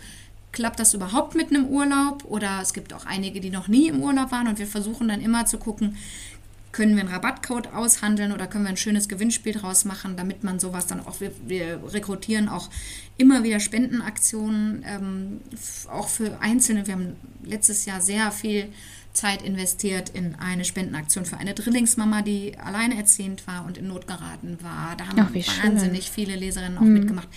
klappt 0.52 0.80
das 0.80 0.94
überhaupt 0.94 1.34
mit 1.34 1.50
einem 1.50 1.66
Urlaub? 1.66 2.24
Oder 2.24 2.60
es 2.60 2.72
gibt 2.72 2.92
auch 2.92 3.06
einige, 3.06 3.40
die 3.40 3.50
noch 3.50 3.68
nie 3.68 3.88
im 3.88 4.02
Urlaub 4.02 4.32
waren 4.32 4.48
und 4.48 4.58
wir 4.58 4.66
versuchen 4.66 5.08
dann 5.08 5.20
immer 5.20 5.46
zu 5.46 5.58
gucken, 5.58 5.96
können 6.72 6.94
wir 6.96 7.00
einen 7.02 7.12
Rabattcode 7.12 7.68
aushandeln 7.74 8.32
oder 8.32 8.46
können 8.46 8.64
wir 8.64 8.70
ein 8.70 8.76
schönes 8.76 9.08
Gewinnspiel 9.08 9.52
draus 9.54 9.84
machen, 9.84 10.16
damit 10.16 10.44
man 10.44 10.58
sowas 10.60 10.86
dann 10.86 11.00
auch, 11.06 11.20
wir, 11.20 11.32
wir 11.46 11.80
rekrutieren 11.92 12.48
auch 12.48 12.68
immer 13.16 13.42
wieder 13.42 13.58
Spendenaktionen, 13.58 14.84
ähm, 14.86 15.40
auch 15.90 16.08
für 16.08 16.40
Einzelne. 16.40 16.86
Wir 16.86 16.94
haben 16.94 17.16
letztes 17.42 17.84
Jahr 17.86 18.00
sehr 18.00 18.30
viel 18.32 18.68
Zeit 19.14 19.42
investiert 19.42 20.10
in 20.10 20.34
eine 20.36 20.64
Spendenaktion 20.64 21.24
für 21.24 21.38
eine 21.38 21.54
Drillingsmama, 21.54 22.22
die 22.22 22.56
alleinerziehend 22.58 23.46
war 23.46 23.64
und 23.66 23.76
in 23.78 23.88
Not 23.88 24.06
geraten 24.06 24.58
war. 24.62 24.94
Da 24.96 25.08
haben 25.08 25.18
Ach, 25.20 25.32
wie 25.34 25.42
schön. 25.42 25.72
wahnsinnig 25.72 26.10
viele 26.10 26.36
Leserinnen 26.36 26.78
auch 26.78 26.82
mitgemacht. 26.82 27.28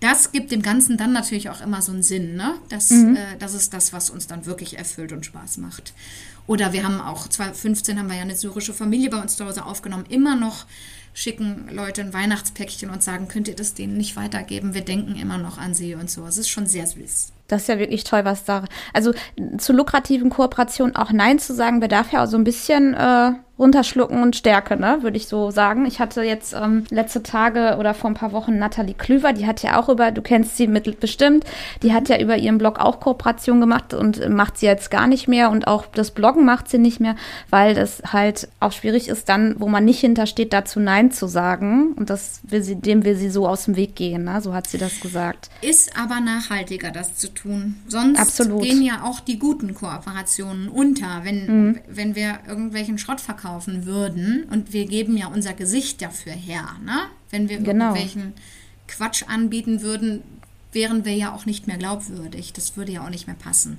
Das 0.00 0.30
gibt 0.32 0.52
dem 0.52 0.62
Ganzen 0.62 0.96
dann 0.96 1.12
natürlich 1.12 1.50
auch 1.50 1.60
immer 1.60 1.82
so 1.82 1.92
einen 1.92 2.02
Sinn, 2.04 2.36
ne? 2.36 2.54
Das, 2.68 2.90
Mhm. 2.90 3.16
äh, 3.16 3.36
das 3.38 3.54
ist 3.54 3.74
das, 3.74 3.92
was 3.92 4.10
uns 4.10 4.26
dann 4.28 4.46
wirklich 4.46 4.78
erfüllt 4.78 5.12
und 5.12 5.26
Spaß 5.26 5.58
macht. 5.58 5.92
Oder 6.48 6.72
wir 6.72 6.82
haben 6.82 7.00
auch 7.00 7.28
2015 7.28 7.98
haben 7.98 8.08
wir 8.08 8.16
ja 8.16 8.22
eine 8.22 8.34
syrische 8.34 8.72
Familie 8.72 9.10
bei 9.10 9.20
uns 9.20 9.36
zu 9.36 9.44
Hause 9.44 9.66
aufgenommen. 9.66 10.06
Immer 10.08 10.34
noch 10.34 10.64
schicken 11.12 11.68
Leute 11.70 12.00
ein 12.00 12.14
Weihnachtspäckchen 12.14 12.88
und 12.88 13.02
sagen, 13.02 13.28
könnt 13.28 13.48
ihr 13.48 13.54
das 13.54 13.74
denen 13.74 13.98
nicht 13.98 14.16
weitergeben? 14.16 14.72
Wir 14.72 14.80
denken 14.80 15.14
immer 15.16 15.36
noch 15.36 15.58
an 15.58 15.74
sie 15.74 15.94
und 15.94 16.10
so. 16.10 16.24
Es 16.24 16.38
ist 16.38 16.48
schon 16.48 16.66
sehr 16.66 16.86
süß. 16.86 17.32
Das 17.48 17.62
ist 17.62 17.68
ja 17.68 17.78
wirklich 17.78 18.04
toll, 18.04 18.24
was 18.24 18.44
da. 18.44 18.64
Also 18.94 19.12
zu 19.58 19.74
lukrativen 19.74 20.30
Kooperationen 20.30 20.96
auch 20.96 21.12
Nein 21.12 21.38
zu 21.38 21.54
sagen, 21.54 21.80
bedarf 21.80 22.12
ja 22.12 22.24
auch 22.24 22.28
so 22.28 22.38
ein 22.38 22.44
bisschen 22.44 22.94
äh, 22.94 23.32
runterschlucken 23.58 24.22
und 24.22 24.36
Stärke, 24.36 24.76
ne? 24.76 24.98
Würde 25.02 25.16
ich 25.16 25.26
so 25.26 25.50
sagen. 25.50 25.84
Ich 25.86 25.98
hatte 25.98 26.22
jetzt 26.22 26.54
ähm, 26.54 26.84
letzte 26.90 27.22
Tage 27.22 27.76
oder 27.78 27.92
vor 27.94 28.10
ein 28.10 28.14
paar 28.14 28.32
Wochen 28.32 28.58
Nathalie 28.58 28.94
Klüver, 28.94 29.32
die 29.32 29.46
hat 29.46 29.62
ja 29.62 29.80
auch 29.80 29.88
über, 29.88 30.10
du 30.12 30.22
kennst 30.22 30.56
sie 30.56 30.66
mit 30.66 31.00
bestimmt, 31.00 31.44
die 31.82 31.92
hat 31.92 32.08
ja 32.08 32.18
über 32.20 32.36
ihren 32.36 32.56
Blog 32.58 32.78
auch 32.78 33.00
Kooperation 33.00 33.60
gemacht 33.60 33.94
und 33.94 34.20
äh, 34.20 34.28
macht 34.28 34.58
sie 34.58 34.66
jetzt 34.66 34.90
gar 34.90 35.06
nicht 35.08 35.26
mehr 35.26 35.50
und 35.50 35.66
auch 35.66 35.86
das 35.86 36.12
Bloggen 36.12 36.44
macht 36.44 36.68
sie 36.68 36.78
nicht 36.78 37.00
mehr, 37.00 37.16
weil 37.50 37.74
das 37.74 38.00
halt 38.12 38.48
auch 38.60 38.72
schwierig 38.72 39.08
ist, 39.08 39.28
dann, 39.28 39.56
wo 39.58 39.68
man 39.68 39.84
nicht 39.84 39.98
hintersteht, 40.00 40.52
dazu 40.52 40.78
Nein 40.78 41.10
zu 41.10 41.26
sagen. 41.26 41.94
Und 41.96 42.10
das 42.10 42.40
will 42.44 42.62
sie, 42.62 42.76
dem 42.76 43.04
will 43.04 43.16
sie 43.16 43.28
so 43.28 43.48
aus 43.48 43.64
dem 43.64 43.74
Weg 43.76 43.96
gehen, 43.96 44.24
ne? 44.24 44.40
So 44.40 44.54
hat 44.54 44.68
sie 44.68 44.78
das 44.78 45.00
gesagt. 45.00 45.50
Ist 45.62 45.98
aber 45.98 46.20
nachhaltiger, 46.20 46.90
das 46.92 47.16
zu 47.16 47.28
tun. 47.34 47.74
Sonst 47.88 48.20
Absolut. 48.20 48.62
gehen 48.62 48.82
ja 48.82 49.02
auch 49.02 49.18
die 49.20 49.38
guten 49.38 49.74
Kooperationen 49.74 50.68
unter, 50.68 51.22
wenn, 51.24 51.38
Mhm. 51.48 51.78
wenn 51.88 52.14
wir 52.14 52.38
irgendwelchen 52.46 52.98
Schrott 52.98 53.20
verkaufen 53.20 53.47
würden. 53.86 54.44
Und 54.50 54.72
wir 54.72 54.86
geben 54.86 55.16
ja 55.16 55.26
unser 55.28 55.52
Gesicht 55.54 56.02
dafür 56.02 56.32
her. 56.32 56.64
Ne? 56.84 56.96
Wenn 57.30 57.48
wir 57.48 57.58
Genau. 57.58 57.86
irgendwelchen 57.94 58.34
Quatsch 58.86 59.24
anbieten 59.28 59.82
würden, 59.82 60.22
wären 60.72 61.04
wir 61.04 61.14
ja 61.14 61.34
auch 61.34 61.46
nicht 61.46 61.66
mehr 61.66 61.78
glaubwürdig. 61.78 62.52
Das 62.52 62.76
würde 62.76 62.92
ja 62.92 63.04
auch 63.04 63.10
nicht 63.10 63.26
mehr 63.26 63.36
passen. 63.36 63.78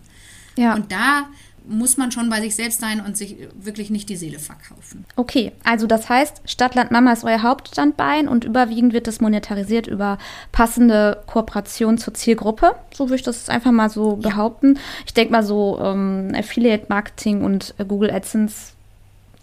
Ja. 0.56 0.74
Und 0.76 0.92
da 0.92 1.28
muss 1.68 1.98
man 1.98 2.12
schon 2.12 2.30
bei 2.30 2.42
sich 2.42 2.56
selbst 2.56 2.80
sein 2.82 3.00
und 3.00 3.16
sich 3.16 3.36
wirklich 3.54 3.90
nicht 3.90 4.10
die 4.10 4.16
Seele 4.16 4.40
verkaufen. 4.40 5.06
Okay, 5.16 5.52
also 5.64 5.86
das 5.88 6.10
heißt, 6.10 6.42
Stadtland 6.46 6.90
Mama 6.90 7.14
ist 7.14 7.24
euer 7.24 7.44
Hauptstandbein 7.44 8.28
und 8.28 8.44
überwiegend 8.44 8.92
wird 8.94 9.08
das 9.08 9.22
monetarisiert 9.22 9.86
über 9.86 10.18
passende 10.52 11.22
Kooperation 11.28 11.98
zur 11.98 12.14
Zielgruppe. 12.16 12.76
So 12.94 13.06
würde 13.06 13.16
ich 13.18 13.24
das 13.24 13.50
einfach 13.50 13.72
mal 13.72 13.90
so 13.90 14.16
behaupten. 14.16 14.80
Ich 15.06 15.14
denke 15.14 15.32
mal 15.32 15.44
so 15.44 15.80
ähm, 15.80 16.32
Affiliate 16.34 16.88
Marketing 16.90 17.44
und 17.44 17.76
äh, 17.78 17.86
Google 17.86 18.10
AdSense. 18.12 18.74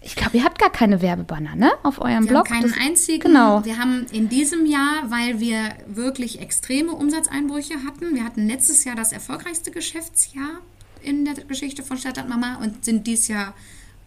Ich 0.06 0.14
glaube, 0.14 0.36
ihr 0.36 0.44
habt 0.44 0.58
gar 0.60 0.70
keine 0.70 1.02
Werbebanner, 1.02 1.56
ne? 1.56 1.72
Auf 1.82 2.00
eurem 2.00 2.24
Wir 2.24 2.28
Blog. 2.30 2.48
haben 2.50 2.60
keinen 2.60 2.70
Das- 2.70 2.80
einzigen. 2.80 3.20
Genau. 3.20 3.64
Wir 3.64 3.78
haben 3.78 4.06
in 4.12 4.28
diesem 4.28 4.64
Jahr, 4.66 5.02
weil 5.10 5.40
wir 5.40 5.74
wirklich 5.86 6.40
extreme 6.40 6.92
Umsatzeinbrüche 6.92 7.82
hatten, 7.84 8.14
wir 8.14 8.24
hatten 8.24 8.46
letztes 8.46 8.84
Jahr 8.84 8.94
das 8.94 9.12
erfolgreichste 9.12 9.70
Geschäftsjahr 9.72 10.60
in 11.02 11.24
der 11.24 11.34
Geschichte 11.34 11.82
von 11.82 11.98
Stadtland 11.98 12.28
Mama 12.28 12.56
und 12.62 12.84
sind 12.84 13.06
dieses 13.06 13.28
Jahr 13.28 13.54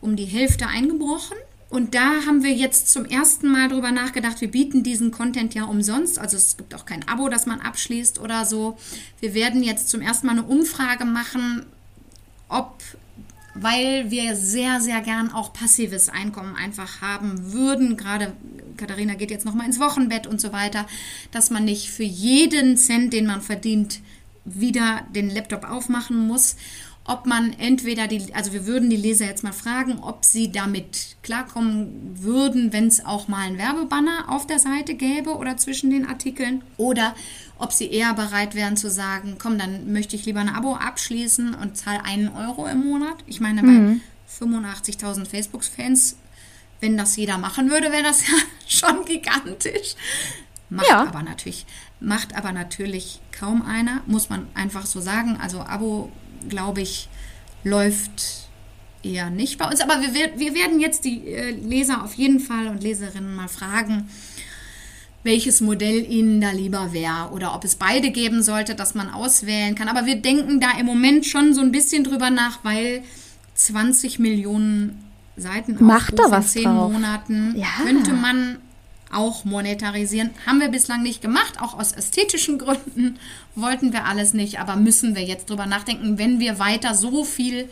um 0.02 0.16
die 0.16 0.26
Hälfte 0.26 0.68
eingebrochen. 0.68 1.36
Und 1.70 1.94
da 1.94 2.26
haben 2.26 2.44
wir 2.44 2.52
jetzt 2.54 2.90
zum 2.90 3.06
ersten 3.06 3.48
Mal 3.52 3.68
drüber 3.70 3.92
nachgedacht, 3.92 4.42
wir 4.42 4.50
bieten 4.50 4.82
diesen 4.84 5.12
Content 5.12 5.54
ja 5.54 5.66
umsonst. 5.66 6.18
Also 6.18 6.36
es 6.38 6.58
gibt 6.58 6.74
auch 6.74 6.86
kein 6.86 7.08
Abo, 7.08 7.30
das 7.30 7.46
man 7.46 7.60
abschließt 7.62 8.20
oder 8.20 8.46
so. 8.46 8.78
Wir 9.20 9.34
werden 9.34 9.62
jetzt 9.64 9.90
zum 9.90 10.02
ersten 10.02 10.26
Mal 10.28 10.34
eine 10.34 10.44
Umfrage 10.44 11.06
machen, 11.06 11.66
ob, 12.48 12.74
weil 13.54 14.12
wir 14.12 14.36
sehr, 14.36 14.80
sehr 14.82 15.02
gern 15.02 15.32
auch 15.32 15.54
passives 15.54 16.10
Einkommen 16.10 16.56
einfach 16.56 17.02
haben 17.02 17.52
würden, 17.52 17.98
gerade 17.98 18.34
Katharina 18.78 19.16
geht 19.16 19.32
jetzt 19.32 19.46
nochmal 19.46 19.66
ins 19.66 19.80
Wochenbett 19.80 20.26
und 20.26 20.40
so 20.40 20.54
weiter, 20.54 20.86
dass 21.32 21.50
man 21.50 21.66
nicht 21.66 21.90
für 21.90 22.04
jeden 22.04 22.78
Cent, 22.78 23.12
den 23.14 23.26
man 23.26 23.42
verdient, 23.42 24.00
wieder 24.46 25.06
den 25.14 25.30
Laptop 25.30 25.70
aufmachen 25.70 26.28
muss. 26.28 26.56
ob 27.10 27.26
man 27.26 27.54
entweder 27.54 28.08
die, 28.08 28.36
also 28.36 28.54
wir 28.54 28.68
würden 28.68 28.88
die 28.92 28.96
Leser 28.96 29.26
jetzt 29.26 29.44
mal 29.44 29.52
fragen, 29.52 29.98
ob 30.00 30.24
sie 30.24 30.52
damit 30.52 31.18
klarkommen 31.24 32.16
würden, 32.22 32.72
wenn 32.72 32.86
es 32.86 33.04
auch 33.04 33.28
mal 33.28 33.48
ein 33.48 33.58
Werbebanner 33.58 34.26
auf 34.28 34.46
der 34.46 34.60
Seite 34.60 34.94
gäbe 34.94 35.36
oder 35.36 35.58
zwischen 35.58 35.90
den 35.90 36.06
Artikeln 36.06 36.62
oder 36.78 37.16
ob 37.60 37.74
sie 37.74 37.92
eher 37.92 38.14
bereit 38.14 38.56
wären 38.56 38.78
zu 38.78 38.90
sagen, 38.90 39.36
komm, 39.38 39.60
dann 39.60 39.92
möchte 39.92 40.16
ich 40.16 40.26
lieber 40.26 40.40
ein 40.40 40.50
Abo 40.50 40.76
abschließen 40.76 41.54
und 41.54 41.78
zahle 41.78 42.04
einen 42.06 42.30
Euro 42.30 42.66
im 42.66 42.86
Monat. 42.86 43.18
Ich 43.28 43.42
meine, 43.42 43.62
mhm. 43.62 44.02
bei 44.40 44.46
85.000 44.48 45.26
Facebook-Fans, 45.26 46.18
wenn 46.80 46.98
das 46.98 47.18
jeder 47.18 47.38
machen 47.38 47.70
würde, 47.70 47.92
wäre 47.92 48.04
das 48.04 48.26
ja 48.28 48.34
schon 48.66 49.06
gigantisch. 49.06 49.96
Macht 50.70 50.88
ja. 50.88 51.02
aber 51.06 51.22
natürlich, 51.22 51.66
macht 52.00 52.36
aber 52.36 52.54
natürlich 52.54 53.20
kaum 53.38 53.62
einer, 53.62 54.02
muss 54.06 54.30
man 54.30 54.48
einfach 54.54 54.86
so 54.86 55.02
sagen. 55.02 55.38
Also 55.42 55.62
Abo 55.62 56.12
glaube 56.48 56.82
ich, 56.82 57.10
läuft 57.64 58.48
eher 59.04 59.30
nicht 59.30 59.58
bei 59.58 59.68
uns. 59.68 59.82
Aber 59.82 60.02
wir, 60.02 60.40
wir 60.40 60.54
werden 60.56 60.80
jetzt 60.80 61.04
die 61.04 61.28
äh, 61.28 61.52
Leser 61.52 62.04
auf 62.04 62.14
jeden 62.14 62.40
Fall 62.40 62.68
und 62.68 62.84
Leserinnen 62.84 63.36
mal 63.36 63.48
fragen, 63.48 64.10
welches 65.24 65.62
Modell 65.62 66.10
ihnen 66.10 66.40
da 66.40 66.52
lieber 66.52 66.94
wäre 66.94 67.30
oder 67.34 67.54
ob 67.54 67.66
es 67.66 67.76
beide 67.76 68.12
geben 68.12 68.42
sollte, 68.42 68.76
dass 68.76 68.96
man 68.96 69.10
auswählen 69.10 69.76
kann. 69.76 69.90
Aber 69.90 70.06
wir 70.06 70.16
denken 70.16 70.60
da 70.60 70.72
im 70.80 70.86
Moment 70.86 71.26
schon 71.26 71.54
so 71.54 71.62
ein 71.62 71.72
bisschen 71.72 72.04
drüber 72.04 72.30
nach, 72.30 72.60
weil 72.64 73.04
20 73.56 74.20
Millionen 74.20 75.04
Seiten 75.36 75.84
Macht 75.84 76.20
da 76.20 76.24
was 76.30 76.56
in 76.56 76.64
zehn 76.64 76.72
drauf. 76.72 76.92
Monaten 76.92 77.56
ja. 77.58 77.68
könnte 77.84 78.14
man 78.14 78.58
auch 79.12 79.44
monetarisieren. 79.44 80.30
Haben 80.46 80.60
wir 80.60 80.70
bislang 80.70 81.02
nicht 81.02 81.22
gemacht, 81.22 81.60
auch 81.60 81.78
aus 81.78 81.94
ästhetischen 81.94 82.60
Gründen 82.60 83.18
wollten 83.56 83.92
wir 83.92 84.06
alles 84.06 84.34
nicht, 84.34 84.60
aber 84.60 84.76
müssen 84.76 85.16
wir 85.16 85.24
jetzt 85.24 85.50
drüber 85.50 85.66
nachdenken, 85.66 86.18
wenn 86.18 86.40
wir 86.40 86.60
weiter 86.60 86.94
so 86.94 87.24
viel 87.24 87.70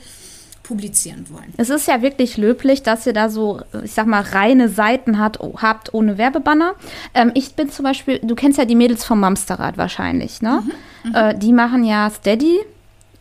publizieren 0.67 1.25
wollen. 1.29 1.53
Es 1.55 1.69
ist 1.69 1.87
ja 1.87 2.01
wirklich 2.01 2.35
löblich, 2.35 2.83
dass 2.83 3.07
ihr 3.07 3.13
da 3.13 3.29
so, 3.29 3.61
ich 3.83 3.93
sag 3.93 4.05
mal, 4.05 4.21
reine 4.21 4.67
Seiten 4.67 5.17
hat, 5.17 5.39
habt 5.39 5.93
ohne 5.93 6.17
Werbebanner. 6.17 6.73
Ähm, 7.13 7.31
ich 7.35 7.55
bin 7.55 7.69
zum 7.71 7.83
Beispiel, 7.83 8.19
du 8.21 8.35
kennst 8.35 8.57
ja 8.57 8.65
die 8.65 8.75
Mädels 8.75 9.05
vom 9.05 9.21
Mamsterrad 9.21 9.77
wahrscheinlich, 9.77 10.41
ne? 10.41 10.63
Mhm, 11.03 11.09
mhm. 11.09 11.15
äh, 11.15 11.37
die 11.37 11.53
machen 11.53 11.85
ja 11.85 12.09
Steady 12.09 12.59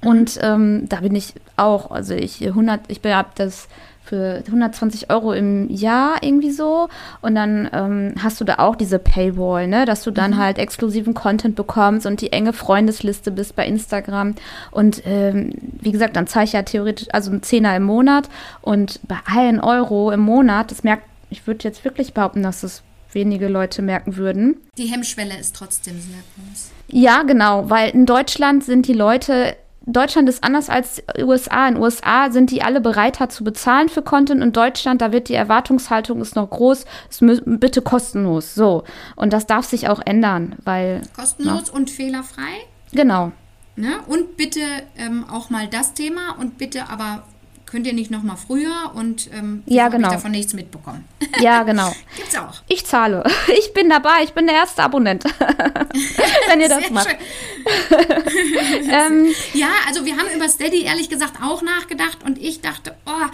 mhm. 0.02 0.08
und 0.08 0.38
ähm, 0.42 0.88
da 0.88 0.96
bin 0.96 1.14
ich 1.14 1.34
auch, 1.56 1.92
also 1.92 2.14
ich 2.14 2.44
100, 2.44 2.80
ich 2.88 3.00
habe 3.04 3.30
das 3.36 3.68
für 4.06 4.42
120 4.46 5.10
Euro 5.10 5.32
im 5.32 5.68
Jahr 5.68 6.22
irgendwie 6.22 6.52
so. 6.52 6.88
Und 7.22 7.34
dann 7.34 7.68
ähm, 7.72 8.14
hast 8.22 8.40
du 8.40 8.44
da 8.44 8.56
auch 8.58 8.76
diese 8.76 8.98
Paywall, 8.98 9.66
ne? 9.66 9.84
dass 9.84 10.04
du 10.04 10.10
dann 10.10 10.32
mhm. 10.32 10.38
halt 10.38 10.58
exklusiven 10.58 11.12
Content 11.12 11.56
bekommst 11.56 12.06
und 12.06 12.20
die 12.20 12.32
enge 12.32 12.52
Freundesliste 12.52 13.30
bist 13.30 13.56
bei 13.56 13.66
Instagram. 13.66 14.34
Und 14.70 15.02
ähm, 15.04 15.52
wie 15.80 15.92
gesagt, 15.92 16.16
dann 16.16 16.26
zahle 16.26 16.46
ich 16.46 16.52
ja 16.52 16.62
theoretisch, 16.62 17.08
also 17.12 17.30
ein 17.32 17.42
Zehner 17.42 17.76
im 17.76 17.82
Monat. 17.82 18.28
Und 18.62 19.00
bei 19.08 19.18
allen 19.26 19.60
Euro 19.60 20.12
im 20.12 20.20
Monat, 20.20 20.70
das 20.70 20.84
merkt, 20.84 21.04
ich 21.28 21.46
würde 21.46 21.64
jetzt 21.64 21.84
wirklich 21.84 22.14
behaupten, 22.14 22.42
dass 22.42 22.60
das 22.60 22.82
wenige 23.12 23.48
Leute 23.48 23.82
merken 23.82 24.16
würden. 24.16 24.56
Die 24.78 24.86
Hemmschwelle 24.86 25.36
ist 25.36 25.56
trotzdem 25.56 25.94
sehr 26.00 26.20
groß. 26.36 26.70
Ja, 26.88 27.22
genau, 27.22 27.68
weil 27.70 27.90
in 27.90 28.06
Deutschland 28.06 28.62
sind 28.62 28.86
die 28.86 28.92
Leute 28.92 29.56
Deutschland 29.86 30.28
ist 30.28 30.42
anders 30.42 30.68
als 30.68 31.02
USA. 31.18 31.68
In 31.68 31.76
USA 31.76 32.30
sind 32.30 32.50
die 32.50 32.62
alle 32.62 32.80
bereiter 32.80 33.28
zu 33.28 33.44
bezahlen 33.44 33.88
für 33.88 34.02
Content. 34.02 34.42
In 34.42 34.52
Deutschland, 34.52 35.00
da 35.00 35.12
wird 35.12 35.28
die 35.28 35.34
Erwartungshaltung 35.34 36.20
ist 36.20 36.34
noch 36.34 36.50
groß, 36.50 36.84
ist 37.08 37.22
bitte 37.44 37.82
kostenlos. 37.82 38.54
So. 38.54 38.82
Und 39.14 39.32
das 39.32 39.46
darf 39.46 39.64
sich 39.64 39.88
auch 39.88 40.00
ändern, 40.04 40.56
weil. 40.64 41.02
Kostenlos 41.14 41.64
na. 41.68 41.72
und 41.78 41.90
fehlerfrei? 41.90 42.66
Genau. 42.92 43.30
Ne? 43.76 43.92
Und 44.08 44.36
bitte 44.36 44.60
ähm, 44.96 45.24
auch 45.30 45.50
mal 45.50 45.68
das 45.68 45.94
Thema 45.94 46.36
und 46.38 46.58
bitte 46.58 46.88
aber 46.88 47.22
könnt 47.76 47.86
ihr 47.86 47.92
nicht 47.92 48.10
noch 48.10 48.22
mal 48.22 48.36
früher 48.36 48.92
und 48.94 49.28
ähm, 49.34 49.62
ja, 49.66 49.88
genau. 49.88 50.08
ich 50.08 50.14
davon 50.14 50.30
nichts 50.30 50.54
mitbekommen. 50.54 51.04
Ja, 51.42 51.62
genau. 51.62 51.94
Gibt's 52.16 52.34
auch. 52.34 52.62
Ich 52.68 52.86
zahle. 52.86 53.22
Ich 53.58 53.74
bin 53.74 53.90
dabei. 53.90 54.22
Ich 54.24 54.32
bin 54.32 54.46
der 54.46 54.56
erste 54.56 54.82
Abonnent. 54.82 55.24
Wenn 56.48 56.60
ihr 56.62 56.70
das 56.70 56.84
Sehr 56.84 56.92
macht. 56.92 57.14
ähm, 58.90 59.26
ja, 59.52 59.68
also 59.86 60.06
wir 60.06 60.16
haben 60.16 60.28
über 60.34 60.48
Steady 60.48 60.84
ehrlich 60.84 61.10
gesagt 61.10 61.34
auch 61.42 61.60
nachgedacht 61.60 62.22
und 62.24 62.38
ich 62.38 62.62
dachte, 62.62 62.96
oh, 63.04 63.26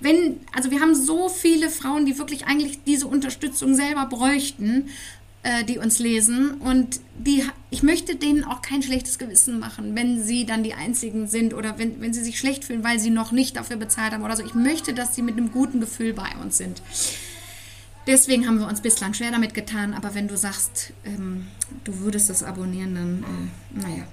wenn, 0.00 0.38
also 0.54 0.70
wir 0.70 0.80
haben 0.80 0.94
so 0.94 1.28
viele 1.28 1.70
Frauen, 1.70 2.06
die 2.06 2.16
wirklich 2.16 2.46
eigentlich 2.46 2.84
diese 2.84 3.08
Unterstützung 3.08 3.74
selber 3.74 4.06
bräuchten 4.06 4.90
äh, 5.44 5.62
die 5.62 5.78
uns 5.78 5.98
lesen. 5.98 6.54
Und 6.54 7.00
die, 7.18 7.44
ich 7.70 7.82
möchte 7.82 8.16
denen 8.16 8.44
auch 8.44 8.62
kein 8.62 8.82
schlechtes 8.82 9.18
Gewissen 9.18 9.60
machen, 9.60 9.94
wenn 9.94 10.22
sie 10.22 10.46
dann 10.46 10.62
die 10.62 10.74
Einzigen 10.74 11.28
sind 11.28 11.54
oder 11.54 11.78
wenn, 11.78 12.00
wenn 12.00 12.12
sie 12.12 12.24
sich 12.24 12.38
schlecht 12.38 12.64
fühlen, 12.64 12.82
weil 12.82 12.98
sie 12.98 13.10
noch 13.10 13.30
nicht 13.30 13.56
dafür 13.56 13.76
bezahlt 13.76 14.12
haben 14.12 14.24
oder 14.24 14.36
so. 14.36 14.44
Ich 14.44 14.54
möchte, 14.54 14.94
dass 14.94 15.14
sie 15.14 15.22
mit 15.22 15.36
einem 15.36 15.52
guten 15.52 15.80
Gefühl 15.80 16.14
bei 16.14 16.30
uns 16.42 16.58
sind. 16.58 16.82
Deswegen 18.06 18.46
haben 18.46 18.58
wir 18.58 18.68
uns 18.68 18.80
bislang 18.80 19.14
schwer 19.14 19.30
damit 19.30 19.54
getan. 19.54 19.94
Aber 19.94 20.14
wenn 20.14 20.28
du 20.28 20.36
sagst, 20.36 20.92
ähm, 21.04 21.46
du 21.84 22.00
würdest 22.00 22.28
das 22.30 22.42
abonnieren, 22.42 22.94
dann, 22.94 23.24
äh, 23.24 23.86
naja. 23.86 24.04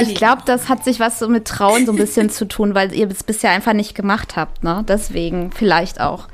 Ich 0.00 0.14
glaube, 0.14 0.42
das 0.46 0.70
hat 0.70 0.82
sich 0.82 0.98
was 0.98 1.18
so 1.18 1.28
mit 1.28 1.46
Trauen 1.46 1.84
so 1.84 1.92
ein 1.92 1.98
bisschen 1.98 2.30
zu 2.30 2.48
tun, 2.48 2.74
weil 2.74 2.94
ihr 2.94 3.10
es 3.10 3.22
bisher 3.22 3.50
einfach 3.50 3.74
nicht 3.74 3.94
gemacht 3.94 4.34
habt, 4.34 4.64
ne? 4.64 4.82
Deswegen 4.88 5.52
vielleicht 5.52 6.00
auch. 6.00 6.26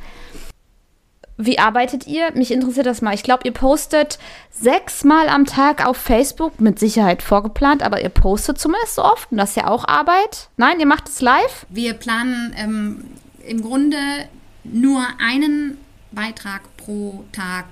Wie 1.37 1.59
arbeitet 1.59 2.07
ihr? 2.07 2.30
Mich 2.35 2.53
interessiert 2.53 2.87
das 2.87 3.03
mal. 3.03 3.14
Ich 3.14 3.24
glaube, 3.24 3.43
ihr 3.45 3.53
postet 3.53 4.18
sechsmal 4.51 5.28
am 5.28 5.47
Tag 5.47 5.85
auf 5.85 5.97
Facebook, 5.97 6.61
mit 6.61 6.78
Sicherheit 6.78 7.22
vorgeplant, 7.22 7.82
aber 7.82 8.03
ihr 8.03 8.09
postet 8.09 8.59
zumindest 8.59 8.95
so 8.95 9.05
oft 9.05 9.32
und 9.32 9.39
das 9.39 9.51
ist 9.51 9.57
ja 9.57 9.66
auch 9.66 9.87
Arbeit. 9.89 10.49
Nein, 10.57 10.78
ihr 10.78 10.87
macht 10.87 11.09
es 11.09 11.20
live? 11.20 11.66
Wir 11.70 11.95
planen 11.95 12.55
ähm, 12.57 13.05
im 13.45 13.62
Grunde 13.62 13.97
nur 14.62 15.05
einen 15.18 15.78
Beitrag 16.12 16.62
pro 16.76 17.24
Tag 17.32 17.66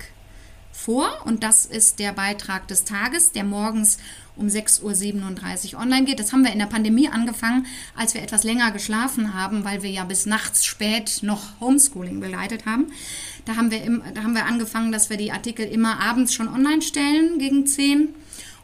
vor 0.73 1.07
und 1.23 1.43
das 1.43 1.65
ist 1.65 1.99
der 1.99 2.11
Beitrag 2.11 2.67
des 2.67 2.83
Tages, 2.83 3.31
der 3.31 3.45
morgens 3.45 3.97
um 4.35 4.47
6.37 4.47 5.73
Uhr 5.73 5.81
online 5.81 6.05
geht. 6.05 6.19
Das 6.19 6.33
haben 6.33 6.43
wir 6.43 6.51
in 6.51 6.59
der 6.59 6.65
Pandemie 6.65 7.09
angefangen, 7.09 7.65
als 7.95 8.13
wir 8.13 8.21
etwas 8.21 8.43
länger 8.43 8.71
geschlafen 8.71 9.33
haben, 9.33 9.63
weil 9.63 9.83
wir 9.83 9.89
ja 9.89 10.03
bis 10.03 10.25
nachts 10.25 10.65
spät 10.65 11.19
noch 11.21 11.59
Homeschooling 11.59 12.19
begleitet 12.19 12.65
haben. 12.65 12.87
Da 13.45 13.55
haben 13.55 13.71
wir, 13.71 13.83
im, 13.83 14.01
da 14.13 14.23
haben 14.23 14.35
wir 14.35 14.45
angefangen, 14.45 14.91
dass 14.91 15.09
wir 15.09 15.17
die 15.17 15.31
Artikel 15.31 15.65
immer 15.65 15.99
abends 15.99 16.33
schon 16.33 16.47
online 16.47 16.81
stellen 16.81 17.37
gegen 17.37 17.67
10 17.67 18.09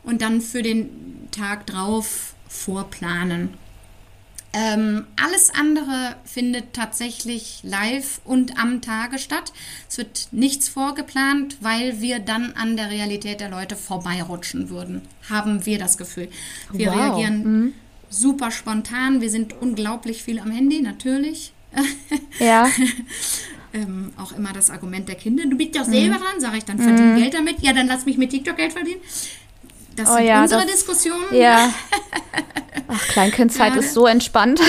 und 0.04 0.22
dann 0.22 0.42
für 0.42 0.62
den 0.62 1.30
Tag 1.32 1.68
drauf 1.68 2.34
vorplanen. 2.48 3.54
Ähm, 4.52 5.06
alles 5.22 5.52
andere 5.54 6.16
findet 6.26 6.74
tatsächlich 6.74 7.60
live 7.64 8.20
und 8.26 8.58
am 8.58 8.82
Tage 8.82 9.20
statt. 9.20 9.54
Es 9.88 10.00
wird 10.00 10.30
nichts 10.32 10.68
vorgeplant, 10.68 11.58
weil 11.62 12.02
wir 12.02 12.20
dann 12.20 12.54
an 12.54 12.76
der 12.76 12.90
Realität 12.90 13.42
der 13.42 13.50
Leute 13.50 13.76
vorbeirutschen 13.76 14.70
würden. 14.70 15.02
Haben 15.30 15.68
wir 15.68 15.78
das 15.78 15.98
Gefühl. 15.98 16.30
Wir 16.72 16.88
wow. 16.88 16.96
reagieren 16.96 17.44
mhm. 17.44 17.74
super 18.10 18.50
spontan. 18.50 19.22
Wir 19.22 19.30
sind 19.30 19.54
unglaublich 19.62 20.24
viel 20.24 20.40
am 20.40 20.52
Handy, 20.52 20.82
natürlich. 20.82 21.54
Ja. 22.40 22.68
ähm, 23.74 24.14
auch 24.18 24.32
immer 24.32 24.54
das 24.54 24.70
Argument 24.72 25.08
der 25.08 25.16
Kinder. 25.16 25.44
Du 25.46 25.58
bist 25.58 25.76
doch 25.76 25.86
selber 25.86 26.16
mhm. 26.16 26.22
dran, 26.22 26.40
sage 26.40 26.58
ich, 26.58 26.66
dann 26.66 26.80
verdiene 26.80 27.14
mhm. 27.14 27.18
Geld 27.18 27.34
damit. 27.36 27.62
Ja, 27.62 27.74
dann 27.74 27.88
lass 27.88 28.06
mich 28.06 28.18
mit 28.18 28.32
TikTok 28.32 28.58
Geld 28.58 28.74
verdienen. 28.74 29.02
Das 30.00 30.10
oh, 30.10 30.16
sind 30.16 30.26
ja, 30.28 30.42
unsere 30.42 30.62
das, 30.62 30.72
Diskussionen. 30.72 31.26
Ja. 31.34 31.74
Ach, 32.88 33.08
Kleinkindzeit 33.10 33.74
ja, 33.74 33.80
ist 33.80 33.94
so 33.94 34.08
entspannt. 34.08 34.62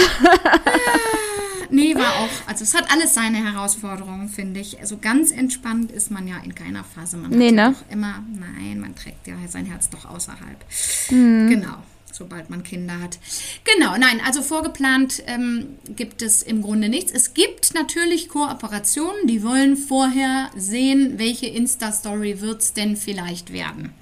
nee, 1.71 1.95
war 1.95 2.17
auch. 2.17 2.49
Also 2.49 2.65
es 2.65 2.75
hat 2.75 2.91
alles 2.93 3.15
seine 3.15 3.39
Herausforderungen, 3.39 4.29
finde 4.29 4.59
ich. 4.59 4.81
Also 4.81 4.99
ganz 4.99 5.31
entspannt 5.31 5.93
ist 5.93 6.11
man 6.11 6.27
ja 6.27 6.39
in 6.45 6.57
keiner 6.57 6.83
Phase. 6.83 7.17
Man 7.17 7.31
nee, 7.31 7.53
ne? 7.53 7.77
immer, 7.91 8.25
nein, 8.33 8.81
man 8.81 8.97
trägt 8.97 9.29
ja 9.29 9.35
sein 9.49 9.67
Herz 9.67 9.89
doch 9.89 10.05
außerhalb. 10.05 10.65
Mhm. 11.11 11.49
Genau 11.49 11.77
sobald 12.13 12.51
man 12.51 12.63
Kinder 12.65 13.01
hat. 13.01 13.19
Genau, 13.65 13.97
nein, 13.97 14.21
also 14.27 14.43
vorgeplant 14.43 15.23
ähm, 15.27 15.79
gibt 15.97 16.21
es 16.21 16.43
im 16.43 16.61
Grunde 16.61 16.91
nichts. 16.91 17.13
Es 17.13 17.33
gibt 17.33 17.73
natürlich 17.73 18.29
Kooperationen, 18.29 19.27
die 19.27 19.43
wollen 19.43 19.75
vorher 19.75 20.51
sehen, 20.55 21.15
welche 21.17 21.47
Insta-Story 21.47 22.43
wird 22.43 22.61
es 22.61 22.75
denn 22.75 22.97
vielleicht 22.97 23.55
werden. 23.55 23.95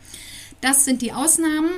Das 0.60 0.84
sind 0.84 1.02
die 1.02 1.12
Ausnahmen. 1.12 1.70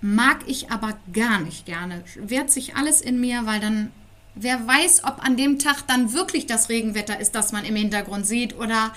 Mag 0.00 0.40
ich 0.46 0.70
aber 0.70 0.96
gar 1.12 1.40
nicht 1.40 1.66
gerne. 1.66 2.02
Wehrt 2.16 2.50
sich 2.50 2.76
alles 2.76 3.00
in 3.00 3.20
mir, 3.20 3.46
weil 3.46 3.60
dann, 3.60 3.90
wer 4.34 4.66
weiß, 4.66 5.04
ob 5.04 5.24
an 5.24 5.36
dem 5.36 5.58
Tag 5.58 5.86
dann 5.86 6.12
wirklich 6.12 6.46
das 6.46 6.68
Regenwetter 6.68 7.18
ist, 7.18 7.34
das 7.34 7.52
man 7.52 7.64
im 7.64 7.76
Hintergrund 7.76 8.26
sieht 8.26 8.56
oder 8.56 8.92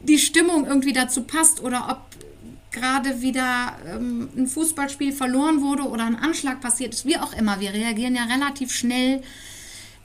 die 0.00 0.18
Stimmung 0.18 0.66
irgendwie 0.66 0.92
dazu 0.92 1.22
passt 1.22 1.60
oder 1.60 1.88
ob 1.90 2.00
gerade 2.70 3.22
wieder 3.22 3.76
ähm, 3.86 4.28
ein 4.36 4.46
Fußballspiel 4.46 5.12
verloren 5.12 5.62
wurde 5.62 5.84
oder 5.84 6.04
ein 6.04 6.16
Anschlag 6.16 6.60
passiert 6.60 6.92
ist, 6.92 7.06
wie 7.06 7.16
auch 7.16 7.32
immer. 7.32 7.60
Wir 7.60 7.72
reagieren 7.72 8.14
ja 8.14 8.24
relativ 8.24 8.72
schnell 8.72 9.22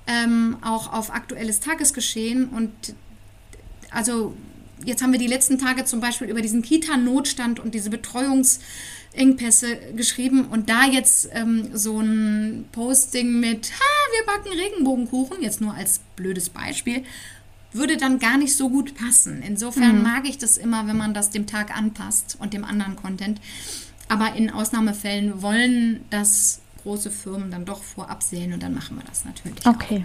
ähm, 0.07 0.57
auch 0.61 0.93
auf 0.93 1.13
aktuelles 1.13 1.59
Tagesgeschehen 1.59 2.47
und 2.49 2.71
also 3.91 4.35
jetzt 4.85 5.01
haben 5.01 5.11
wir 5.11 5.19
die 5.19 5.27
letzten 5.27 5.57
Tage 5.57 5.85
zum 5.85 5.99
Beispiel 5.99 6.29
über 6.29 6.41
diesen 6.41 6.61
Kita-Notstand 6.61 7.59
und 7.59 7.73
diese 7.73 7.89
Betreuungsengpässe 7.89 9.77
geschrieben 9.95 10.45
und 10.45 10.69
da 10.69 10.85
jetzt 10.85 11.29
ähm, 11.33 11.69
so 11.73 11.99
ein 11.99 12.65
Posting 12.71 13.39
mit, 13.39 13.71
ha, 13.71 14.17
wir 14.17 14.25
backen 14.25 14.57
Regenbogenkuchen, 14.57 15.41
jetzt 15.41 15.61
nur 15.61 15.73
als 15.73 16.01
blödes 16.15 16.49
Beispiel, 16.49 17.03
würde 17.73 17.97
dann 17.97 18.19
gar 18.19 18.37
nicht 18.37 18.55
so 18.55 18.69
gut 18.69 18.95
passen. 18.95 19.41
Insofern 19.41 19.97
mhm. 19.97 20.03
mag 20.03 20.27
ich 20.27 20.37
das 20.37 20.57
immer, 20.57 20.87
wenn 20.87 20.97
man 20.97 21.13
das 21.13 21.29
dem 21.29 21.47
Tag 21.47 21.75
anpasst 21.75 22.37
und 22.39 22.53
dem 22.53 22.65
anderen 22.65 22.95
Content. 22.95 23.39
Aber 24.09 24.35
in 24.35 24.49
Ausnahmefällen 24.49 25.41
wollen 25.41 26.01
das 26.09 26.59
große 26.83 27.11
Firmen 27.11 27.51
dann 27.51 27.65
doch 27.65 27.81
vorab 27.81 28.23
sehen 28.23 28.53
und 28.53 28.61
dann 28.61 28.73
machen 28.73 28.97
wir 28.97 29.05
das 29.05 29.23
natürlich. 29.23 29.65
Okay, 29.65 30.03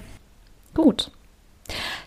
auch. 0.73 0.83
gut. 0.83 1.11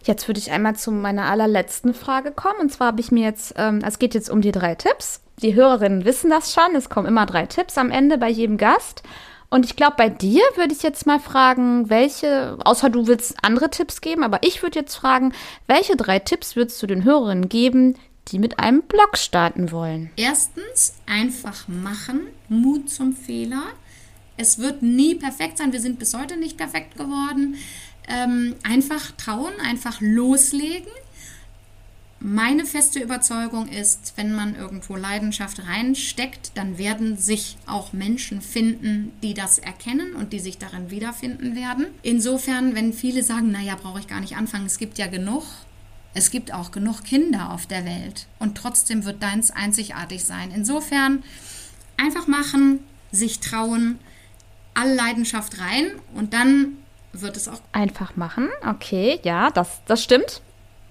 Jetzt 0.03 0.27
würde 0.27 0.39
ich 0.39 0.51
einmal 0.51 0.75
zu 0.75 0.91
meiner 0.91 1.25
allerletzten 1.25 1.93
Frage 1.93 2.31
kommen. 2.31 2.59
Und 2.59 2.71
zwar 2.71 2.87
habe 2.87 3.01
ich 3.01 3.11
mir 3.11 3.23
jetzt, 3.23 3.55
ähm, 3.57 3.81
es 3.85 3.99
geht 3.99 4.13
jetzt 4.13 4.29
um 4.29 4.41
die 4.41 4.51
drei 4.51 4.75
Tipps. 4.75 5.21
Die 5.41 5.55
Hörerinnen 5.55 6.05
wissen 6.05 6.29
das 6.29 6.53
schon. 6.53 6.75
Es 6.75 6.89
kommen 6.89 7.07
immer 7.07 7.25
drei 7.25 7.45
Tipps 7.45 7.77
am 7.77 7.91
Ende 7.91 8.17
bei 8.17 8.29
jedem 8.29 8.57
Gast. 8.57 9.03
Und 9.49 9.65
ich 9.65 9.75
glaube, 9.75 9.95
bei 9.97 10.09
dir 10.09 10.43
würde 10.55 10.73
ich 10.73 10.83
jetzt 10.83 11.07
mal 11.07 11.19
fragen, 11.19 11.89
welche, 11.89 12.57
außer 12.63 12.89
du 12.89 13.07
willst 13.07 13.35
andere 13.41 13.69
Tipps 13.71 13.99
geben, 13.99 14.23
aber 14.23 14.43
ich 14.43 14.61
würde 14.61 14.79
jetzt 14.79 14.95
fragen, 14.95 15.33
welche 15.65 15.95
drei 15.95 16.19
Tipps 16.19 16.55
würdest 16.55 16.81
du 16.83 16.87
den 16.87 17.03
Hörerinnen 17.03 17.49
geben, 17.49 17.95
die 18.27 18.37
mit 18.37 18.59
einem 18.59 18.83
Blog 18.83 19.17
starten 19.17 19.71
wollen? 19.71 20.11
Erstens, 20.17 20.93
einfach 21.07 21.67
machen, 21.67 22.27
Mut 22.47 22.91
zum 22.91 23.13
Fehler. 23.13 23.63
Es 24.37 24.59
wird 24.59 24.83
nie 24.83 25.15
perfekt 25.15 25.57
sein. 25.57 25.73
Wir 25.73 25.81
sind 25.81 25.99
bis 25.99 26.13
heute 26.13 26.37
nicht 26.37 26.57
perfekt 26.57 26.95
geworden. 26.95 27.55
Ähm, 28.09 28.55
einfach 28.63 29.11
trauen, 29.17 29.53
einfach 29.61 30.01
loslegen 30.01 30.91
meine 32.21 32.65
feste 32.65 32.99
Überzeugung 32.99 33.69
ist, 33.69 34.13
wenn 34.17 34.33
man 34.33 34.53
irgendwo 34.53 34.97
Leidenschaft 34.97 35.65
reinsteckt, 35.65 36.51
dann 36.55 36.77
werden 36.77 37.17
sich 37.17 37.57
auch 37.65 37.93
Menschen 37.93 38.41
finden, 38.41 39.13
die 39.23 39.33
das 39.33 39.57
erkennen 39.57 40.15
und 40.15 40.33
die 40.33 40.39
sich 40.39 40.57
darin 40.57 40.91
wiederfinden 40.91 41.55
werden. 41.55 41.85
Insofern, 42.01 42.75
wenn 42.75 42.91
viele 42.91 43.23
sagen, 43.23 43.51
naja, 43.51 43.77
brauche 43.81 44.01
ich 44.01 44.07
gar 44.07 44.19
nicht 44.19 44.35
anfangen, 44.35 44.65
es 44.65 44.77
gibt 44.77 44.97
ja 44.97 45.07
genug. 45.07 45.45
Es 46.13 46.31
gibt 46.31 46.53
auch 46.53 46.71
genug 46.71 47.03
Kinder 47.03 47.53
auf 47.53 47.67
der 47.67 47.85
Welt 47.85 48.27
und 48.39 48.57
trotzdem 48.57 49.05
wird 49.05 49.23
deins 49.23 49.51
einzigartig 49.51 50.25
sein. 50.25 50.51
Insofern 50.53 51.23
einfach 51.95 52.27
machen, 52.27 52.79
sich 53.11 53.39
trauen, 53.39 53.99
alle 54.73 54.95
Leidenschaft 54.95 55.59
rein 55.59 55.91
und 56.15 56.33
dann 56.33 56.77
wird 57.13 57.37
es 57.37 57.47
auch. 57.47 57.61
Einfach 57.71 58.15
machen, 58.15 58.49
okay, 58.67 59.19
ja, 59.23 59.49
das, 59.49 59.81
das 59.85 60.03
stimmt. 60.03 60.41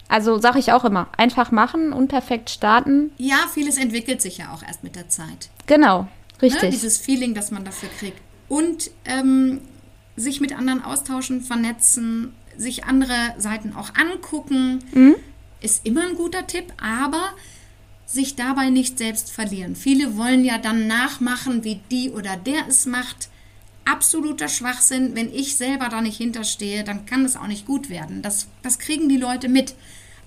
Also 0.08 0.38
sage 0.38 0.58
ich 0.58 0.72
auch 0.72 0.84
immer, 0.84 1.08
einfach 1.16 1.50
machen, 1.50 1.92
unperfekt 1.92 2.50
starten. 2.50 3.12
Ja, 3.18 3.36
vieles 3.52 3.76
entwickelt 3.76 4.22
sich 4.22 4.38
ja 4.38 4.52
auch 4.52 4.62
erst 4.62 4.82
mit 4.82 4.96
der 4.96 5.08
Zeit. 5.08 5.50
Genau, 5.66 6.02
ne, 6.02 6.08
richtig. 6.42 6.62
Ne? 6.62 6.70
Dieses 6.70 6.98
Feeling, 6.98 7.34
das 7.34 7.50
man 7.50 7.64
dafür 7.64 7.90
kriegt. 7.98 8.18
Und 8.48 8.90
ähm, 9.04 9.60
sich 10.16 10.40
mit 10.40 10.56
anderen 10.56 10.82
austauschen, 10.82 11.42
vernetzen, 11.42 12.34
sich 12.56 12.84
andere 12.84 13.34
Seiten 13.36 13.74
auch 13.74 13.90
angucken, 13.94 14.80
mhm. 14.92 15.16
ist 15.60 15.84
immer 15.86 16.06
ein 16.08 16.14
guter 16.14 16.46
Tipp, 16.46 16.72
aber 16.80 17.30
sich 18.06 18.36
dabei 18.36 18.70
nicht 18.70 18.96
selbst 18.96 19.30
verlieren. 19.30 19.76
Viele 19.76 20.16
wollen 20.16 20.44
ja 20.44 20.56
dann 20.56 20.86
nachmachen, 20.86 21.62
wie 21.64 21.80
die 21.90 22.10
oder 22.10 22.36
der 22.36 22.66
es 22.66 22.86
macht. 22.86 23.28
Absoluter 23.88 24.48
Schwachsinn. 24.48 25.14
Wenn 25.14 25.32
ich 25.32 25.56
selber 25.56 25.88
da 25.88 26.00
nicht 26.02 26.18
hinterstehe, 26.18 26.84
dann 26.84 27.06
kann 27.06 27.24
es 27.24 27.36
auch 27.36 27.46
nicht 27.46 27.66
gut 27.66 27.88
werden. 27.88 28.20
Das, 28.20 28.48
das 28.62 28.78
kriegen 28.78 29.08
die 29.08 29.16
Leute 29.16 29.48
mit. 29.48 29.74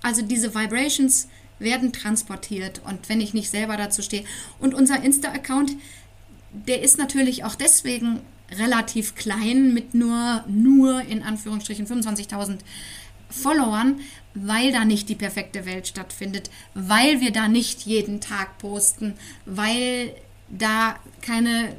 Also 0.01 0.23
diese 0.23 0.55
Vibrations 0.55 1.27
werden 1.59 1.93
transportiert 1.93 2.81
und 2.85 3.07
wenn 3.07 3.21
ich 3.21 3.35
nicht 3.35 3.51
selber 3.51 3.77
dazu 3.77 4.01
stehe. 4.01 4.23
Und 4.59 4.73
unser 4.73 5.03
Insta-Account, 5.03 5.73
der 6.53 6.81
ist 6.81 6.97
natürlich 6.97 7.43
auch 7.43 7.53
deswegen 7.53 8.21
relativ 8.51 9.13
klein 9.15 9.73
mit 9.73 9.93
nur, 9.93 10.43
nur 10.47 11.01
in 11.01 11.21
Anführungsstrichen 11.21 11.85
25.000 11.85 12.57
Followern, 13.29 13.99
weil 14.33 14.71
da 14.71 14.85
nicht 14.85 15.07
die 15.07 15.15
perfekte 15.15 15.65
Welt 15.65 15.87
stattfindet, 15.87 16.49
weil 16.73 17.21
wir 17.21 17.31
da 17.31 17.47
nicht 17.47 17.83
jeden 17.83 18.21
Tag 18.21 18.57
posten, 18.57 19.13
weil 19.45 20.13
da 20.49 20.99
keine 21.21 21.75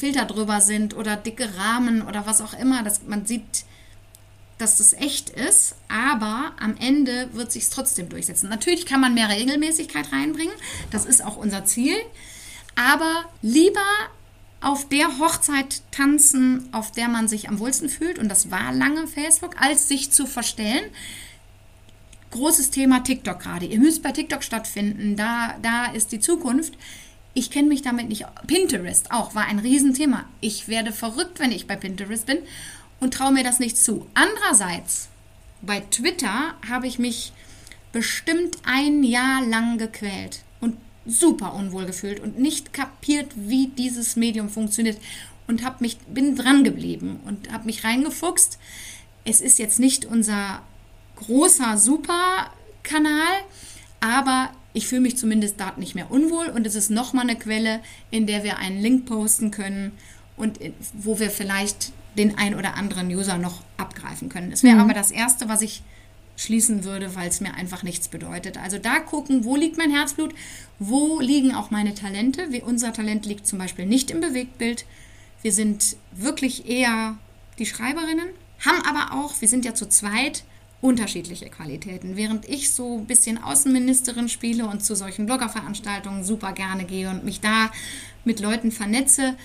Filter 0.00 0.24
drüber 0.24 0.60
sind 0.60 0.96
oder 0.96 1.16
dicke 1.16 1.56
Rahmen 1.56 2.02
oder 2.02 2.26
was 2.26 2.40
auch 2.40 2.54
immer. 2.54 2.82
Das, 2.82 3.02
man 3.06 3.26
sieht 3.26 3.64
dass 4.60 4.76
das 4.76 4.92
echt 4.92 5.30
ist, 5.30 5.74
aber 5.88 6.52
am 6.60 6.76
Ende 6.76 7.30
wird 7.32 7.50
sich 7.50 7.68
trotzdem 7.70 8.08
durchsetzen. 8.08 8.48
Natürlich 8.48 8.86
kann 8.86 9.00
man 9.00 9.14
mehr 9.14 9.28
Regelmäßigkeit 9.28 10.12
reinbringen, 10.12 10.52
das 10.90 11.06
ist 11.06 11.24
auch 11.24 11.36
unser 11.36 11.64
Ziel, 11.64 11.96
aber 12.76 13.24
lieber 13.42 13.80
auf 14.60 14.88
der 14.88 15.18
Hochzeit 15.18 15.80
tanzen, 15.90 16.68
auf 16.72 16.92
der 16.92 17.08
man 17.08 17.28
sich 17.28 17.48
am 17.48 17.58
wohlsten 17.58 17.88
fühlt, 17.88 18.18
und 18.18 18.28
das 18.28 18.50
war 18.50 18.72
lange 18.72 19.06
Facebook, 19.06 19.56
als 19.60 19.88
sich 19.88 20.10
zu 20.10 20.26
verstellen. 20.26 20.84
Großes 22.30 22.70
Thema 22.70 23.00
TikTok 23.00 23.40
gerade. 23.40 23.66
Ihr 23.66 23.80
müsst 23.80 24.02
bei 24.02 24.12
TikTok 24.12 24.44
stattfinden, 24.44 25.16
da, 25.16 25.56
da 25.62 25.86
ist 25.86 26.12
die 26.12 26.20
Zukunft. 26.20 26.74
Ich 27.34 27.50
kenne 27.50 27.68
mich 27.68 27.82
damit 27.82 28.08
nicht. 28.08 28.26
Pinterest 28.46 29.12
auch 29.12 29.34
war 29.34 29.46
ein 29.46 29.58
Riesenthema. 29.58 30.24
Ich 30.40 30.68
werde 30.68 30.92
verrückt, 30.92 31.38
wenn 31.38 31.52
ich 31.52 31.66
bei 31.66 31.76
Pinterest 31.76 32.26
bin 32.26 32.38
und 32.98 33.14
traue 33.14 33.32
mir 33.32 33.44
das 33.44 33.60
nicht 33.60 33.76
zu. 33.76 34.06
Andererseits, 34.14 35.08
bei 35.62 35.80
Twitter 35.80 36.54
habe 36.68 36.86
ich 36.86 36.98
mich 36.98 37.32
bestimmt 37.92 38.56
ein 38.64 39.02
Jahr 39.02 39.44
lang 39.46 39.78
gequält 39.78 40.42
und 40.60 40.76
super 41.06 41.54
unwohl 41.54 41.86
gefühlt 41.86 42.20
und 42.20 42.38
nicht 42.38 42.72
kapiert, 42.72 43.32
wie 43.34 43.68
dieses 43.68 44.16
Medium 44.16 44.48
funktioniert 44.48 44.98
und 45.46 45.64
habe 45.64 45.76
mich 45.80 45.98
bin 45.98 46.36
dran 46.36 46.64
geblieben 46.64 47.20
und 47.26 47.52
habe 47.52 47.66
mich 47.66 47.84
reingefuchst. 47.84 48.58
Es 49.24 49.40
ist 49.40 49.58
jetzt 49.58 49.80
nicht 49.80 50.04
unser 50.04 50.62
großer 51.16 51.76
super 51.76 52.50
Kanal, 52.82 53.42
aber 54.00 54.50
ich 54.72 54.86
fühle 54.86 55.02
mich 55.02 55.16
zumindest 55.16 55.60
dort 55.60 55.78
nicht 55.78 55.94
mehr 55.94 56.10
unwohl 56.10 56.46
und 56.46 56.66
es 56.66 56.74
ist 56.74 56.90
nochmal 56.90 57.28
eine 57.28 57.38
Quelle, 57.38 57.80
in 58.10 58.26
der 58.26 58.44
wir 58.44 58.58
einen 58.58 58.80
Link 58.80 59.06
posten 59.06 59.50
können 59.50 59.92
und 60.36 60.58
wo 60.92 61.18
wir 61.18 61.30
vielleicht 61.30 61.92
den 62.16 62.38
ein 62.38 62.54
oder 62.54 62.74
anderen 62.74 63.08
User 63.08 63.38
noch 63.38 63.62
abgreifen 63.76 64.28
können. 64.28 64.52
Es 64.52 64.62
wäre 64.62 64.76
mhm. 64.76 64.82
aber 64.82 64.94
das 64.94 65.10
Erste, 65.10 65.48
was 65.48 65.62
ich 65.62 65.82
schließen 66.36 66.84
würde, 66.84 67.14
weil 67.14 67.28
es 67.28 67.40
mir 67.40 67.54
einfach 67.54 67.82
nichts 67.82 68.08
bedeutet. 68.08 68.56
Also 68.56 68.78
da 68.78 68.98
gucken, 69.00 69.44
wo 69.44 69.56
liegt 69.56 69.76
mein 69.76 69.90
Herzblut, 69.90 70.34
wo 70.78 71.20
liegen 71.20 71.54
auch 71.54 71.70
meine 71.70 71.94
Talente. 71.94 72.46
Wie 72.50 72.62
unser 72.62 72.92
Talent 72.92 73.26
liegt 73.26 73.46
zum 73.46 73.58
Beispiel 73.58 73.84
nicht 73.84 74.10
im 74.10 74.20
Bewegtbild. 74.20 74.86
Wir 75.42 75.52
sind 75.52 75.96
wirklich 76.12 76.68
eher 76.68 77.18
die 77.58 77.66
Schreiberinnen, 77.66 78.28
haben 78.64 78.82
aber 78.86 79.14
auch, 79.14 79.40
wir 79.40 79.48
sind 79.48 79.64
ja 79.64 79.74
zu 79.74 79.88
zweit, 79.88 80.44
unterschiedliche 80.80 81.50
Qualitäten. 81.50 82.16
Während 82.16 82.48
ich 82.48 82.70
so 82.70 82.98
ein 82.98 83.06
bisschen 83.06 83.42
Außenministerin 83.42 84.28
spiele 84.28 84.66
und 84.66 84.82
zu 84.82 84.94
solchen 84.94 85.26
Bloggerveranstaltungen 85.26 86.24
super 86.24 86.52
gerne 86.52 86.84
gehe 86.84 87.10
und 87.10 87.24
mich 87.24 87.40
da 87.40 87.70
mit 88.24 88.40
Leuten 88.40 88.72
vernetze, 88.72 89.36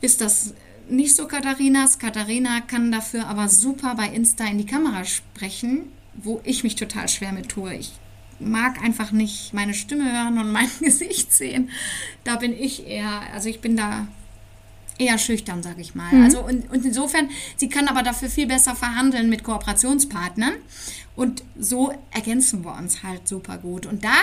ist 0.00 0.20
das 0.20 0.54
nicht 0.88 1.16
so 1.16 1.26
Katharinas. 1.26 1.98
Katharina 1.98 2.60
kann 2.60 2.92
dafür 2.92 3.26
aber 3.26 3.48
super 3.48 3.94
bei 3.94 4.08
Insta 4.08 4.44
in 4.46 4.58
die 4.58 4.66
Kamera 4.66 5.04
sprechen, 5.04 5.92
wo 6.14 6.40
ich 6.44 6.64
mich 6.64 6.76
total 6.76 7.08
schwer 7.08 7.32
mit 7.32 7.48
tue. 7.48 7.74
Ich 7.74 7.92
mag 8.40 8.82
einfach 8.82 9.12
nicht 9.12 9.52
meine 9.54 9.74
Stimme 9.74 10.12
hören 10.12 10.38
und 10.38 10.50
mein 10.50 10.68
Gesicht 10.80 11.32
sehen. 11.32 11.70
Da 12.24 12.36
bin 12.36 12.52
ich 12.58 12.86
eher, 12.86 13.22
also 13.32 13.48
ich 13.48 13.60
bin 13.60 13.76
da 13.76 14.08
eher 14.98 15.18
schüchtern, 15.18 15.62
sage 15.62 15.80
ich 15.80 15.94
mal. 15.94 16.12
Mhm. 16.12 16.24
Also 16.24 16.40
und, 16.40 16.70
und 16.70 16.84
insofern, 16.84 17.28
sie 17.56 17.68
kann 17.68 17.88
aber 17.88 18.02
dafür 18.02 18.28
viel 18.28 18.46
besser 18.46 18.74
verhandeln 18.74 19.28
mit 19.28 19.44
Kooperationspartnern. 19.44 20.54
Und 21.16 21.44
so 21.58 21.92
ergänzen 22.10 22.64
wir 22.64 22.76
uns 22.76 23.02
halt 23.02 23.28
super 23.28 23.58
gut. 23.58 23.86
Und 23.86 24.04
da 24.04 24.16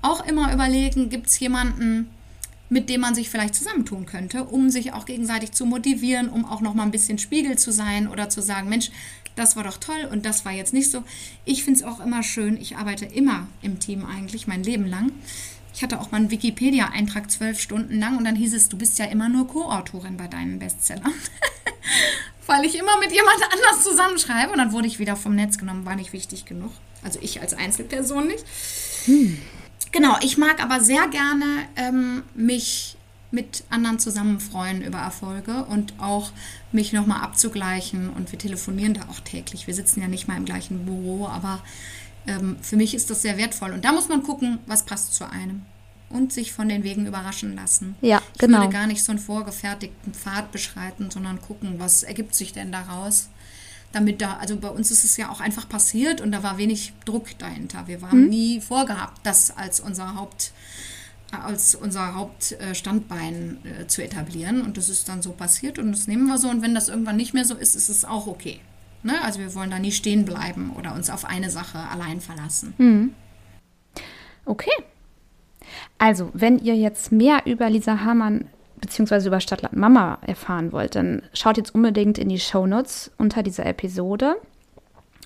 auch 0.00 0.24
immer 0.26 0.52
überlegen, 0.52 1.10
gibt 1.10 1.26
es 1.26 1.38
jemanden, 1.40 2.08
mit 2.70 2.88
dem 2.90 3.00
man 3.00 3.14
sich 3.14 3.30
vielleicht 3.30 3.54
zusammentun 3.54 4.06
könnte, 4.06 4.44
um 4.44 4.70
sich 4.70 4.92
auch 4.92 5.06
gegenseitig 5.06 5.52
zu 5.52 5.64
motivieren, 5.64 6.28
um 6.28 6.44
auch 6.44 6.60
noch 6.60 6.74
mal 6.74 6.82
ein 6.82 6.90
bisschen 6.90 7.18
Spiegel 7.18 7.56
zu 7.58 7.72
sein 7.72 8.08
oder 8.08 8.28
zu 8.28 8.42
sagen, 8.42 8.68
Mensch, 8.68 8.90
das 9.36 9.56
war 9.56 9.64
doch 9.64 9.78
toll 9.78 10.08
und 10.10 10.26
das 10.26 10.44
war 10.44 10.52
jetzt 10.52 10.74
nicht 10.74 10.90
so. 10.90 11.02
Ich 11.44 11.64
finde 11.64 11.80
es 11.80 11.86
auch 11.86 12.00
immer 12.00 12.22
schön, 12.22 12.56
ich 12.60 12.76
arbeite 12.76 13.06
immer 13.06 13.46
im 13.62 13.78
Team 13.78 14.04
eigentlich, 14.04 14.46
mein 14.46 14.62
Leben 14.62 14.86
lang. 14.86 15.12
Ich 15.78 15.84
hatte 15.84 16.00
auch 16.00 16.10
mal 16.10 16.16
einen 16.16 16.32
Wikipedia-Eintrag 16.32 17.30
zwölf 17.30 17.60
Stunden 17.60 18.00
lang 18.00 18.18
und 18.18 18.24
dann 18.24 18.34
hieß 18.34 18.52
es, 18.52 18.68
du 18.68 18.76
bist 18.76 18.98
ja 18.98 19.04
immer 19.04 19.28
nur 19.28 19.46
Co-Autorin 19.46 20.16
bei 20.16 20.26
deinen 20.26 20.58
Bestsellern. 20.58 21.14
Weil 22.46 22.64
ich 22.64 22.76
immer 22.76 22.98
mit 22.98 23.12
jemand 23.12 23.36
anders 23.44 23.84
zusammenschreibe 23.84 24.50
und 24.50 24.58
dann 24.58 24.72
wurde 24.72 24.88
ich 24.88 24.98
wieder 24.98 25.14
vom 25.14 25.36
Netz 25.36 25.56
genommen, 25.56 25.86
war 25.86 25.94
nicht 25.94 26.12
wichtig 26.12 26.46
genug. 26.46 26.72
Also 27.04 27.20
ich 27.22 27.40
als 27.40 27.54
Einzelperson 27.54 28.26
nicht. 28.26 28.44
Hm. 29.04 29.38
Genau, 29.92 30.16
ich 30.20 30.36
mag 30.36 30.60
aber 30.60 30.80
sehr 30.80 31.06
gerne 31.06 31.44
ähm, 31.76 32.24
mich 32.34 32.96
mit 33.30 33.62
anderen 33.70 34.00
zusammen 34.00 34.40
freuen 34.40 34.82
über 34.82 34.98
Erfolge 34.98 35.64
und 35.66 35.94
auch 36.00 36.32
mich 36.72 36.92
nochmal 36.92 37.22
abzugleichen. 37.22 38.10
Und 38.10 38.32
wir 38.32 38.38
telefonieren 38.40 38.94
da 38.94 39.02
auch 39.02 39.20
täglich. 39.20 39.68
Wir 39.68 39.74
sitzen 39.74 40.00
ja 40.00 40.08
nicht 40.08 40.26
mal 40.26 40.38
im 40.38 40.44
gleichen 40.44 40.86
Büro, 40.86 41.28
aber 41.28 41.62
ähm, 42.26 42.56
für 42.60 42.76
mich 42.76 42.94
ist 42.94 43.10
das 43.10 43.22
sehr 43.22 43.36
wertvoll. 43.36 43.72
Und 43.72 43.84
da 43.84 43.92
muss 43.92 44.08
man 44.08 44.22
gucken, 44.22 44.58
was 44.66 44.84
passt 44.84 45.14
zu 45.14 45.28
einem. 45.28 45.62
Und 46.10 46.32
sich 46.32 46.52
von 46.52 46.70
den 46.70 46.84
Wegen 46.84 47.06
überraschen 47.06 47.54
lassen. 47.54 47.94
Ja, 48.00 48.22
ich 48.32 48.38
genau. 48.38 48.58
Ich 48.58 48.64
würde 48.64 48.72
gar 48.72 48.86
nicht 48.86 49.04
so 49.04 49.12
einen 49.12 49.18
vorgefertigten 49.18 50.14
Pfad 50.14 50.52
beschreiten, 50.52 51.10
sondern 51.10 51.42
gucken, 51.42 51.74
was 51.78 52.02
ergibt 52.02 52.34
sich 52.34 52.54
denn 52.54 52.72
daraus. 52.72 53.28
Damit 53.92 54.22
da, 54.22 54.38
also 54.38 54.56
bei 54.56 54.68
uns 54.68 54.90
ist 54.90 55.04
es 55.04 55.18
ja 55.18 55.30
auch 55.30 55.40
einfach 55.40 55.68
passiert 55.68 56.22
und 56.22 56.32
da 56.32 56.42
war 56.42 56.56
wenig 56.56 56.94
Druck 57.04 57.38
dahinter. 57.38 57.86
Wir 57.86 58.00
haben 58.00 58.22
hm. 58.22 58.28
nie 58.28 58.60
vorgehabt, 58.60 59.20
das 59.22 59.50
als 59.54 59.80
unser 59.80 60.14
Haupt, 60.14 60.52
als 61.30 61.74
unser 61.74 62.14
Hauptstandbein 62.14 63.58
äh, 63.64 63.86
zu 63.86 64.02
etablieren. 64.02 64.62
Und 64.62 64.78
das 64.78 64.88
ist 64.88 65.10
dann 65.10 65.20
so 65.20 65.32
passiert 65.32 65.78
und 65.78 65.92
das 65.92 66.06
nehmen 66.06 66.26
wir 66.26 66.38
so. 66.38 66.48
Und 66.48 66.62
wenn 66.62 66.74
das 66.74 66.88
irgendwann 66.88 67.16
nicht 67.16 67.34
mehr 67.34 67.44
so 67.44 67.54
ist, 67.54 67.76
ist 67.76 67.90
es 67.90 68.06
auch 68.06 68.26
okay. 68.26 68.60
Ne? 69.02 69.22
Also 69.22 69.40
wir 69.40 69.54
wollen 69.54 69.70
da 69.70 69.78
nie 69.78 69.92
stehen 69.92 70.24
bleiben 70.24 70.72
oder 70.76 70.94
uns 70.94 71.10
auf 71.10 71.24
eine 71.24 71.50
Sache 71.50 71.78
allein 71.78 72.20
verlassen. 72.20 72.74
Mhm. 72.78 73.14
Okay. 74.44 74.70
Also, 75.98 76.30
wenn 76.32 76.58
ihr 76.58 76.74
jetzt 76.74 77.12
mehr 77.12 77.42
über 77.44 77.68
Lisa 77.68 78.00
Hamann 78.00 78.46
bzw. 78.80 79.26
über 79.26 79.40
Stadtland 79.40 79.76
Mama 79.76 80.18
erfahren 80.26 80.72
wollt, 80.72 80.94
dann 80.94 81.22
schaut 81.34 81.56
jetzt 81.56 81.74
unbedingt 81.74 82.18
in 82.18 82.28
die 82.28 82.38
Shownotes 82.38 83.10
unter 83.18 83.42
dieser 83.42 83.66
Episode. 83.66 84.36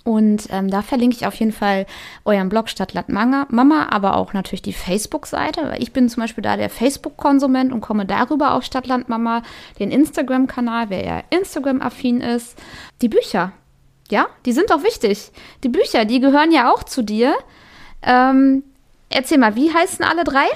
Und 0.05 0.49
ähm, 0.51 0.69
da 0.69 0.83
verlinke 0.83 1.15
ich 1.15 1.27
auf 1.27 1.35
jeden 1.35 1.53
Fall 1.53 1.87
euren 2.25 2.49
Blog 2.49 2.69
Stadtland 2.69 3.09
Mama, 3.09 3.87
aber 3.91 4.17
auch 4.17 4.33
natürlich 4.33 4.63
die 4.63 4.73
Facebook-Seite. 4.73 5.77
Ich 5.79 5.93
bin 5.93 6.09
zum 6.09 6.23
Beispiel 6.23 6.43
da 6.43 6.57
der 6.57 6.71
Facebook-Konsument 6.71 7.73
und 7.73 7.83
komme 7.83 8.05
darüber 8.05 8.55
auf 8.55 8.65
Stadtland 8.65 9.09
Mama, 9.09 9.43
den 9.79 9.93
Instagram-Kanal, 9.93 10.91
wer 10.91 11.05
eher 11.05 11.25
Instagram-affin 11.31 12.21
ist. 12.21 12.59
Die 13.01 13.09
Bücher, 13.09 13.53
ja, 14.13 14.29
die 14.47 14.53
sind 14.53 14.71
doch 14.71 14.85
wichtig. 14.85 15.33
Die 15.65 15.69
Bücher, 15.69 16.05
die 16.05 16.21
gehören 16.21 16.53
ja 16.53 16.71
auch 16.71 16.85
zu 16.85 17.03
dir. 17.03 17.35
Ähm, 18.03 18.63
erzähl 19.09 19.39
mal, 19.39 19.57
wie 19.57 19.73
heißen 19.73 20.05
alle 20.05 20.23
drei? 20.23 20.47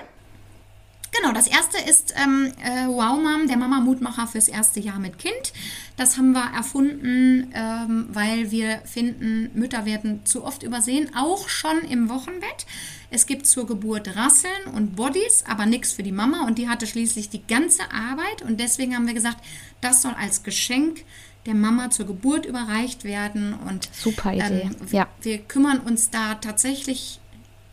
Genau, 1.13 1.33
das 1.33 1.47
erste 1.47 1.79
ist 1.79 2.15
ähm, 2.23 2.53
äh, 2.63 2.87
Wow 2.89 3.19
Mom, 3.19 3.47
der 3.49 3.57
Mama-Mutmacher 3.57 4.27
fürs 4.27 4.49
erste 4.49 4.81
Jahr 4.81 4.99
mit 4.99 5.19
Kind. 5.19 5.53
Das 5.97 6.19
haben 6.19 6.33
wir 6.33 6.53
erfunden, 6.55 7.53
ähm, 7.55 8.09
weil 8.11 8.51
wir 8.51 8.81
finden, 8.85 9.51
Mütter 9.55 9.87
werden 9.87 10.27
zu 10.27 10.45
oft 10.45 10.63
übersehen, 10.63 11.11
auch 11.17 11.49
schon 11.49 11.79
im 11.89 12.11
Wochenbett. 12.11 12.67
Es 13.11 13.27
gibt 13.27 13.47
zur 13.47 13.67
Geburt 13.67 14.15
Rasseln 14.17 14.75
und 14.75 14.97
Bodies, 14.97 15.45
aber 15.49 15.65
nichts 15.65 15.93
für 15.93 16.03
die 16.03 16.13
Mama 16.13 16.47
und 16.47 16.59
die 16.59 16.69
hatte 16.69 16.87
schließlich 16.87 17.31
die 17.31 17.47
ganze 17.47 17.85
Arbeit 17.93 18.43
und 18.43 18.61
deswegen 18.61 18.95
haben 18.95 19.07
wir 19.07 19.15
gesagt, 19.15 19.39
das 19.81 20.03
soll 20.03 20.15
als 20.21 20.43
Geschenk 20.43 21.05
der 21.47 21.55
Mama 21.55 21.91
zur 21.91 22.07
Geburt 22.07 22.47
überreicht 22.47 23.05
werden 23.05 23.55
und 23.55 23.89
super 23.93 24.33
Idee. 24.33 24.63
Ähm, 24.63 24.77
ja. 24.91 25.09
wir 25.23 25.39
kümmern 25.39 25.81
uns 25.81 26.11
da 26.11 26.35
tatsächlich 26.35 27.21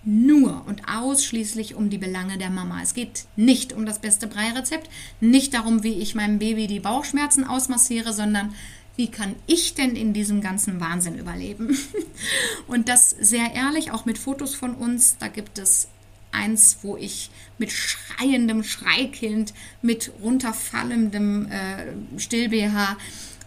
nur 0.06 0.66
und 0.68 0.82
ausschließlich 0.88 1.76
um 1.76 1.90
die 1.90 1.98
Belange 1.98 2.38
der 2.38 2.50
Mama. 2.50 2.82
Es 2.82 2.94
geht 2.94 3.26
nicht 3.36 3.74
um 3.74 3.86
das 3.86 4.00
beste 4.00 4.28
Breirezept, 4.28 4.90
nicht 5.22 5.54
darum, 5.54 5.84
wie 5.84 5.94
ich 5.94 6.16
meinem 6.16 6.40
Baby 6.40 6.68
die 6.68 6.82
Bauchschmerzen 6.82 7.46
ausmassiere, 7.46 8.14
sondern 8.14 8.54
wie 8.96 9.08
kann 9.10 9.36
ich 9.48 9.74
denn 9.74 9.96
in 9.96 10.14
diesem 10.14 10.42
ganzen 10.42 10.80
Wahnsinn 10.80 11.18
überleben? 11.18 11.78
Und 12.68 12.90
das 12.90 13.10
sehr 13.10 13.54
ehrlich, 13.54 13.92
auch 13.92 14.06
mit 14.06 14.18
Fotos 14.18 14.54
von 14.54 14.76
uns. 14.76 15.18
Da 15.20 15.30
gibt 15.30 15.58
es 15.58 15.88
eins, 16.32 16.80
wo 16.82 16.98
ich 16.98 17.30
mit 17.58 17.72
schreiendem 17.72 18.64
Schreikind, 18.64 19.54
mit 19.82 20.12
runterfallendem 20.22 21.48
äh, 21.50 22.20
Still-BH 22.20 22.98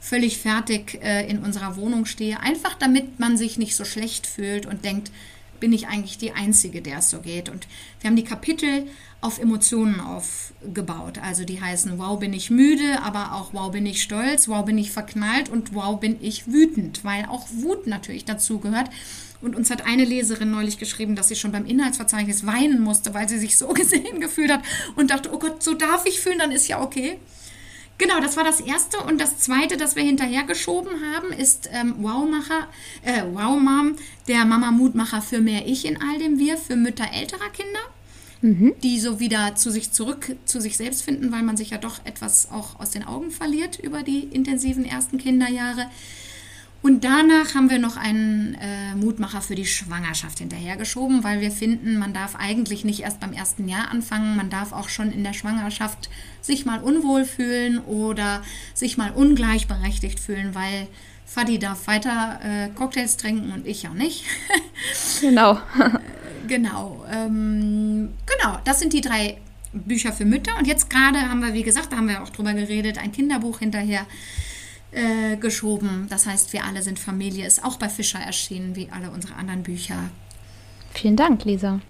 völlig 0.07 0.39
fertig 0.39 1.03
äh, 1.03 1.29
in 1.29 1.39
unserer 1.39 1.77
Wohnung 1.77 2.07
stehe. 2.07 2.39
Einfach 2.39 2.75
damit 2.75 3.19
man 3.19 3.37
sich 3.37 3.59
nicht 3.59 3.75
so 3.75 3.85
schlecht 3.85 4.27
fühlt 4.27 4.65
und 4.65 4.85
denkt, 4.85 5.11
bin 5.59 5.73
ich 5.73 5.89
eigentlich 5.89 6.17
die 6.17 6.33
Einzige, 6.33 6.81
der 6.81 6.99
es 6.99 7.11
so 7.11 7.21
geht. 7.21 7.49
Und 7.49 7.67
wir 8.01 8.09
haben 8.09 8.17
die 8.17 8.25
Kapitel 8.25 8.87
auf 9.21 9.41
Emotionen 9.41 9.99
aufgebaut. 10.01 11.19
Also 11.19 11.45
die 11.45 11.61
heißen 11.61 11.99
Wow 11.99 12.21
bin 12.21 12.33
ich 12.33 12.51
müde, 12.51 13.03
aber 13.03 13.33
auch 13.33 13.53
Wow 13.53 13.73
bin 13.73 13.85
ich 13.85 14.01
stolz, 14.01 14.49
Wow 14.49 14.65
bin 14.65 14.79
ich 14.79 14.93
verknallt 14.93 15.49
und 15.49 15.75
Wow 15.75 15.99
bin 15.99 16.19
ich 16.21 16.47
wütend, 16.47 17.03
weil 17.03 17.25
auch 17.25 17.49
Wut 17.51 17.89
natürlich 17.89 18.25
dazu 18.25 18.61
gehört. 18.61 18.91
Und 19.43 19.57
uns 19.57 19.71
hat 19.71 19.87
eine 19.87 20.05
Leserin 20.05 20.53
neulich 20.53 20.79
geschrieben, 20.79 21.17
dass 21.17 21.29
sie 21.29 21.37
schon 21.37 21.53
beim 21.53 21.67
Inhaltsverzeichnis 21.67 22.47
weinen 22.47 22.81
musste, 22.81 23.13
weil 23.13 23.29
sie 23.29 23.39
sich 23.39 23.59
so 23.59 23.69
gesehen 23.75 24.21
gefühlt 24.21 24.53
hat 24.53 24.63
und 24.95 25.11
dachte, 25.11 25.33
oh 25.33 25.39
Gott, 25.41 25.65
so 25.65 25.75
darf 25.75 26.07
ich 26.07 26.21
fühlen, 26.21 26.39
dann 26.39 26.53
ist 26.53 26.69
ja 26.69 26.81
okay. 26.81 27.19
Genau, 27.99 28.21
das 28.21 28.37
war 28.37 28.45
das 28.45 28.61
erste. 28.61 28.99
Und 28.99 29.21
das 29.21 29.39
zweite, 29.39 29.77
das 29.77 29.97
wir 29.97 30.03
hinterhergeschoben 30.03 30.93
haben, 31.15 31.33
ist 31.33 31.71
ähm, 31.73 31.95
Wowmacher, 31.99 32.69
äh, 33.03 33.23
Wow 33.33 33.61
Mom, 33.61 33.97
der 34.29 34.45
Mama-Mutmacher 34.45 35.23
für 35.23 35.41
mehr 35.41 35.67
Ich 35.67 35.87
in 35.87 36.01
all 36.01 36.19
dem 36.19 36.39
Wir, 36.39 36.59
für 36.59 36.77
Mütter 36.77 37.07
älterer 37.13 37.49
Kinder, 37.51 37.81
mhm. 38.43 38.75
die 38.83 39.01
so 39.01 39.19
wieder 39.19 39.57
zu 39.57 39.71
sich 39.71 39.93
zurück, 39.93 40.37
zu 40.45 40.61
sich 40.61 40.77
selbst 40.77 41.03
finden, 41.03 41.33
weil 41.33 41.43
man 41.43 41.57
sich 41.57 41.71
ja 41.71 41.79
doch 41.79 42.05
etwas 42.05 42.51
auch 42.51 42.79
aus 42.79 42.91
den 42.91 43.05
Augen 43.05 43.31
verliert 43.31 43.79
über 43.79 44.03
die 44.03 44.25
intensiven 44.25 44.85
ersten 44.85 45.17
Kinderjahre. 45.17 45.87
Und 46.83 47.03
danach 47.03 47.55
haben 47.55 47.69
wir 47.69 47.79
noch 47.79 47.97
einen 47.97 48.55
äh, 48.61 48.95
Mutmacher 48.95 49.41
für 49.41 49.57
die 49.57 49.67
Schwangerschaft 49.67 50.39
hinterhergeschoben, 50.39 51.25
weil 51.25 51.41
wir 51.41 51.51
finden, 51.51 51.99
man 51.99 52.13
darf 52.13 52.37
eigentlich 52.37 52.85
nicht 52.85 53.01
erst 53.01 53.19
beim 53.19 53.33
ersten 53.33 53.69
Jahr 53.69 53.91
anfangen, 53.91 54.37
man 54.37 54.51
darf 54.51 54.73
auch 54.73 54.89
schon 54.89 55.11
in 55.11 55.25
der 55.25 55.33
Schwangerschaft 55.33 56.09
sich 56.43 56.65
mal 56.65 56.81
unwohl 56.81 57.25
fühlen 57.25 57.81
oder 57.81 58.43
sich 58.73 58.97
mal 58.97 59.11
ungleichberechtigt 59.11 60.21
fühlen, 60.21 60.55
weil 60.55 60.87
Fadi 61.25 61.59
darf 61.59 61.89
weiter 61.89 62.39
äh, 62.45 62.69
Cocktails 62.69 63.17
trinken 63.17 63.51
und 63.51 63.67
ich 63.67 63.83
ja 63.83 63.91
nicht. 63.91 64.25
genau. 65.21 65.55
Äh, 65.55 65.91
genau. 66.47 67.05
Ähm, 67.11 68.11
genau, 68.27 68.59
das 68.65 68.79
sind 68.79 68.93
die 68.93 69.01
drei 69.01 69.39
Bücher 69.73 70.13
für 70.13 70.25
Mütter. 70.25 70.57
Und 70.57 70.67
jetzt 70.67 70.89
gerade 70.89 71.29
haben 71.29 71.41
wir, 71.41 71.53
wie 71.53 71.65
gesagt, 71.65 71.93
da 71.93 71.97
haben 71.97 72.09
wir 72.09 72.23
auch 72.23 72.31
drüber 72.31 72.55
geredet, 72.55 72.99
ein 72.99 73.13
Kinderbuch 73.13 73.59
hinterher 73.59 74.07
äh, 74.93 75.37
geschoben. 75.37 76.07
Das 76.09 76.27
heißt, 76.27 76.53
wir 76.53 76.65
alle 76.65 76.83
sind 76.83 76.99
Familie. 76.99 77.47
Ist 77.47 77.65
auch 77.65 77.77
bei 77.77 77.89
Fischer 77.89 78.19
erschienen, 78.19 78.77
wie 78.77 78.89
alle 78.91 79.11
unsere 79.11 79.35
anderen 79.35 79.63
Bücher. 79.63 79.97
Vielen 80.93 81.17
Dank, 81.17 81.45
Lisa. 81.45 81.81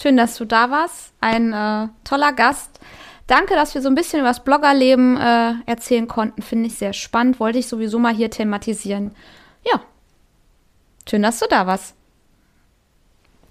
Schön, 0.00 0.16
dass 0.16 0.36
du 0.36 0.44
da 0.44 0.70
warst. 0.70 1.12
Ein 1.20 1.52
äh, 1.52 1.88
toller 2.02 2.32
Gast. 2.32 2.80
Danke, 3.26 3.54
dass 3.54 3.74
wir 3.74 3.80
so 3.80 3.88
ein 3.88 3.94
bisschen 3.94 4.20
über 4.20 4.28
das 4.28 4.44
Bloggerleben 4.44 5.16
äh, 5.16 5.54
erzählen 5.66 6.08
konnten. 6.08 6.42
Finde 6.42 6.66
ich 6.66 6.74
sehr 6.74 6.92
spannend. 6.92 7.40
Wollte 7.40 7.58
ich 7.58 7.68
sowieso 7.68 7.98
mal 7.98 8.14
hier 8.14 8.30
thematisieren. 8.30 9.12
Ja. 9.64 9.80
Schön, 11.08 11.22
dass 11.22 11.38
du 11.38 11.46
da 11.48 11.66
warst. 11.66 11.94